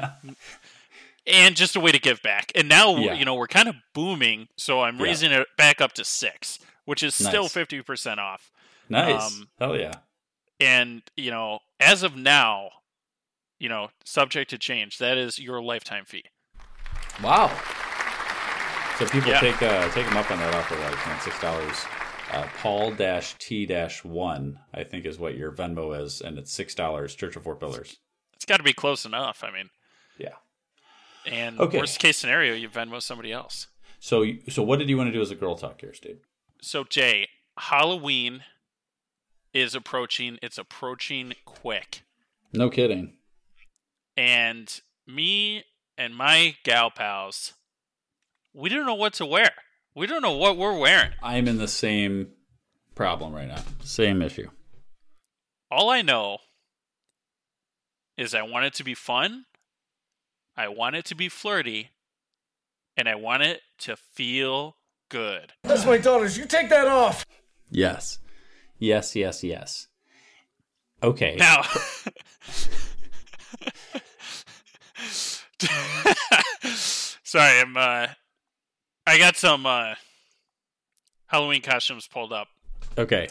and 1.26 1.57
just 1.57 1.76
a 1.76 1.81
way 1.81 1.92
to 1.92 1.98
give 1.98 2.22
back. 2.22 2.53
And 2.55 2.68
now 2.68 2.96
Yeah. 2.96 3.14
you 3.14 3.24
know, 3.24 3.35
we're 3.35 3.46
kind 3.48 3.68
of 3.68 3.74
booming, 3.94 4.48
so 4.57 4.83
I'm 4.83 4.98
Yeah. 4.98 5.05
raising 5.05 5.33
it 5.33 5.46
back 5.57 5.81
up 5.81 5.92
to 5.94 6.05
6, 6.05 6.59
which 6.85 7.03
is 7.03 7.14
still 7.14 7.48
50% 7.48 8.18
off. 8.18 8.50
nice. 8.88 9.33
Um, 9.40 9.48
Hell 9.59 9.76
yeah. 9.76 9.94
And, 10.61 11.03
you 11.16 11.31
know, 11.31 11.61
as 11.81 12.03
of 12.03 12.16
now, 12.16 12.70
you 13.59 13.68
know, 13.68 13.90
subject 14.05 14.50
to 14.50 14.59
change, 14.59 14.98
that 14.98 15.16
is 15.18 15.38
your 15.38 15.62
lifetime 15.62 16.05
fee. 16.05 16.24
Wow. 17.22 17.50
So 19.00 19.06
people 19.08 19.30
Yeah. 19.30 19.40
take 19.40 19.62
uh, 19.62 19.88
take 19.92 20.04
them 20.04 20.18
up 20.18 20.30
on 20.30 20.38
that 20.40 20.54
offer, 20.54 20.76
like 20.76 20.94
man, 21.06 21.18
six 21.22 21.40
dollars. 21.40 21.74
Uh, 22.30 22.46
Paul 22.58 22.90
dash 22.92 23.34
T 23.38 23.64
dash 23.64 24.04
one, 24.04 24.60
I 24.74 24.84
think, 24.84 25.06
is 25.06 25.18
what 25.18 25.36
your 25.38 25.50
Venmo 25.52 25.98
is, 25.98 26.20
and 26.20 26.36
it's 26.38 26.52
six 26.52 26.74
dollars. 26.74 27.14
Church 27.14 27.34
of 27.34 27.44
Four 27.44 27.56
Pillars. 27.56 27.96
It's 28.34 28.44
got 28.44 28.58
to 28.58 28.62
be 28.62 28.74
close 28.74 29.06
enough. 29.06 29.42
I 29.42 29.50
mean, 29.50 29.70
Yeah. 30.18 30.34
and 31.24 31.58
Okay. 31.58 31.78
worst 31.78 31.98
case 31.98 32.18
scenario, 32.18 32.52
you 32.54 32.68
Venmo 32.68 33.00
somebody 33.00 33.32
else. 33.32 33.68
So, 34.00 34.24
so 34.50 34.62
what 34.62 34.78
did 34.78 34.90
you 34.90 34.98
want 34.98 35.08
to 35.08 35.12
do 35.12 35.22
as 35.22 35.30
a 35.30 35.34
girl 35.34 35.56
talk 35.56 35.80
here, 35.80 35.94
Steve? 35.94 36.20
So 36.60 36.84
Jay, 36.84 37.28
Halloween 37.56 38.44
is 39.54 39.74
approaching. 39.74 40.38
It's 40.42 40.58
approaching 40.58 41.32
quick, 41.46 42.02
No 42.52 42.68
kidding. 42.68 43.14
and 44.14 44.78
me 45.06 45.64
and 45.96 46.14
my 46.14 46.56
gal 46.64 46.90
pals, 46.90 47.54
we 48.52 48.68
don't 48.68 48.86
know 48.86 48.94
what 48.94 49.14
to 49.14 49.26
wear. 49.26 49.50
We 49.94 50.06
don't 50.06 50.22
know 50.22 50.36
what 50.36 50.56
we're 50.56 50.78
wearing. 50.78 51.10
I'm 51.22 51.48
in 51.48 51.58
the 51.58 51.68
same 51.68 52.28
problem 52.94 53.34
right 53.34 53.48
now. 53.48 53.62
Same 53.82 54.22
issue. 54.22 54.48
All 55.70 55.90
I 55.90 56.02
know 56.02 56.38
is 58.16 58.34
I 58.34 58.42
want 58.42 58.66
it 58.66 58.74
to 58.74 58.84
be 58.84 58.94
fun. 58.94 59.46
I 60.56 60.68
want 60.68 60.96
it 60.96 61.04
to 61.06 61.14
be 61.14 61.28
flirty, 61.28 61.90
and 62.96 63.08
I 63.08 63.14
want 63.14 63.42
it 63.42 63.62
to 63.78 63.96
feel 63.96 64.76
good. 65.08 65.52
That's 65.62 65.86
my 65.86 65.98
daughter's. 65.98 66.36
You 66.36 66.44
take 66.44 66.68
that 66.70 66.86
off. 66.86 67.24
Yes. 67.70 68.18
Yes. 68.78 69.14
Yes. 69.16 69.42
Yes. 69.44 69.88
Okay. 71.02 71.36
Now, 71.38 71.62
sorry, 77.22 77.60
I'm. 77.60 77.76
Uh, 77.76 78.08
I 79.11 79.18
got 79.18 79.37
some 79.37 79.66
uh, 79.66 79.94
Halloween 81.27 81.62
costumes 81.62 82.07
pulled 82.07 82.33
up, 82.33 82.46
Okay. 82.96 83.27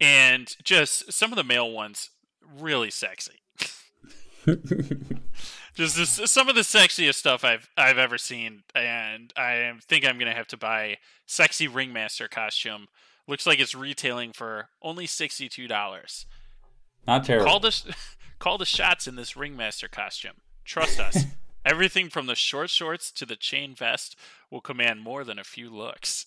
and 0.00 0.54
just 0.62 1.12
some 1.12 1.32
of 1.32 1.36
the 1.36 1.42
male 1.42 1.68
ones 1.68 2.10
really 2.60 2.92
sexy. 2.92 3.40
just 5.74 5.96
this, 5.96 6.10
some 6.30 6.48
of 6.48 6.54
the 6.54 6.60
sexiest 6.60 7.16
stuff 7.16 7.42
I've 7.44 7.68
I've 7.76 7.98
ever 7.98 8.18
seen, 8.18 8.62
and 8.72 9.32
I 9.36 9.72
think 9.88 10.06
I'm 10.06 10.16
gonna 10.16 10.32
have 10.32 10.46
to 10.46 10.56
buy 10.56 10.98
sexy 11.26 11.66
ringmaster 11.66 12.28
costume. 12.28 12.86
Looks 13.26 13.48
like 13.48 13.58
it's 13.58 13.74
retailing 13.74 14.30
for 14.32 14.68
only 14.80 15.06
sixty 15.06 15.48
two 15.48 15.66
dollars. 15.66 16.24
Not 17.04 17.24
terrible. 17.24 17.46
Call 17.46 17.58
the 17.58 17.96
call 18.38 18.58
the 18.58 18.64
shots 18.64 19.08
in 19.08 19.16
this 19.16 19.36
ringmaster 19.36 19.88
costume. 19.88 20.36
Trust 20.64 21.00
us. 21.00 21.24
Everything 21.66 22.08
from 22.08 22.26
the 22.26 22.36
short 22.36 22.70
shorts 22.70 23.10
to 23.12 23.26
the 23.26 23.36
chain 23.36 23.74
vest 23.74 24.16
will 24.50 24.60
command 24.60 25.00
more 25.02 25.24
than 25.24 25.38
a 25.38 25.44
few 25.44 25.70
looks. 25.70 26.26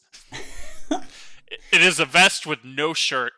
it 0.91 1.81
is 1.81 1.99
a 1.99 2.05
vest 2.05 2.45
with 2.45 2.63
no 2.63 2.93
shirt 2.93 3.33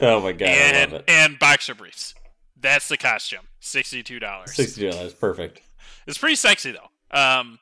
oh 0.00 0.20
my 0.20 0.32
god, 0.32 0.48
I 0.48 0.52
and 0.52 0.92
love 0.92 1.00
it. 1.00 1.10
and 1.10 1.38
boxer 1.38 1.74
briefs. 1.74 2.14
That's 2.60 2.88
the 2.88 2.96
costume. 2.96 3.46
Sixty 3.60 4.02
two 4.02 4.18
dollars. 4.18 4.54
Sixty-two 4.54 4.90
dollars. 4.90 5.14
perfect. 5.14 5.62
It's 6.06 6.18
pretty 6.18 6.36
sexy 6.36 6.72
though. 6.72 7.18
Um, 7.18 7.58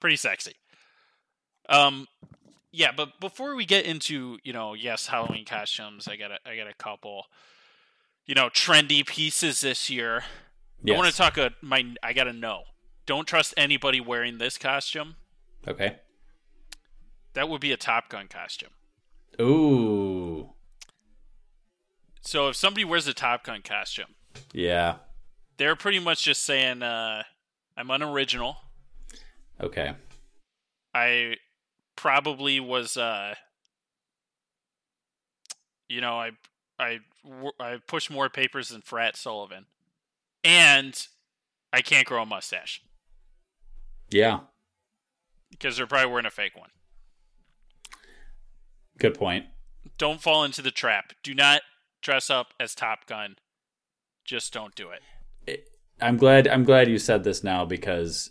pretty 0.00 0.16
sexy. 0.16 0.54
Um, 1.68 2.06
yeah, 2.72 2.92
but 2.96 3.18
before 3.20 3.54
we 3.54 3.64
get 3.64 3.86
into 3.86 4.38
you 4.44 4.52
know, 4.52 4.74
yes, 4.74 5.06
Halloween 5.06 5.44
costumes, 5.44 6.06
I 6.08 6.16
got 6.16 6.30
a, 6.30 6.38
I 6.46 6.56
got 6.56 6.68
a 6.68 6.74
couple, 6.74 7.24
you 8.26 8.34
know, 8.34 8.48
trendy 8.48 9.04
pieces 9.06 9.60
this 9.60 9.90
year. 9.90 10.24
I 10.88 10.92
want 10.92 11.10
to 11.10 11.16
talk 11.16 11.38
a 11.38 11.52
my. 11.62 11.94
I 12.02 12.12
gotta 12.12 12.32
know. 12.32 12.62
Don't 13.06 13.26
trust 13.26 13.54
anybody 13.56 14.00
wearing 14.00 14.38
this 14.38 14.58
costume. 14.58 15.16
Okay. 15.68 15.96
That 17.34 17.48
would 17.48 17.60
be 17.60 17.72
a 17.72 17.76
Top 17.76 18.08
Gun 18.08 18.28
costume. 18.28 18.70
Ooh. 19.40 20.52
So 22.22 22.48
if 22.48 22.56
somebody 22.56 22.84
wears 22.84 23.06
a 23.06 23.14
Top 23.14 23.44
Gun 23.44 23.62
costume, 23.62 24.14
Yeah. 24.52 24.98
they're 25.58 25.76
pretty 25.76 25.98
much 25.98 26.24
just 26.24 26.42
saying, 26.44 26.82
uh, 26.82 27.24
"I'm 27.76 27.90
unoriginal." 27.90 28.56
Okay. 29.60 29.94
I 30.94 31.36
probably 31.96 32.60
was 32.60 32.96
uh 32.96 33.34
you 35.88 36.00
know, 36.00 36.18
I 36.18 36.30
I 36.78 37.00
I 37.60 37.78
pushed 37.86 38.10
more 38.10 38.28
papers 38.28 38.68
than 38.70 38.82
Frat 38.82 39.16
Sullivan. 39.16 39.66
And 40.44 41.06
I 41.72 41.82
can't 41.82 42.06
grow 42.06 42.22
a 42.22 42.26
mustache 42.26 42.80
Yeah. 44.10 44.40
Because 45.50 45.76
they're 45.76 45.86
probably 45.86 46.10
wearing 46.10 46.26
a 46.26 46.30
fake 46.30 46.56
one. 46.56 46.70
Good 48.98 49.14
point. 49.18 49.46
Don't 49.98 50.20
fall 50.20 50.44
into 50.44 50.62
the 50.62 50.70
trap. 50.70 51.12
Do 51.22 51.34
not 51.34 51.62
dress 52.02 52.30
up 52.30 52.48
as 52.58 52.74
Top 52.74 53.06
Gun. 53.06 53.36
Just 54.24 54.52
don't 54.52 54.74
do 54.74 54.88
it. 54.90 55.68
I'm 56.00 56.16
glad. 56.16 56.46
I'm 56.48 56.64
glad 56.64 56.88
you 56.88 56.98
said 56.98 57.24
this 57.24 57.42
now 57.44 57.64
because 57.64 58.30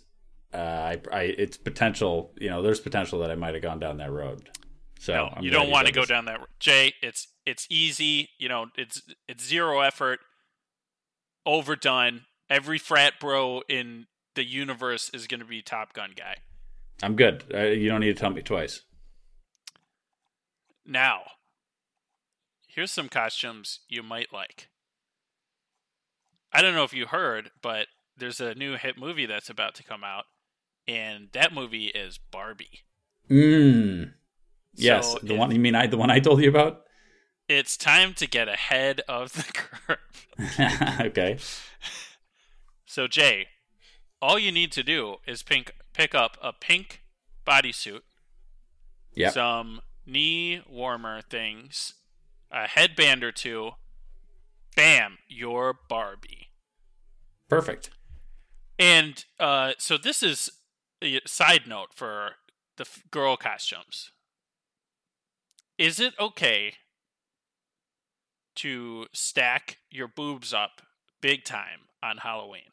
uh, 0.54 0.56
I, 0.58 1.00
I, 1.12 1.20
it's 1.22 1.56
potential. 1.56 2.32
You 2.38 2.50
know, 2.50 2.62
there's 2.62 2.80
potential 2.80 3.18
that 3.20 3.30
I 3.30 3.34
might 3.34 3.54
have 3.54 3.62
gone 3.62 3.80
down 3.80 3.96
that 3.98 4.10
road. 4.12 4.50
So 4.98 5.12
No, 5.14 5.34
you 5.40 5.50
don't 5.50 5.70
want 5.70 5.86
to 5.86 5.92
go 5.92 6.02
this. 6.02 6.08
down 6.08 6.24
that. 6.26 6.38
road. 6.38 6.48
Jay, 6.60 6.94
it's 7.02 7.28
it's 7.44 7.66
easy. 7.70 8.30
You 8.38 8.48
know, 8.48 8.66
it's 8.76 9.02
it's 9.28 9.44
zero 9.44 9.80
effort, 9.80 10.20
overdone. 11.44 12.22
Every 12.48 12.78
frat 12.78 13.14
bro 13.20 13.62
in 13.68 14.06
the 14.36 14.44
universe 14.44 15.10
is 15.12 15.26
going 15.26 15.40
to 15.40 15.46
be 15.46 15.62
Top 15.62 15.92
Gun 15.92 16.10
guy. 16.16 16.36
I'm 17.02 17.14
good. 17.16 17.44
Uh, 17.52 17.64
you 17.66 17.88
don't 17.88 18.00
need 18.00 18.14
to 18.16 18.20
tell 18.20 18.30
me 18.30 18.42
twice. 18.42 18.82
Now, 20.84 21.22
here's 22.68 22.90
some 22.92 23.08
costumes 23.08 23.80
you 23.88 24.02
might 24.02 24.32
like. 24.32 24.68
I 26.52 26.62
don't 26.62 26.74
know 26.74 26.84
if 26.84 26.94
you 26.94 27.06
heard, 27.06 27.50
but 27.60 27.88
there's 28.16 28.40
a 28.40 28.54
new 28.54 28.76
hit 28.76 28.96
movie 28.98 29.26
that's 29.26 29.50
about 29.50 29.74
to 29.76 29.82
come 29.82 30.04
out, 30.04 30.24
and 30.86 31.28
that 31.32 31.52
movie 31.52 31.86
is 31.86 32.18
Barbie. 32.18 32.80
Mm. 33.30 34.12
Yes, 34.74 35.12
So 35.12 35.18
the 35.22 35.34
it- 35.34 35.38
one 35.38 35.50
you 35.50 35.58
mean 35.58 35.74
I 35.74 35.86
the 35.86 35.96
one 35.98 36.10
I 36.10 36.20
told 36.20 36.40
you 36.42 36.48
about. 36.48 36.82
It's 37.48 37.76
time 37.76 38.12
to 38.14 38.26
get 38.26 38.48
ahead 38.48 39.02
of 39.08 39.32
the 39.32 39.42
curve. 39.52 41.00
okay. 41.06 41.38
So 42.86 43.06
Jay, 43.06 43.46
all 44.22 44.38
you 44.38 44.50
need 44.52 44.72
to 44.72 44.82
do 44.82 45.16
is 45.26 45.42
pink, 45.42 45.72
pick 45.92 46.14
up 46.14 46.36
a 46.42 46.52
pink 46.52 47.02
bodysuit, 47.46 48.00
Yep. 49.14 49.32
some 49.34 49.80
knee 50.04 50.62
warmer 50.68 51.22
things, 51.22 51.94
a 52.50 52.66
headband 52.66 53.22
or 53.24 53.32
two. 53.32 53.72
Bam, 54.74 55.18
you're 55.28 55.74
Barbie. 55.88 56.48
Perfect. 57.48 57.90
And 58.78 59.24
uh, 59.40 59.72
so 59.78 59.96
this 59.96 60.22
is 60.22 60.50
a 61.02 61.20
side 61.26 61.66
note 61.66 61.94
for 61.94 62.32
the 62.76 62.82
f- 62.84 63.02
girl 63.10 63.36
costumes. 63.38 64.10
Is 65.78 65.98
it 65.98 66.12
okay 66.20 66.74
to 68.56 69.06
stack 69.12 69.78
your 69.90 70.08
boobs 70.08 70.52
up 70.52 70.82
big 71.20 71.44
time 71.44 71.88
on 72.02 72.18
Halloween? 72.18 72.70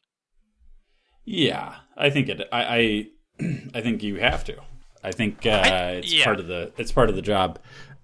Yeah, 1.24 1.76
I 1.96 2.10
think 2.10 2.28
it. 2.28 2.48
I 2.52 2.62
I, 2.62 3.06
I 3.74 3.80
think 3.80 4.02
you 4.02 4.16
have 4.16 4.44
to. 4.44 4.56
I 5.02 5.12
think 5.12 5.44
uh, 5.46 5.92
it's 5.98 6.12
yeah. 6.12 6.24
part 6.24 6.40
of 6.40 6.46
the 6.46 6.72
it's 6.78 6.92
part 6.92 7.08
of 7.10 7.16
the 7.16 7.22
job 7.22 7.58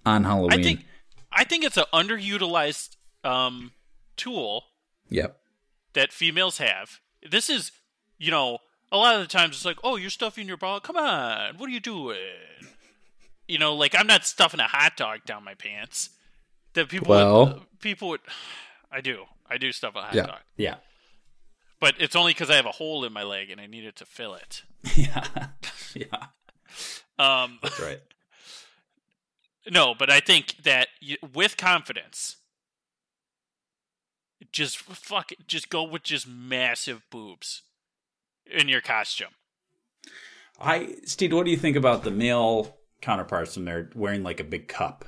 on 0.05 0.25
Halloween. 0.25 0.59
I 0.59 0.63
think 0.63 0.85
I 1.33 1.45
think 1.45 1.65
it's 1.65 1.77
an 1.77 1.85
underutilized 1.93 2.97
um, 3.25 3.73
tool 4.17 4.65
Yep. 5.09 5.37
that 5.95 6.13
females 6.13 6.59
have. 6.59 7.01
This 7.29 7.51
is, 7.51 7.73
you 8.19 8.31
know, 8.31 8.59
a 8.93 8.97
lot 8.97 9.15
of 9.17 9.21
the 9.21 9.27
times 9.27 9.57
it's 9.57 9.65
like, 9.65 9.79
oh, 9.85 9.97
you're 9.97 10.11
stuffing 10.11 10.47
your 10.49 10.57
ball. 10.57 10.81
Come 10.81 10.97
on, 10.97 11.57
what 11.59 11.69
are 11.69 11.73
you 11.73 11.81
doing? 11.81 12.17
You 13.49 13.59
know, 13.59 13.75
like 13.75 13.95
I'm 13.99 14.07
not 14.07 14.25
stuffing 14.25 14.61
a 14.61 14.65
hot 14.69 14.97
dog 14.97 15.25
down 15.27 15.45
my 15.45 15.55
pants. 15.55 16.11
That 16.75 16.89
people, 16.89 17.09
Well- 17.11 17.47
would, 17.47 17.81
people 17.81 18.09
would. 18.11 18.21
I 18.93 19.01
do, 19.01 19.25
I 19.49 19.57
do 19.57 19.71
stuff 19.73 19.95
a 19.95 20.03
hot 20.03 20.15
Yeah. 20.15 20.27
dog, 20.27 20.39
Yeah. 20.57 20.75
But 21.81 21.95
it's 21.99 22.15
only 22.15 22.33
because 22.33 22.51
I 22.51 22.57
have 22.57 22.67
a 22.67 22.73
hole 22.73 23.05
in 23.05 23.13
my 23.13 23.23
leg 23.23 23.51
and 23.51 23.61
I 23.61 23.67
needed 23.67 23.97
to 23.97 24.07
fill 24.07 24.35
it. 24.35 24.63
Yeah. 24.97 25.27
yeah. 25.95 26.27
Um, 27.19 27.59
That's 27.63 27.81
right. 27.81 28.01
No, 29.71 29.95
but 29.95 30.11
I 30.11 30.21
think 30.21 30.57
that 30.63 30.89
you, 31.01 31.19
with 31.35 31.59
confidence, 31.59 32.37
just 34.53 34.79
fuck 34.79 35.33
it, 35.33 35.47
just 35.47 35.69
go 35.69 35.83
with 35.85 36.03
just 36.03 36.27
massive 36.27 37.03
boobs 37.11 37.63
in 38.51 38.69
your 38.69 38.81
costume. 38.81 39.35
I 40.59 40.97
Steve, 41.05 41.35
what 41.35 41.45
do 41.45 41.51
you 41.51 41.59
think 41.59 41.77
about 41.77 42.05
the 42.05 42.11
male 42.11 42.79
counterparts 43.03 43.57
when 43.57 43.67
they're 43.67 43.91
wearing 43.95 44.23
like 44.23 44.41
a 44.41 44.45
big 44.45 44.67
cup? 44.67 45.05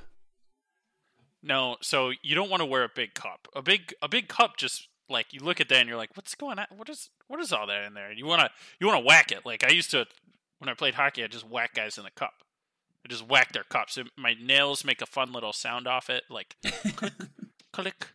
No, 1.42 1.76
so 1.80 2.12
you 2.22 2.34
don't 2.34 2.50
want 2.50 2.60
to 2.60 2.66
wear 2.66 2.84
a 2.84 2.90
big 2.94 3.14
cup. 3.14 3.48
A 3.54 3.62
big 3.62 3.94
a 4.00 4.08
big 4.08 4.28
cup 4.28 4.56
just 4.56 4.88
like 5.12 5.32
you 5.32 5.40
look 5.40 5.60
at 5.60 5.68
that 5.68 5.78
and 5.78 5.88
you're 5.88 5.98
like, 5.98 6.16
what's 6.16 6.34
going 6.34 6.58
on? 6.58 6.66
What 6.74 6.88
is 6.88 7.10
what 7.28 7.38
is 7.40 7.52
all 7.52 7.66
that 7.68 7.84
in 7.84 7.94
there? 7.94 8.08
And 8.10 8.18
you 8.18 8.26
wanna 8.26 8.50
you 8.80 8.86
wanna 8.86 9.00
whack 9.04 9.30
it. 9.30 9.46
Like 9.46 9.62
I 9.64 9.70
used 9.72 9.90
to 9.92 10.06
when 10.58 10.68
I 10.68 10.74
played 10.74 10.94
hockey, 10.94 11.22
I 11.22 11.26
just 11.28 11.48
whack 11.48 11.74
guys 11.74 11.98
in 11.98 12.04
the 12.04 12.10
cup. 12.10 12.34
I 13.04 13.08
just 13.08 13.28
whack 13.28 13.52
their 13.52 13.64
cups. 13.64 13.98
It- 13.98 14.10
my 14.16 14.34
nails 14.40 14.84
make 14.84 15.02
a 15.02 15.06
fun 15.06 15.32
little 15.32 15.52
sound 15.52 15.86
off 15.86 16.08
it, 16.10 16.24
like 16.30 16.56
click, 16.96 17.12
click. 17.72 18.06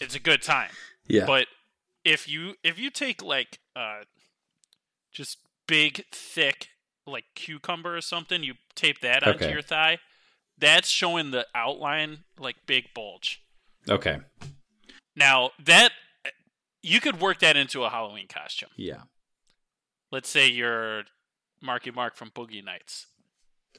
It's 0.00 0.14
a 0.14 0.20
good 0.20 0.42
time. 0.42 0.70
Yeah. 1.06 1.26
But 1.26 1.46
if 2.04 2.28
you 2.28 2.54
if 2.64 2.78
you 2.78 2.90
take 2.90 3.22
like 3.22 3.58
uh 3.76 4.00
just 5.12 5.38
big 5.66 6.04
thick 6.12 6.68
like 7.06 7.24
cucumber 7.34 7.96
or 7.96 8.00
something, 8.00 8.42
you 8.42 8.54
tape 8.74 9.00
that 9.00 9.22
onto 9.26 9.44
Okay. 9.44 9.52
your 9.52 9.62
thigh, 9.62 9.98
that's 10.58 10.88
showing 10.88 11.30
the 11.30 11.46
outline 11.54 12.24
like 12.38 12.56
big 12.66 12.92
bulge. 12.94 13.42
Okay. 13.88 14.18
Now 15.16 15.50
that 15.64 15.90
you 16.82 17.00
could 17.00 17.20
work 17.20 17.38
that 17.40 17.56
into 17.56 17.84
a 17.84 17.90
Halloween 17.90 18.26
costume. 18.28 18.70
Yeah. 18.76 19.02
Let's 20.10 20.28
say 20.28 20.48
you're 20.48 21.04
Marky 21.60 21.90
Mark 21.90 22.16
from 22.16 22.30
Boogie 22.30 22.64
Nights. 22.64 23.06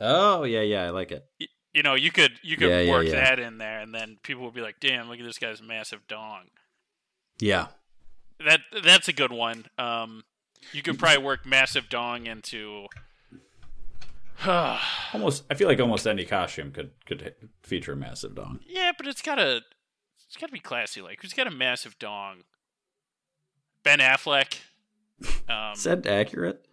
Oh 0.01 0.43
yeah, 0.43 0.61
yeah, 0.61 0.83
I 0.85 0.89
like 0.89 1.11
it. 1.11 1.25
Y- 1.39 1.47
You 1.73 1.83
know, 1.83 1.95
you 1.95 2.11
could 2.11 2.33
you 2.43 2.55
could 2.57 2.69
Yeah, 2.69 2.81
yeah, 2.81 2.91
work 2.91 3.05
yeah. 3.07 3.11
that 3.15 3.39
in 3.39 3.57
there, 3.57 3.79
and 3.79 3.93
then 3.93 4.17
people 4.23 4.43
would 4.45 4.53
be 4.53 4.61
like, 4.61 4.79
"Damn, 4.79 5.09
look 5.09 5.19
at 5.19 5.25
this 5.25 5.37
guy's 5.39 5.61
massive 5.61 6.07
dong." 6.07 6.45
Yeah. 7.39 7.67
That 8.45 8.61
that's 8.83 9.07
a 9.07 9.13
good 9.13 9.31
one. 9.31 9.65
Um, 9.77 10.23
you 10.71 10.81
could 10.81 10.97
probably 10.99 11.23
work 11.23 11.45
massive 11.45 11.89
dong 11.89 12.25
into. 12.27 12.87
Almost, 15.13 15.43
I 15.49 15.53
feel 15.53 15.67
like 15.67 15.79
almost 15.79 16.05
any 16.07 16.25
costume 16.25 16.71
could 16.71 16.91
could 17.05 17.33
feature 17.61 17.93
a 17.93 17.95
massive 17.95 18.35
dong. 18.35 18.59
Yeah, 18.67 18.91
but 18.97 19.07
it's 19.07 19.21
gotta 19.21 19.61
it's 20.33 20.41
gotta 20.41 20.51
be 20.51 20.59
classy. 20.59 20.99
Like, 20.99 21.21
who's 21.21 21.31
got 21.33 21.45
a 21.45 21.51
massive 21.51 21.99
dong? 21.99 22.37
Ben 23.83 23.99
Affleck. 23.99 24.57
Um, 25.47 25.73
Is 25.73 25.83
that 25.83 26.05
accurate? 26.05 26.65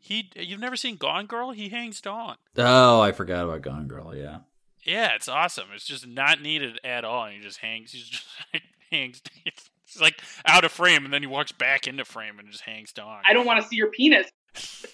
he 0.00 0.30
you've 0.36 0.60
never 0.60 0.76
seen 0.76 0.96
Gone 0.96 1.24
Girl? 1.26 1.52
He 1.52 1.68
hangs 1.68 2.00
dong. 2.00 2.34
Oh, 2.58 3.00
I 3.00 3.12
forgot 3.12 3.44
about 3.44 3.62
Gone 3.62 3.86
Girl. 3.86 4.14
Yeah. 4.14 4.38
Yeah, 4.84 5.14
it's 5.14 5.28
awesome. 5.28 5.68
It's 5.74 5.86
just 5.86 6.06
not 6.06 6.42
needed 6.42 6.78
at 6.84 7.04
all, 7.04 7.24
and 7.24 7.34
he 7.36 7.40
just 7.40 7.58
hangs. 7.60 7.92
He's 7.92 8.08
just 8.08 8.26
hangs. 8.90 9.22
It's 9.46 10.00
like 10.00 10.20
out 10.44 10.64
of 10.64 10.72
frame, 10.72 11.04
and 11.04 11.14
then 11.14 11.22
he 11.22 11.26
walks 11.26 11.52
back 11.52 11.86
into 11.86 12.04
frame 12.04 12.38
and 12.38 12.50
just 12.50 12.64
hangs 12.64 12.92
dong. 12.92 13.22
I 13.26 13.32
don't 13.32 13.46
want 13.46 13.62
to 13.62 13.68
see 13.68 13.76
your 13.76 13.90
penis. 13.90 14.26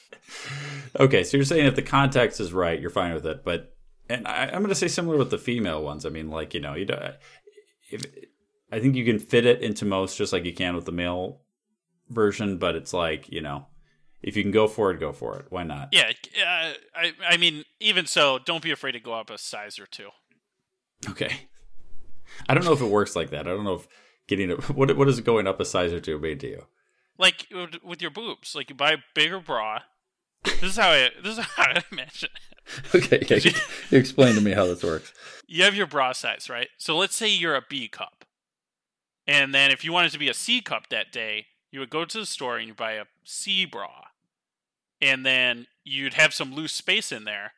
Okay, 1.00 1.24
so 1.24 1.36
you're 1.36 1.44
saying 1.44 1.66
if 1.66 1.74
the 1.74 1.82
context 1.82 2.38
is 2.38 2.52
right, 2.52 2.80
you're 2.80 2.88
fine 2.90 3.14
with 3.14 3.26
it, 3.26 3.44
but 3.44 3.74
and 4.08 4.28
I, 4.28 4.44
I'm 4.44 4.60
going 4.60 4.68
to 4.68 4.74
say 4.76 4.86
similar 4.86 5.16
with 5.16 5.30
the 5.30 5.38
female 5.38 5.82
ones. 5.82 6.06
I 6.06 6.08
mean, 6.08 6.30
like 6.30 6.54
you 6.54 6.60
know, 6.60 6.74
you 6.74 6.84
don't, 6.84 7.02
if 7.94 8.04
I 8.72 8.80
think 8.80 8.96
you 8.96 9.04
can 9.04 9.18
fit 9.18 9.46
it 9.46 9.62
into 9.62 9.84
most 9.84 10.16
just 10.18 10.32
like 10.32 10.44
you 10.44 10.52
can 10.52 10.74
with 10.74 10.84
the 10.84 10.92
male 10.92 11.40
version, 12.08 12.58
but 12.58 12.74
it's 12.76 12.92
like 12.92 13.30
you 13.30 13.40
know, 13.40 13.66
if 14.22 14.36
you 14.36 14.42
can 14.42 14.52
go 14.52 14.66
for 14.68 14.90
it, 14.90 15.00
go 15.00 15.12
for 15.12 15.38
it. 15.38 15.46
Why 15.50 15.62
not? 15.62 15.88
Yeah, 15.92 16.12
uh, 16.40 16.72
I 16.94 17.12
I 17.26 17.36
mean, 17.36 17.64
even 17.80 18.06
so, 18.06 18.38
don't 18.44 18.62
be 18.62 18.70
afraid 18.70 18.92
to 18.92 19.00
go 19.00 19.14
up 19.14 19.30
a 19.30 19.38
size 19.38 19.78
or 19.78 19.86
two. 19.86 20.08
Okay. 21.08 21.30
I 22.48 22.54
don't 22.54 22.64
know 22.64 22.72
if 22.72 22.80
it 22.80 22.86
works 22.86 23.14
like 23.14 23.30
that. 23.30 23.46
I 23.46 23.50
don't 23.50 23.64
know 23.64 23.74
if 23.74 23.88
getting 24.26 24.50
a, 24.50 24.56
what 24.72 24.96
what 24.96 25.08
is 25.08 25.20
going 25.20 25.46
up 25.46 25.60
a 25.60 25.64
size 25.64 25.92
or 25.92 26.00
two 26.00 26.18
mean 26.18 26.38
to 26.38 26.48
you? 26.48 26.66
Like 27.18 27.46
with- 27.52 27.82
with 27.84 28.02
your 28.02 28.10
boobs, 28.10 28.54
like 28.54 28.70
you 28.70 28.74
buy 28.74 28.92
a 28.92 28.98
bigger 29.14 29.40
bra. 29.40 29.80
This 30.44 30.62
is 30.62 30.76
how 30.76 30.90
I 30.90 31.10
this 31.22 31.38
is 31.38 31.44
how 31.44 31.62
I 31.64 31.82
imagine. 31.92 32.30
it. 32.34 32.40
Okay, 32.94 33.22
yeah, 33.28 33.36
you, 33.36 33.50
you 33.90 33.98
explain 33.98 34.34
to 34.36 34.40
me 34.40 34.52
how 34.52 34.64
this 34.64 34.82
works. 34.82 35.12
You 35.46 35.64
have 35.64 35.74
your 35.74 35.86
bra 35.86 36.12
size, 36.12 36.48
right? 36.48 36.68
So 36.78 36.96
let's 36.96 37.14
say 37.14 37.28
you're 37.28 37.54
a 37.54 37.62
B 37.68 37.88
cup, 37.88 38.24
and 39.26 39.54
then 39.54 39.70
if 39.70 39.84
you 39.84 39.92
wanted 39.92 40.12
to 40.12 40.18
be 40.18 40.30
a 40.30 40.34
C 40.34 40.62
cup 40.62 40.88
that 40.88 41.12
day, 41.12 41.46
you 41.70 41.80
would 41.80 41.90
go 41.90 42.06
to 42.06 42.18
the 42.18 42.24
store 42.24 42.56
and 42.56 42.66
you 42.66 42.72
buy 42.72 42.92
a 42.92 43.04
C 43.24 43.66
bra, 43.66 43.90
and 45.02 45.26
then 45.26 45.66
you'd 45.84 46.14
have 46.14 46.32
some 46.32 46.54
loose 46.54 46.72
space 46.72 47.12
in 47.12 47.24
there, 47.24 47.52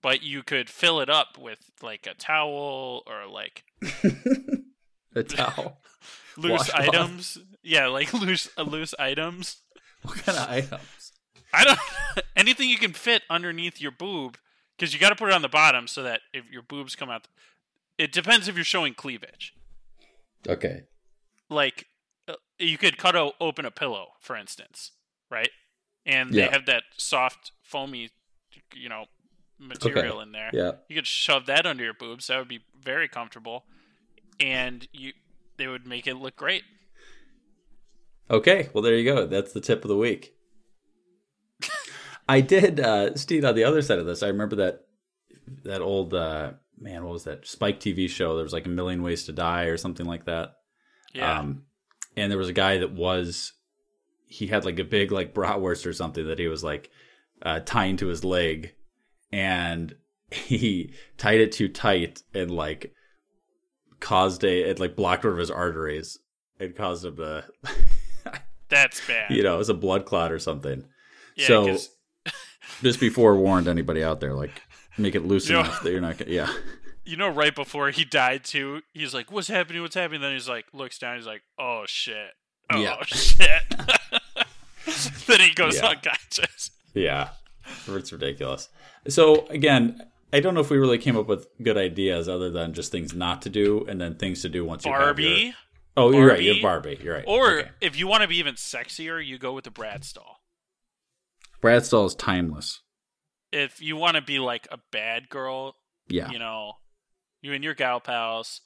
but 0.00 0.22
you 0.22 0.44
could 0.44 0.70
fill 0.70 1.00
it 1.00 1.10
up 1.10 1.36
with 1.36 1.58
like 1.82 2.06
a 2.06 2.14
towel 2.14 3.02
or 3.08 3.26
like 3.26 3.64
A 5.16 5.22
towel. 5.24 5.80
loose 6.36 6.70
items. 6.70 7.38
Yeah, 7.64 7.88
like 7.88 8.12
loose 8.14 8.48
uh, 8.56 8.62
loose 8.62 8.94
items. 8.98 9.56
What 10.02 10.18
kind 10.18 10.38
of 10.38 10.48
items? 10.48 10.80
I 11.52 11.64
don't 11.64 11.78
anything 12.36 12.68
you 12.68 12.78
can 12.78 12.92
fit 12.92 13.22
underneath 13.30 13.80
your 13.80 13.90
boob 13.92 14.38
because 14.76 14.92
you 14.94 15.00
got 15.00 15.10
to 15.10 15.16
put 15.16 15.28
it 15.28 15.34
on 15.34 15.42
the 15.42 15.48
bottom 15.48 15.86
so 15.86 16.02
that 16.02 16.20
if 16.32 16.44
your 16.50 16.62
boobs 16.62 16.96
come 16.96 17.10
out, 17.10 17.28
it 17.98 18.12
depends 18.12 18.48
if 18.48 18.54
you're 18.54 18.64
showing 18.64 18.94
cleavage. 18.94 19.54
Okay. 20.48 20.84
Like 21.48 21.86
uh, 22.28 22.34
you 22.58 22.78
could 22.78 22.96
cut 22.98 23.14
o- 23.16 23.32
open 23.40 23.64
a 23.64 23.70
pillow, 23.70 24.08
for 24.20 24.36
instance, 24.36 24.92
right? 25.30 25.50
And 26.06 26.32
they 26.32 26.38
Yeah. 26.44 26.52
have 26.52 26.66
that 26.66 26.84
soft, 26.96 27.52
foamy, 27.62 28.10
you 28.74 28.88
know, 28.88 29.04
material 29.58 30.14
Okay. 30.16 30.22
in 30.22 30.32
there. 30.32 30.50
Yeah. 30.52 30.72
You 30.88 30.96
could 30.96 31.06
shove 31.06 31.44
that 31.46 31.66
under 31.66 31.84
your 31.84 31.92
boobs. 31.94 32.28
That 32.28 32.38
would 32.38 32.48
be 32.48 32.60
very 32.80 33.06
comfortable, 33.08 33.64
and 34.38 34.88
you 34.92 35.12
they 35.58 35.66
would 35.66 35.86
make 35.86 36.06
it 36.06 36.14
look 36.14 36.36
great. 36.36 36.62
Okay, 38.30 38.70
well 38.72 38.80
there 38.82 38.94
you 38.96 39.04
go. 39.04 39.26
That's 39.26 39.52
the 39.52 39.60
tip 39.60 39.84
of 39.84 39.88
the 39.88 39.96
week. 39.96 40.34
I 42.30 42.40
did, 42.40 42.78
uh, 42.78 43.16
Steve. 43.16 43.44
On 43.44 43.56
the 43.56 43.64
other 43.64 43.82
side 43.82 43.98
of 43.98 44.06
this, 44.06 44.22
I 44.22 44.28
remember 44.28 44.56
that 44.56 44.82
that 45.64 45.80
old 45.80 46.14
uh, 46.14 46.52
man. 46.78 47.02
What 47.04 47.12
was 47.12 47.24
that 47.24 47.44
Spike 47.46 47.80
TV 47.80 48.08
show? 48.08 48.36
There 48.36 48.44
was 48.44 48.52
like 48.52 48.66
a 48.66 48.70
million 48.70 49.02
ways 49.02 49.24
to 49.24 49.32
die 49.32 49.64
or 49.64 49.76
something 49.76 50.06
like 50.06 50.26
that. 50.26 50.54
Yeah. 51.12 51.40
Um, 51.40 51.64
and 52.16 52.30
there 52.30 52.38
was 52.38 52.48
a 52.48 52.52
guy 52.52 52.78
that 52.78 52.92
was 52.92 53.52
he 54.26 54.46
had 54.46 54.64
like 54.64 54.78
a 54.78 54.84
big 54.84 55.10
like 55.10 55.34
bratwurst 55.34 55.86
or 55.86 55.92
something 55.92 56.26
that 56.28 56.38
he 56.38 56.46
was 56.46 56.62
like 56.62 56.90
uh, 57.42 57.60
tying 57.60 57.96
to 57.96 58.06
his 58.06 58.24
leg, 58.24 58.74
and 59.32 59.96
he 60.30 60.92
tied 61.18 61.40
it 61.40 61.50
too 61.50 61.68
tight 61.68 62.22
and 62.32 62.52
like 62.52 62.94
caused 63.98 64.44
a 64.44 64.70
it 64.70 64.78
like 64.78 64.94
blocked 64.94 65.24
one 65.24 65.32
of 65.32 65.38
his 65.38 65.50
arteries 65.50 66.16
and 66.60 66.76
caused 66.76 67.04
him 67.04 67.16
to 67.16 67.44
That's 68.68 69.04
bad. 69.06 69.32
you 69.32 69.42
know 69.42 69.56
it 69.56 69.58
was 69.58 69.68
a 69.68 69.74
blood 69.74 70.04
clot 70.04 70.30
or 70.30 70.38
something. 70.38 70.84
Yeah, 71.36 71.46
so 71.48 71.78
just 72.82 73.00
be 73.00 73.08
forewarned 73.10 73.68
anybody 73.68 74.02
out 74.02 74.20
there 74.20 74.34
like 74.34 74.62
make 74.98 75.14
it 75.14 75.24
loose 75.24 75.48
You 75.48 75.54
know- 75.54 75.60
enough 75.60 75.82
that 75.82 75.90
you're 75.90 76.00
not 76.00 76.18
gonna 76.18 76.30
yeah 76.30 76.52
You 77.02 77.16
know, 77.16 77.28
right 77.28 77.54
before 77.54 77.90
he 77.90 78.04
died 78.04 78.44
too, 78.44 78.82
he's 78.92 79.14
like, 79.14 79.32
"What's 79.32 79.48
happening? 79.48 79.82
What's 79.82 79.96
happening?" 79.96 80.20
Then 80.20 80.32
he's 80.32 80.48
like, 80.48 80.66
looks 80.72 80.96
down. 80.98 81.16
He's 81.16 81.26
like, 81.26 81.42
"Oh 81.58 81.82
shit! 81.86 82.30
Oh 82.70 82.78
Yeah. 82.80 83.02
shit!" 83.06 83.62
then 85.26 85.40
he 85.40 85.52
goes 85.54 85.76
Yeah. 85.76 85.88
unconscious. 85.88 86.70
Yeah, 86.94 87.30
it's 87.88 88.12
ridiculous. 88.12 88.68
So 89.08 89.46
again, 89.48 90.00
I 90.32 90.40
don't 90.40 90.54
know 90.54 90.60
if 90.60 90.70
we 90.70 90.76
really 90.78 90.98
came 90.98 91.16
up 91.16 91.26
with 91.26 91.48
good 91.62 91.76
ideas 91.78 92.28
other 92.28 92.50
than 92.50 92.74
just 92.74 92.92
things 92.92 93.14
not 93.14 93.42
to 93.42 93.48
do 93.48 93.84
and 93.88 94.00
then 94.00 94.14
things 94.16 94.42
to 94.42 94.48
do 94.48 94.64
once 94.64 94.84
you 94.84 94.90
Barbie. 94.92 95.22
your. 95.24 95.52
Oh, 95.96 96.12
you're 96.12 96.28
right. 96.28 96.40
You 96.42 96.52
have 96.54 96.62
Barbie. 96.62 97.00
You're 97.02 97.14
right. 97.16 97.24
Or 97.26 97.50
Okay. 97.60 97.70
if 97.80 97.98
you 97.98 98.06
want 98.06 98.22
to 98.22 98.28
be 98.28 98.36
even 98.38 98.54
sexier, 98.54 99.24
you 99.24 99.38
go 99.38 99.52
with 99.52 99.64
the 99.64 99.70
Bratz 99.70 100.12
doll. 100.14 100.39
Bratz 101.62 101.90
Doll 101.90 102.06
is 102.06 102.14
timeless. 102.14 102.80
If 103.52 103.82
you 103.82 103.96
want 103.96 104.16
to 104.16 104.22
be 104.22 104.38
like 104.38 104.66
a 104.70 104.78
bad 104.92 105.28
girl, 105.28 105.76
Yeah. 106.08 106.30
you 106.30 106.38
know, 106.38 106.74
you 107.42 107.52
and 107.52 107.64
your 107.64 107.74
gal 107.74 108.00
pals 108.00 108.60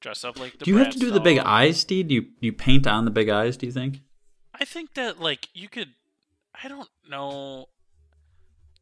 dress 0.00 0.24
up 0.24 0.38
like 0.38 0.58
the. 0.58 0.64
do 0.64 0.70
you 0.70 0.78
have 0.78 0.90
to 0.92 0.98
do 0.98 1.10
the 1.10 1.20
big 1.20 1.38
eyes, 1.38 1.80
Steve? 1.80 2.08
Do 2.08 2.14
you 2.14 2.22
do 2.22 2.28
you 2.46 2.52
paint 2.52 2.86
on 2.86 3.04
the 3.04 3.10
big 3.10 3.28
eyes? 3.28 3.56
Do 3.56 3.66
you 3.66 3.72
think? 3.72 4.00
I 4.54 4.64
think 4.64 4.94
that 4.94 5.20
like 5.20 5.48
you 5.54 5.68
could 5.68 5.90
I 6.62 6.68
don't 6.68 6.88
know 7.08 7.66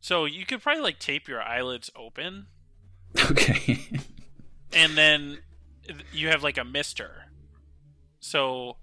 so 0.00 0.24
you 0.24 0.46
could 0.46 0.62
probably 0.62 0.82
like 0.82 0.98
tape 0.98 1.26
your 1.28 1.42
eyelids 1.42 1.90
open 1.96 2.46
Okay. 3.30 3.88
and 4.72 4.96
then 4.96 5.38
you 6.12 6.28
have 6.28 6.42
like 6.42 6.56
a 6.58 6.64
mister. 6.64 7.24
So 8.20 8.76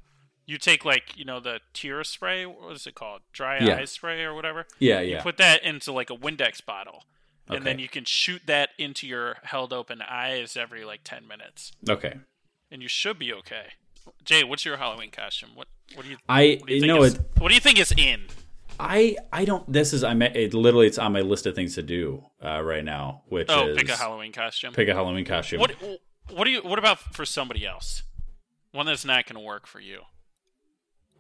you 0.45 0.57
take 0.57 0.85
like, 0.85 1.17
you 1.17 1.25
know, 1.25 1.39
the 1.39 1.59
tear 1.73 2.03
spray, 2.03 2.45
what 2.45 2.73
is 2.75 2.85
it 2.87 2.95
called? 2.95 3.21
Dry 3.33 3.59
Yeah. 3.59 3.77
eye 3.77 3.85
spray 3.85 4.23
or 4.23 4.33
whatever. 4.33 4.65
Yeah, 4.79 5.01
You 5.01 5.13
yeah. 5.15 5.21
put 5.23 5.37
that 5.37 5.63
into 5.63 5.91
like 5.91 6.09
a 6.09 6.15
Windex 6.15 6.63
bottle. 6.65 7.03
And 7.47 7.63
then 7.65 7.77
you 7.77 7.87
can 7.87 8.05
shoot 8.05 8.41
that 8.47 8.69
into 8.79 9.05
your 9.07 9.37
held 9.43 9.71
open 9.71 10.01
eyes 10.01 10.57
every 10.57 10.83
like 10.83 11.01
10 11.03 11.27
minutes. 11.27 11.71
Okay. 11.87 12.15
And 12.71 12.81
you 12.81 12.87
should 12.87 13.19
be 13.19 13.31
okay. 13.33 13.67
Jay, 14.23 14.43
what's 14.43 14.65
your 14.65 14.77
Halloween 14.77 15.11
costume? 15.11 15.51
What 15.53 15.67
what 15.93 16.05
do 16.05 16.11
you 16.11 16.17
I- 16.27 16.57
what 16.59 16.67
do 16.67 16.73
you 16.75 16.81
you 16.81 16.87
know 16.87 17.03
is, 17.03 17.13
it- 17.15 17.21
what 17.37 17.49
do 17.49 17.53
you 17.55 17.61
think 17.61 17.79
is 17.79 17.91
in? 17.95 18.25
I 18.79 19.15
I 19.31 19.45
don't. 19.45 19.71
This 19.71 19.93
is 19.93 20.03
I'm 20.03 20.21
it 20.21 20.53
literally 20.53 20.87
it's 20.87 20.97
on 20.97 21.13
my 21.13 21.21
list 21.21 21.45
of 21.45 21.55
things 21.55 21.75
to 21.75 21.83
do 21.83 22.25
uh, 22.43 22.61
right 22.61 22.83
now, 22.83 23.21
which 23.27 23.47
Oh, 23.49 23.69
is 23.69 23.77
pick 23.77 23.89
a 23.89 23.95
Halloween 23.95 24.31
costume. 24.33 24.73
Pick 24.73 24.89
a 24.89 24.93
Halloween 24.93 25.23
costume. 25.25 25.59
What 25.59 25.75
what 26.31 26.43
do 26.45 26.49
you 26.51 26.61
what 26.61 26.77
about 26.79 26.99
for 26.99 27.25
somebody 27.25 27.65
else? 27.65 28.03
One 28.71 28.85
that's 28.87 29.05
not 29.05 29.25
going 29.27 29.35
to 29.35 29.45
work 29.45 29.65
for 29.67 29.79
you. 29.79 30.01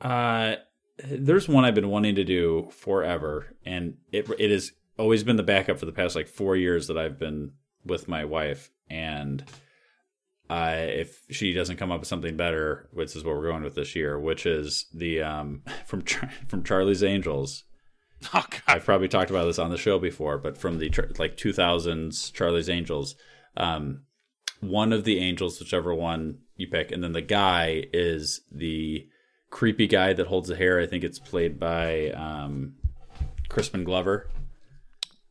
Uh, 0.01 0.55
there's 0.97 1.47
one 1.47 1.65
I've 1.65 1.75
been 1.75 1.89
wanting 1.89 2.15
to 2.15 2.23
do 2.23 2.69
forever, 2.71 3.55
and 3.65 3.95
it 4.11 4.29
it 4.39 4.51
has 4.51 4.71
always 4.97 5.23
been 5.23 5.35
the 5.35 5.43
backup 5.43 5.79
for 5.79 5.85
the 5.85 5.91
past 5.91 6.15
like 6.15 6.27
four 6.27 6.55
years 6.55 6.87
that 6.87 6.97
I've 6.97 7.19
been 7.19 7.51
with 7.85 8.07
my 8.07 8.25
wife, 8.25 8.71
and 8.89 9.43
I 10.49 10.75
if 10.75 11.25
she 11.29 11.53
doesn't 11.53 11.77
come 11.77 11.91
up 11.91 11.99
with 11.99 12.09
something 12.09 12.37
better, 12.37 12.89
which 12.91 13.15
is 13.15 13.23
what 13.23 13.35
we're 13.35 13.49
going 13.49 13.63
with 13.63 13.75
this 13.75 13.95
year, 13.95 14.19
which 14.19 14.45
is 14.45 14.85
the 14.93 15.21
um 15.21 15.63
from 15.85 16.03
Char- 16.03 16.31
from 16.47 16.63
Charlie's 16.63 17.03
Angels. 17.03 17.63
Oh, 18.33 18.45
God. 18.49 18.61
I've 18.67 18.85
probably 18.85 19.09
talked 19.09 19.29
about 19.29 19.45
this 19.45 19.59
on 19.59 19.69
the 19.69 19.77
show 19.77 19.99
before, 19.99 20.37
but 20.37 20.57
from 20.57 20.79
the 20.79 20.89
like 21.19 21.37
2000s 21.37 22.33
Charlie's 22.33 22.69
Angels, 22.69 23.15
um, 23.57 24.03
one 24.61 24.93
of 24.93 25.03
the 25.03 25.19
angels, 25.19 25.59
whichever 25.59 25.93
one 25.93 26.39
you 26.55 26.67
pick, 26.67 26.91
and 26.91 27.03
then 27.03 27.11
the 27.11 27.21
guy 27.21 27.83
is 27.93 28.41
the 28.51 29.07
creepy 29.55 29.87
guy 29.87 30.11
that 30.11 30.27
holds 30.27 30.49
the 30.49 30.55
hair. 30.55 30.81
I 30.81 30.85
think 30.85 31.05
it's 31.05 31.17
played 31.17 31.57
by 31.57 32.09
um, 32.09 32.75
Crispin 33.47 33.85
Glover. 33.85 34.27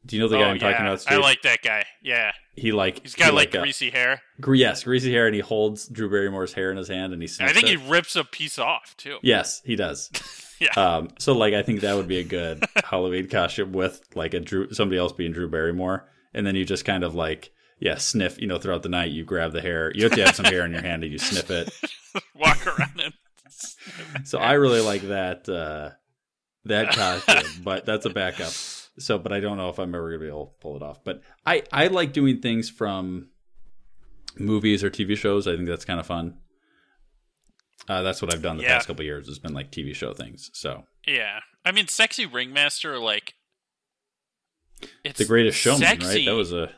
Do 0.07 0.17
you 0.17 0.23
know 0.23 0.29
the 0.29 0.39
guy 0.39 0.45
oh, 0.45 0.47
I'm 0.47 0.59
talking 0.59 0.81
about? 0.81 1.03
Steve? 1.03 1.19
I 1.19 1.21
like 1.21 1.43
that 1.43 1.61
guy. 1.63 1.85
Yeah. 2.03 2.33
He 2.57 2.73
like 2.73 3.03
He's 3.03 3.15
got 3.15 3.27
he 3.27 3.33
like, 3.33 3.55
uh, 3.55 3.61
greasy 3.61 3.91
hair. 3.91 4.23
gre- 4.41 4.55
yes, 4.55 4.85
greasy 4.85 5.13
hair, 5.13 5.27
and 5.27 5.35
he 5.35 5.43
holds 5.43 5.89
Drew 5.89 6.09
Barrymore's 6.09 6.55
hair 6.55 6.71
in 6.71 6.79
his 6.79 6.89
hand, 6.89 7.13
and 7.13 7.21
he. 7.21 7.29
I 7.41 7.53
think 7.53 7.69
it. 7.69 7.79
he 7.79 7.89
rips 7.89 8.17
a 8.17 8.25
piece 8.25 8.59
off 8.59 8.97
too. 8.97 9.19
Yes, 9.23 9.61
he 9.65 9.77
does. 9.77 10.11
Yeah. 10.61 10.71
Um, 10.77 11.09
so 11.19 11.33
like 11.33 11.53
I 11.53 11.63
think 11.63 11.81
that 11.81 11.97
would 11.97 12.07
be 12.07 12.21
a 12.21 12.25
good 12.25 12.65
Halloween 12.85 13.29
costume 13.29 13.73
with 13.73 14.01
like 14.15 14.35
a 14.35 14.41
Drew 14.41 14.73
somebody 14.73 15.01
else 15.01 15.13
being 15.13 15.33
Drew 15.33 15.51
Barrymore, 15.51 16.09
and 16.33 16.47
then 16.47 16.55
you 16.55 16.65
just 16.65 16.85
kind 16.85 17.03
of 17.03 17.17
like 17.17 17.51
yeah 17.81 17.97
sniff 17.97 18.41
you 18.41 18.47
know 18.47 18.59
throughout 18.59 18.85
the 18.85 18.89
night 18.89 19.11
you 19.11 19.25
grab 19.25 19.53
the 19.53 19.61
hair 19.61 19.91
you 19.97 20.05
have 20.05 20.13
to 20.13 20.25
have 20.25 20.37
some 20.37 20.45
hair 20.45 20.65
in 20.65 20.71
your 20.71 20.81
hand 20.81 21.03
and 21.03 21.13
you 21.13 21.19
sniff 21.19 21.51
it. 21.51 21.75
Walk 22.37 22.65
around 22.69 23.01
and 23.03 23.13
So 24.25 24.39
I 24.39 24.53
really 24.55 24.81
like 24.81 25.03
that 25.03 25.49
uh, 25.49 25.91
that 26.65 26.93
costume, 26.95 27.63
but 27.63 27.85
that's 27.85 28.07
a 28.07 28.11
backup. 28.11 28.53
So, 28.99 29.19
but 29.19 29.33
I 29.33 29.41
don't 29.41 29.57
know 29.59 29.69
if 29.71 29.79
I'm 29.79 29.95
ever 29.95 30.09
gonna 30.11 30.21
be 30.21 30.29
able 30.29 30.47
to 30.47 30.53
pull 30.61 30.77
it 30.77 30.83
off. 30.83 31.03
But 31.05 31.23
I 31.45 31.63
I 31.73 31.89
like 31.89 32.13
doing 32.13 32.41
things 32.41 32.71
from 32.71 33.29
movies 34.39 34.83
or 34.85 34.91
TV 34.91 35.17
shows. 35.17 35.47
I 35.47 35.57
think 35.57 35.69
that's 35.69 35.85
kind 35.85 36.01
of 36.01 36.07
fun. 36.07 36.39
Uh, 37.89 38.03
that's 38.03 38.23
what 38.23 38.33
I've 38.33 38.41
done 38.43 38.57
the 38.57 38.63
Yeah. 38.63 38.75
past 38.75 38.87
couple 38.87 39.03
of 39.03 39.07
years. 39.07 39.27
Has 39.29 39.39
been 39.39 39.53
like 39.53 39.71
TV 39.71 39.95
show 39.95 40.15
things. 40.15 40.51
So 40.55 40.85
Yeah. 41.07 41.41
I 41.65 41.73
mean, 41.73 41.89
sexy 41.89 42.25
ringmaster 42.27 42.99
like 42.99 43.35
it's 45.05 45.19
the 45.19 45.25
Greatest 45.25 45.59
Showman, 45.59 45.99
right? 46.01 46.25
That 46.25 46.35
was 46.35 46.53
a 46.53 46.71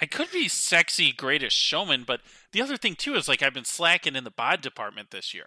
I 0.00 0.06
could 0.06 0.30
be 0.30 0.48
sexy 0.48 1.12
greatest 1.12 1.56
showman, 1.56 2.04
but 2.06 2.20
the 2.52 2.62
other 2.62 2.76
thing 2.76 2.94
too 2.94 3.14
is 3.14 3.28
like 3.28 3.42
I've 3.42 3.54
been 3.54 3.64
slacking 3.64 4.16
in 4.16 4.24
the 4.24 4.30
bod 4.30 4.60
department 4.60 5.10
this 5.10 5.34
year. 5.34 5.46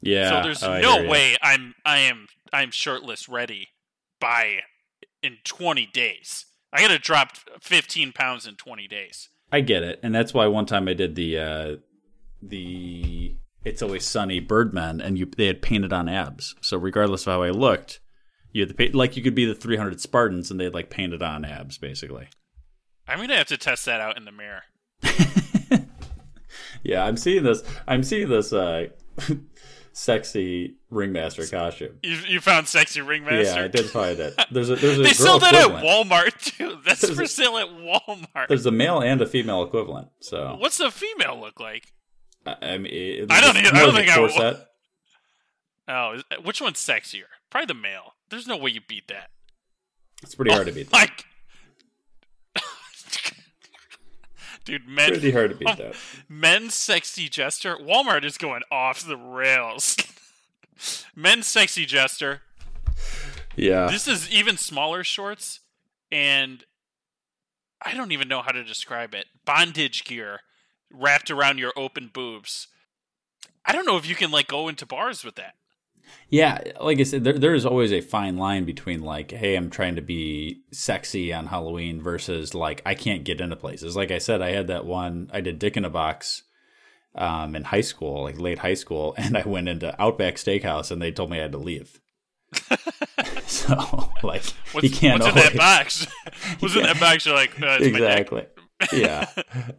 yeah. 0.00 0.28
so 0.28 0.42
there's 0.42 0.62
I 0.62 0.80
no 0.80 1.08
way 1.08 1.36
I'm 1.42 1.74
I 1.84 1.98
am 1.98 2.26
I'm 2.52 2.70
shirtless 2.70 3.28
ready 3.28 3.68
by 4.20 4.60
in 5.22 5.38
20 5.44 5.86
days. 5.86 6.46
I 6.72 6.80
got 6.80 6.88
to 6.88 6.98
drop 6.98 7.36
15 7.60 8.12
pounds 8.12 8.46
in 8.46 8.56
20 8.56 8.88
days. 8.88 9.28
I 9.50 9.60
get 9.60 9.82
it, 9.82 10.00
and 10.02 10.14
that's 10.14 10.32
why 10.32 10.46
one 10.46 10.64
time 10.64 10.88
I 10.88 10.94
did 10.94 11.14
the 11.14 11.38
uh, 11.38 11.76
the 12.42 13.36
It's 13.64 13.82
Always 13.82 14.06
Sunny 14.06 14.40
Birdman, 14.40 15.00
and 15.00 15.18
you 15.18 15.26
they 15.26 15.46
had 15.46 15.60
painted 15.60 15.92
on 15.92 16.08
abs. 16.08 16.54
So 16.62 16.78
regardless 16.78 17.26
of 17.26 17.32
how 17.34 17.42
I 17.42 17.50
looked, 17.50 18.00
you 18.50 18.66
had 18.66 18.76
the 18.76 18.88
like 18.92 19.16
you 19.16 19.22
could 19.22 19.34
be 19.34 19.44
the 19.44 19.54
300 19.54 20.00
Spartans, 20.00 20.50
and 20.50 20.58
they'd 20.58 20.74
like 20.74 20.88
painted 20.88 21.22
on 21.22 21.44
abs 21.44 21.76
basically. 21.76 22.28
I'm 23.08 23.26
to 23.28 23.36
have 23.36 23.48
to 23.48 23.56
test 23.56 23.84
that 23.86 24.00
out 24.00 24.16
in 24.16 24.24
the 24.24 24.32
mirror. 24.32 24.62
Yeah, 26.82 27.04
I'm 27.04 27.16
seeing 27.16 27.44
this. 27.44 27.62
I'm 27.86 28.02
seeing 28.02 28.28
this 28.28 28.52
uh, 28.52 28.88
sexy 29.92 30.76
ringmaster 30.90 31.46
costume. 31.46 31.98
You, 32.02 32.16
you 32.26 32.40
found 32.40 32.68
sexy 32.68 33.00
ringmaster? 33.00 33.42
Yeah, 33.60 33.64
I 33.64 33.68
did 33.68 33.86
find 33.86 34.18
it. 34.18 34.34
There's 34.50 34.70
a 34.70 34.76
there's 34.76 34.98
a 34.98 35.02
they 35.04 35.12
sold 35.12 35.42
that 35.42 35.54
at. 35.54 35.82
Walmart 35.82 36.38
too. 36.40 36.78
That's 36.84 37.02
There's 37.02 37.16
for 37.16 37.26
sale 37.26 37.56
at 37.58 37.68
Walmart. 37.68 38.48
There's 38.48 38.66
a 38.66 38.70
male 38.72 39.00
and 39.00 39.20
a 39.20 39.26
female 39.26 39.62
equivalent. 39.62 40.08
So 40.20 40.56
What's 40.58 40.78
the 40.78 40.90
female 40.90 41.40
look 41.40 41.60
like? 41.60 41.92
I, 42.44 42.56
I 42.62 42.78
mean, 42.78 42.92
it, 42.92 43.30
I 43.30 43.40
don't 43.40 43.56
I 43.56 43.62
don't 43.62 43.94
think 43.94 44.08
I 44.08 44.18
will- 44.18 44.28
corset. 44.28 44.66
Oh, 45.88 46.20
which 46.44 46.60
one's 46.60 46.78
sexier? 46.78 47.24
Probably 47.50 47.66
the 47.66 47.74
male. 47.74 48.14
There's 48.30 48.46
no 48.46 48.56
way 48.56 48.70
you 48.70 48.80
beat 48.86 49.08
that. 49.08 49.30
It's 50.22 50.34
pretty 50.36 50.52
hard 50.52 50.66
to 50.68 50.72
beat. 50.72 50.92
Like, 50.92 51.24
dude, 54.64 54.88
men. 54.88 55.08
Pretty 55.10 55.30
hard 55.30 55.50
to 55.50 55.56
beat 55.56 55.76
that. 55.76 55.94
Men's 56.28 56.74
sexy 56.74 57.28
jester. 57.28 57.76
Walmart 57.76 58.24
is 58.24 58.38
going 58.38 58.62
off 58.70 59.06
the 59.06 59.16
rails. 59.16 59.96
Men's 61.16 61.46
sexy 61.46 61.86
jester. 61.86 62.42
Yeah. 63.56 63.86
This 63.86 64.08
is 64.08 64.30
even 64.30 64.56
smaller 64.56 65.04
shorts, 65.04 65.60
and 66.10 66.64
I 67.80 67.94
don't 67.94 68.12
even 68.12 68.28
know 68.28 68.42
how 68.42 68.52
to 68.52 68.64
describe 68.64 69.14
it. 69.14 69.26
Bondage 69.44 70.04
gear 70.04 70.40
wrapped 70.90 71.30
around 71.30 71.58
your 71.58 71.72
open 71.76 72.10
boobs. 72.12 72.68
I 73.64 73.72
don't 73.72 73.86
know 73.86 73.96
if 73.96 74.08
you 74.08 74.14
can 74.14 74.30
like 74.30 74.48
go 74.48 74.68
into 74.68 74.86
bars 74.86 75.24
with 75.24 75.36
that. 75.36 75.54
Yeah, 76.28 76.62
like 76.80 76.98
I 76.98 77.02
said, 77.02 77.24
there, 77.24 77.38
there 77.38 77.54
is 77.54 77.66
always 77.66 77.92
a 77.92 78.00
fine 78.00 78.36
line 78.36 78.64
between 78.64 79.02
like, 79.02 79.30
hey, 79.30 79.54
I'm 79.54 79.70
trying 79.70 79.96
to 79.96 80.02
be 80.02 80.62
sexy 80.72 81.32
on 81.32 81.46
Halloween 81.46 82.00
versus 82.00 82.54
like 82.54 82.80
I 82.86 82.94
can't 82.94 83.24
get 83.24 83.40
into 83.40 83.56
places. 83.56 83.96
Like 83.96 84.10
I 84.10 84.18
said, 84.18 84.40
I 84.40 84.52
had 84.52 84.68
that 84.68 84.86
one 84.86 85.30
I 85.32 85.40
did 85.40 85.58
Dick 85.58 85.76
in 85.76 85.84
a 85.84 85.90
Box 85.90 86.42
um, 87.14 87.54
in 87.54 87.64
high 87.64 87.82
school, 87.82 88.24
like 88.24 88.38
late 88.38 88.58
high 88.58 88.74
school, 88.74 89.14
and 89.18 89.36
I 89.36 89.42
went 89.42 89.68
into 89.68 90.00
Outback 90.00 90.36
Steakhouse 90.36 90.90
and 90.90 91.02
they 91.02 91.12
told 91.12 91.30
me 91.30 91.38
I 91.38 91.42
had 91.42 91.52
to 91.52 91.58
leave. 91.58 92.00
so 93.46 94.10
like 94.22 94.44
What's, 94.72 94.84
you 94.84 94.90
can't 94.90 95.22
what's 95.22 95.28
in 95.28 95.42
that 95.42 95.56
box? 95.56 96.06
what's 96.60 96.74
in 96.76 96.82
that 96.82 97.00
box? 97.00 97.26
You're 97.26 97.34
like, 97.34 97.58
neck. 97.58 97.80
exactly. 97.80 98.46
yeah. 98.92 99.28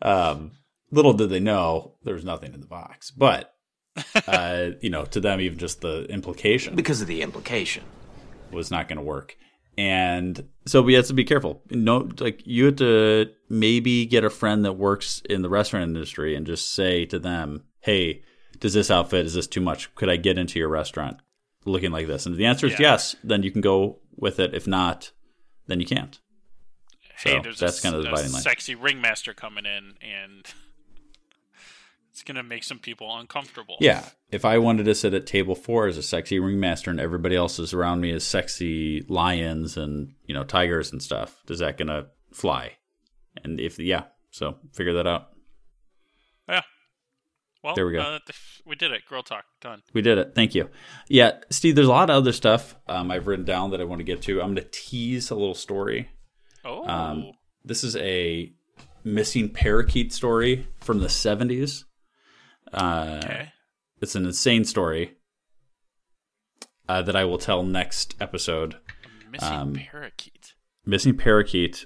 Um, 0.02 0.52
little 0.92 1.14
did 1.14 1.30
they 1.30 1.40
know 1.40 1.96
there 2.04 2.14
was 2.14 2.24
nothing 2.24 2.54
in 2.54 2.62
the 2.62 2.68
box, 2.68 3.12
but 3.12 3.53
uh, 4.28 4.70
you 4.82 4.90
know, 4.90 5.06
to 5.06 5.20
them, 5.20 5.40
even 5.42 5.58
just 5.58 5.82
the 5.82 6.06
implication 6.06 6.76
Because 6.76 7.02
of 7.02 7.08
the 7.08 7.22
implication. 7.22 7.84
was 8.52 8.72
not 8.72 8.88
going 8.88 8.98
to 8.98 9.04
work. 9.04 9.38
And 9.78 10.48
so 10.66 10.82
we 10.82 10.94
had 10.94 11.06
to 11.06 11.14
be 11.14 11.24
careful. 11.24 11.62
No, 11.72 12.10
like 12.20 12.42
you 12.46 12.66
had 12.66 12.78
to 12.78 13.32
maybe 13.50 14.06
get 14.06 14.24
a 14.24 14.30
friend 14.30 14.64
that 14.66 14.74
works 14.74 15.22
in 15.30 15.42
the 15.42 15.50
restaurant 15.50 15.84
industry 15.84 16.36
and 16.36 16.46
just 16.46 16.72
say 16.74 17.06
to 17.08 17.18
them, 17.18 17.64
"Hey, 17.80 18.22
does 18.60 18.74
this 18.76 18.92
outfit 18.92 19.26
is 19.26 19.34
this 19.34 19.48
too 19.48 19.62
much? 19.62 19.94
Could 19.96 20.10
I 20.10 20.18
get 20.18 20.38
into 20.38 20.60
your 20.60 20.70
restaurant 20.70 21.18
looking 21.66 21.92
like 21.92 22.06
this?" 22.06 22.28
And 22.28 22.34
if 22.34 22.38
the 22.38 22.46
answer 22.46 22.68
is 22.68 22.74
Yeah. 22.74 22.82
yes, 22.92 23.16
then 23.24 23.42
you 23.42 23.50
can 23.50 23.62
go 23.62 23.98
with 24.16 24.40
it. 24.40 24.54
If 24.54 24.68
not, 24.68 25.12
then 25.66 25.80
you 25.80 25.88
can't. 25.88 26.20
So 27.18 27.30
hey, 27.32 27.40
there's 27.42 27.58
that's 27.60 27.80
a, 27.80 27.82
kind 27.82 27.96
of 27.96 28.04
the 28.04 28.10
a 28.10 28.12
dividing 28.12 28.32
line. 28.32 28.42
sexy 28.44 28.76
ringmaster 28.76 29.34
coming 29.34 29.66
in, 29.66 29.94
and 30.04 30.46
it's 32.14 32.22
gonna 32.22 32.44
make 32.44 32.64
some 32.64 32.78
people 32.78 33.18
uncomfortable. 33.18 33.76
Yeah. 33.80 34.06
If 34.30 34.46
I 34.46 34.60
wanted 34.60 34.86
to 34.86 34.94
sit 34.94 35.16
at 35.16 35.26
table 35.26 35.56
four 35.56 35.88
as 35.88 35.98
a 35.98 36.04
sexy 36.04 36.38
ringmaster 36.38 36.92
and 36.92 37.00
everybody 37.00 37.36
else 37.36 37.58
is 37.58 37.74
around 37.74 38.02
me 38.02 38.12
as 38.12 38.24
sexy 38.24 39.04
lions 39.10 39.78
and, 39.78 40.14
you 40.28 40.36
know, 40.36 40.44
tigers 40.44 40.92
and 40.92 41.02
stuff, 41.02 41.42
is 41.50 41.58
that 41.58 41.80
going 41.80 41.88
to 41.88 42.06
fly? 42.32 42.74
And 43.44 43.60
if, 43.60 43.80
yeah, 43.80 44.04
so 44.30 44.58
figure 44.74 44.94
that 44.94 45.08
out. 45.08 45.30
Yeah. 46.48 46.62
Well, 47.64 47.74
There 47.74 47.88
we 47.88 47.94
go. 47.94 48.02
Uh, 48.02 48.20
we 48.64 48.76
did 48.76 48.92
it. 48.92 49.02
Girl 49.10 49.24
talk 49.24 49.46
done. 49.60 49.82
We 49.94 50.04
did 50.04 50.20
it. 50.20 50.36
Thank 50.36 50.54
you. 50.54 50.70
Yeah. 51.08 51.40
Steve, 51.50 51.74
there's 51.74 51.88
a 51.88 51.92
lot 51.92 52.12
of 52.12 52.16
other 52.16 52.32
stuff 52.34 52.76
um, 52.88 53.10
I've 53.10 53.26
written 53.26 53.46
down 53.46 53.72
that 53.72 53.82
I 53.82 53.86
want 53.86 54.02
to 54.02 54.04
get 54.04 54.22
to. 54.24 54.40
I'm 54.40 54.54
going 54.54 54.58
to 54.58 54.70
tease 54.72 55.32
a 55.32 55.36
little 55.36 55.56
story. 55.56 56.10
Oh. 56.64 56.88
Um, 56.88 57.32
this 57.66 57.84
is 57.84 57.96
a 57.96 58.54
missing 59.04 59.50
parakeet 59.50 60.14
story 60.14 60.68
from 60.80 61.00
the 61.00 61.08
70s. 61.08 61.86
Uh, 62.74 63.22
okay. 63.24 63.50
It's 64.02 64.16
an 64.16 64.26
insane 64.26 64.66
story 64.66 65.16
uh, 66.90 67.02
that 67.02 67.16
I 67.16 67.26
will 67.26 67.38
tell 67.38 67.64
next 67.64 68.16
episode. 68.20 68.76
Missing 69.32 69.54
um, 69.54 69.74
parakeet. 69.74 70.54
Missing 70.86 71.18
parakeet, 71.18 71.86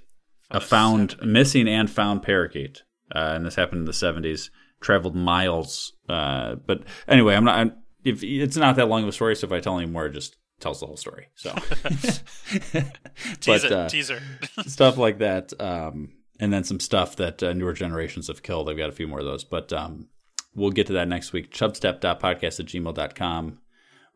a 0.49 0.59
found 0.59 1.15
missing 1.23 1.67
and 1.67 1.89
found 1.89 2.23
parakeet, 2.23 2.83
uh, 3.13 3.33
and 3.35 3.45
this 3.45 3.55
happened 3.55 3.79
in 3.79 3.85
the 3.85 3.93
seventies. 3.93 4.49
Traveled 4.79 5.15
miles, 5.15 5.93
uh, 6.07 6.55
but 6.55 6.83
anyway, 7.07 7.35
I'm 7.35 7.43
not. 7.43 7.57
I'm, 7.57 7.73
if 8.03 8.23
it's 8.23 8.57
not 8.57 8.75
that 8.75 8.87
long 8.87 9.03
of 9.03 9.09
a 9.09 9.11
story, 9.11 9.35
so 9.35 9.47
if 9.47 9.53
I 9.53 9.59
tell 9.59 9.77
any 9.77 9.87
more, 9.87 10.05
it 10.05 10.13
just 10.13 10.37
tells 10.59 10.79
the 10.79 10.85
whole 10.85 10.97
story. 10.97 11.27
So, 11.35 11.51
Teaser. 13.39 13.75
uh, 13.75 13.89
teaser. 13.89 14.21
stuff 14.67 14.97
like 14.97 15.17
that, 15.19 15.51
um, 15.59 16.13
and 16.39 16.53
then 16.53 16.63
some 16.63 16.79
stuff 16.79 17.15
that 17.15 17.41
uh, 17.41 17.53
newer 17.53 17.73
generations 17.73 18.27
have 18.27 18.43
killed. 18.43 18.69
I've 18.69 18.77
got 18.77 18.89
a 18.89 18.93
few 18.93 19.07
more 19.07 19.19
of 19.19 19.25
those, 19.25 19.43
but 19.43 19.73
um, 19.73 20.09
we'll 20.57 20.71
get 20.71 20.87
to 20.87 20.93
that 20.93 21.07
next 21.07 21.31
week. 21.31 21.51
Chubstep.podcast 21.51 22.59
at 22.59 22.65
gmail.com. 22.65 23.59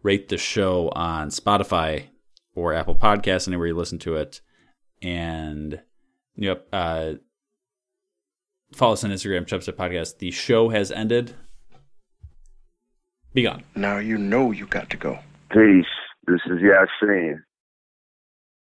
Rate 0.04 0.28
the 0.28 0.38
show 0.38 0.90
on 0.90 1.30
Spotify 1.30 2.08
or 2.56 2.74
Apple 2.74 2.96
Podcasts, 2.96 3.48
anywhere 3.48 3.68
you 3.68 3.76
listen 3.76 4.00
to 4.00 4.16
it. 4.16 4.42
And, 5.02 5.82
yep, 6.36 6.68
uh, 6.74 7.14
follow 8.74 8.94
us 8.94 9.04
on 9.04 9.12
Instagram, 9.12 9.46
Chubstep 9.46 9.76
Podcast. 9.76 10.18
The 10.18 10.32
show 10.32 10.70
has 10.70 10.92
ended. 10.92 11.36
Be 13.34 13.44
gone. 13.44 13.64
Now 13.76 14.00
you 14.00 14.18
know 14.18 14.52
you 14.52 14.66
got 14.66 14.90
to 14.90 14.98
go. 14.98 15.20
Peace. 15.52 15.86
This 16.28 16.42
is 16.48 16.60
Yasin. 16.60 17.42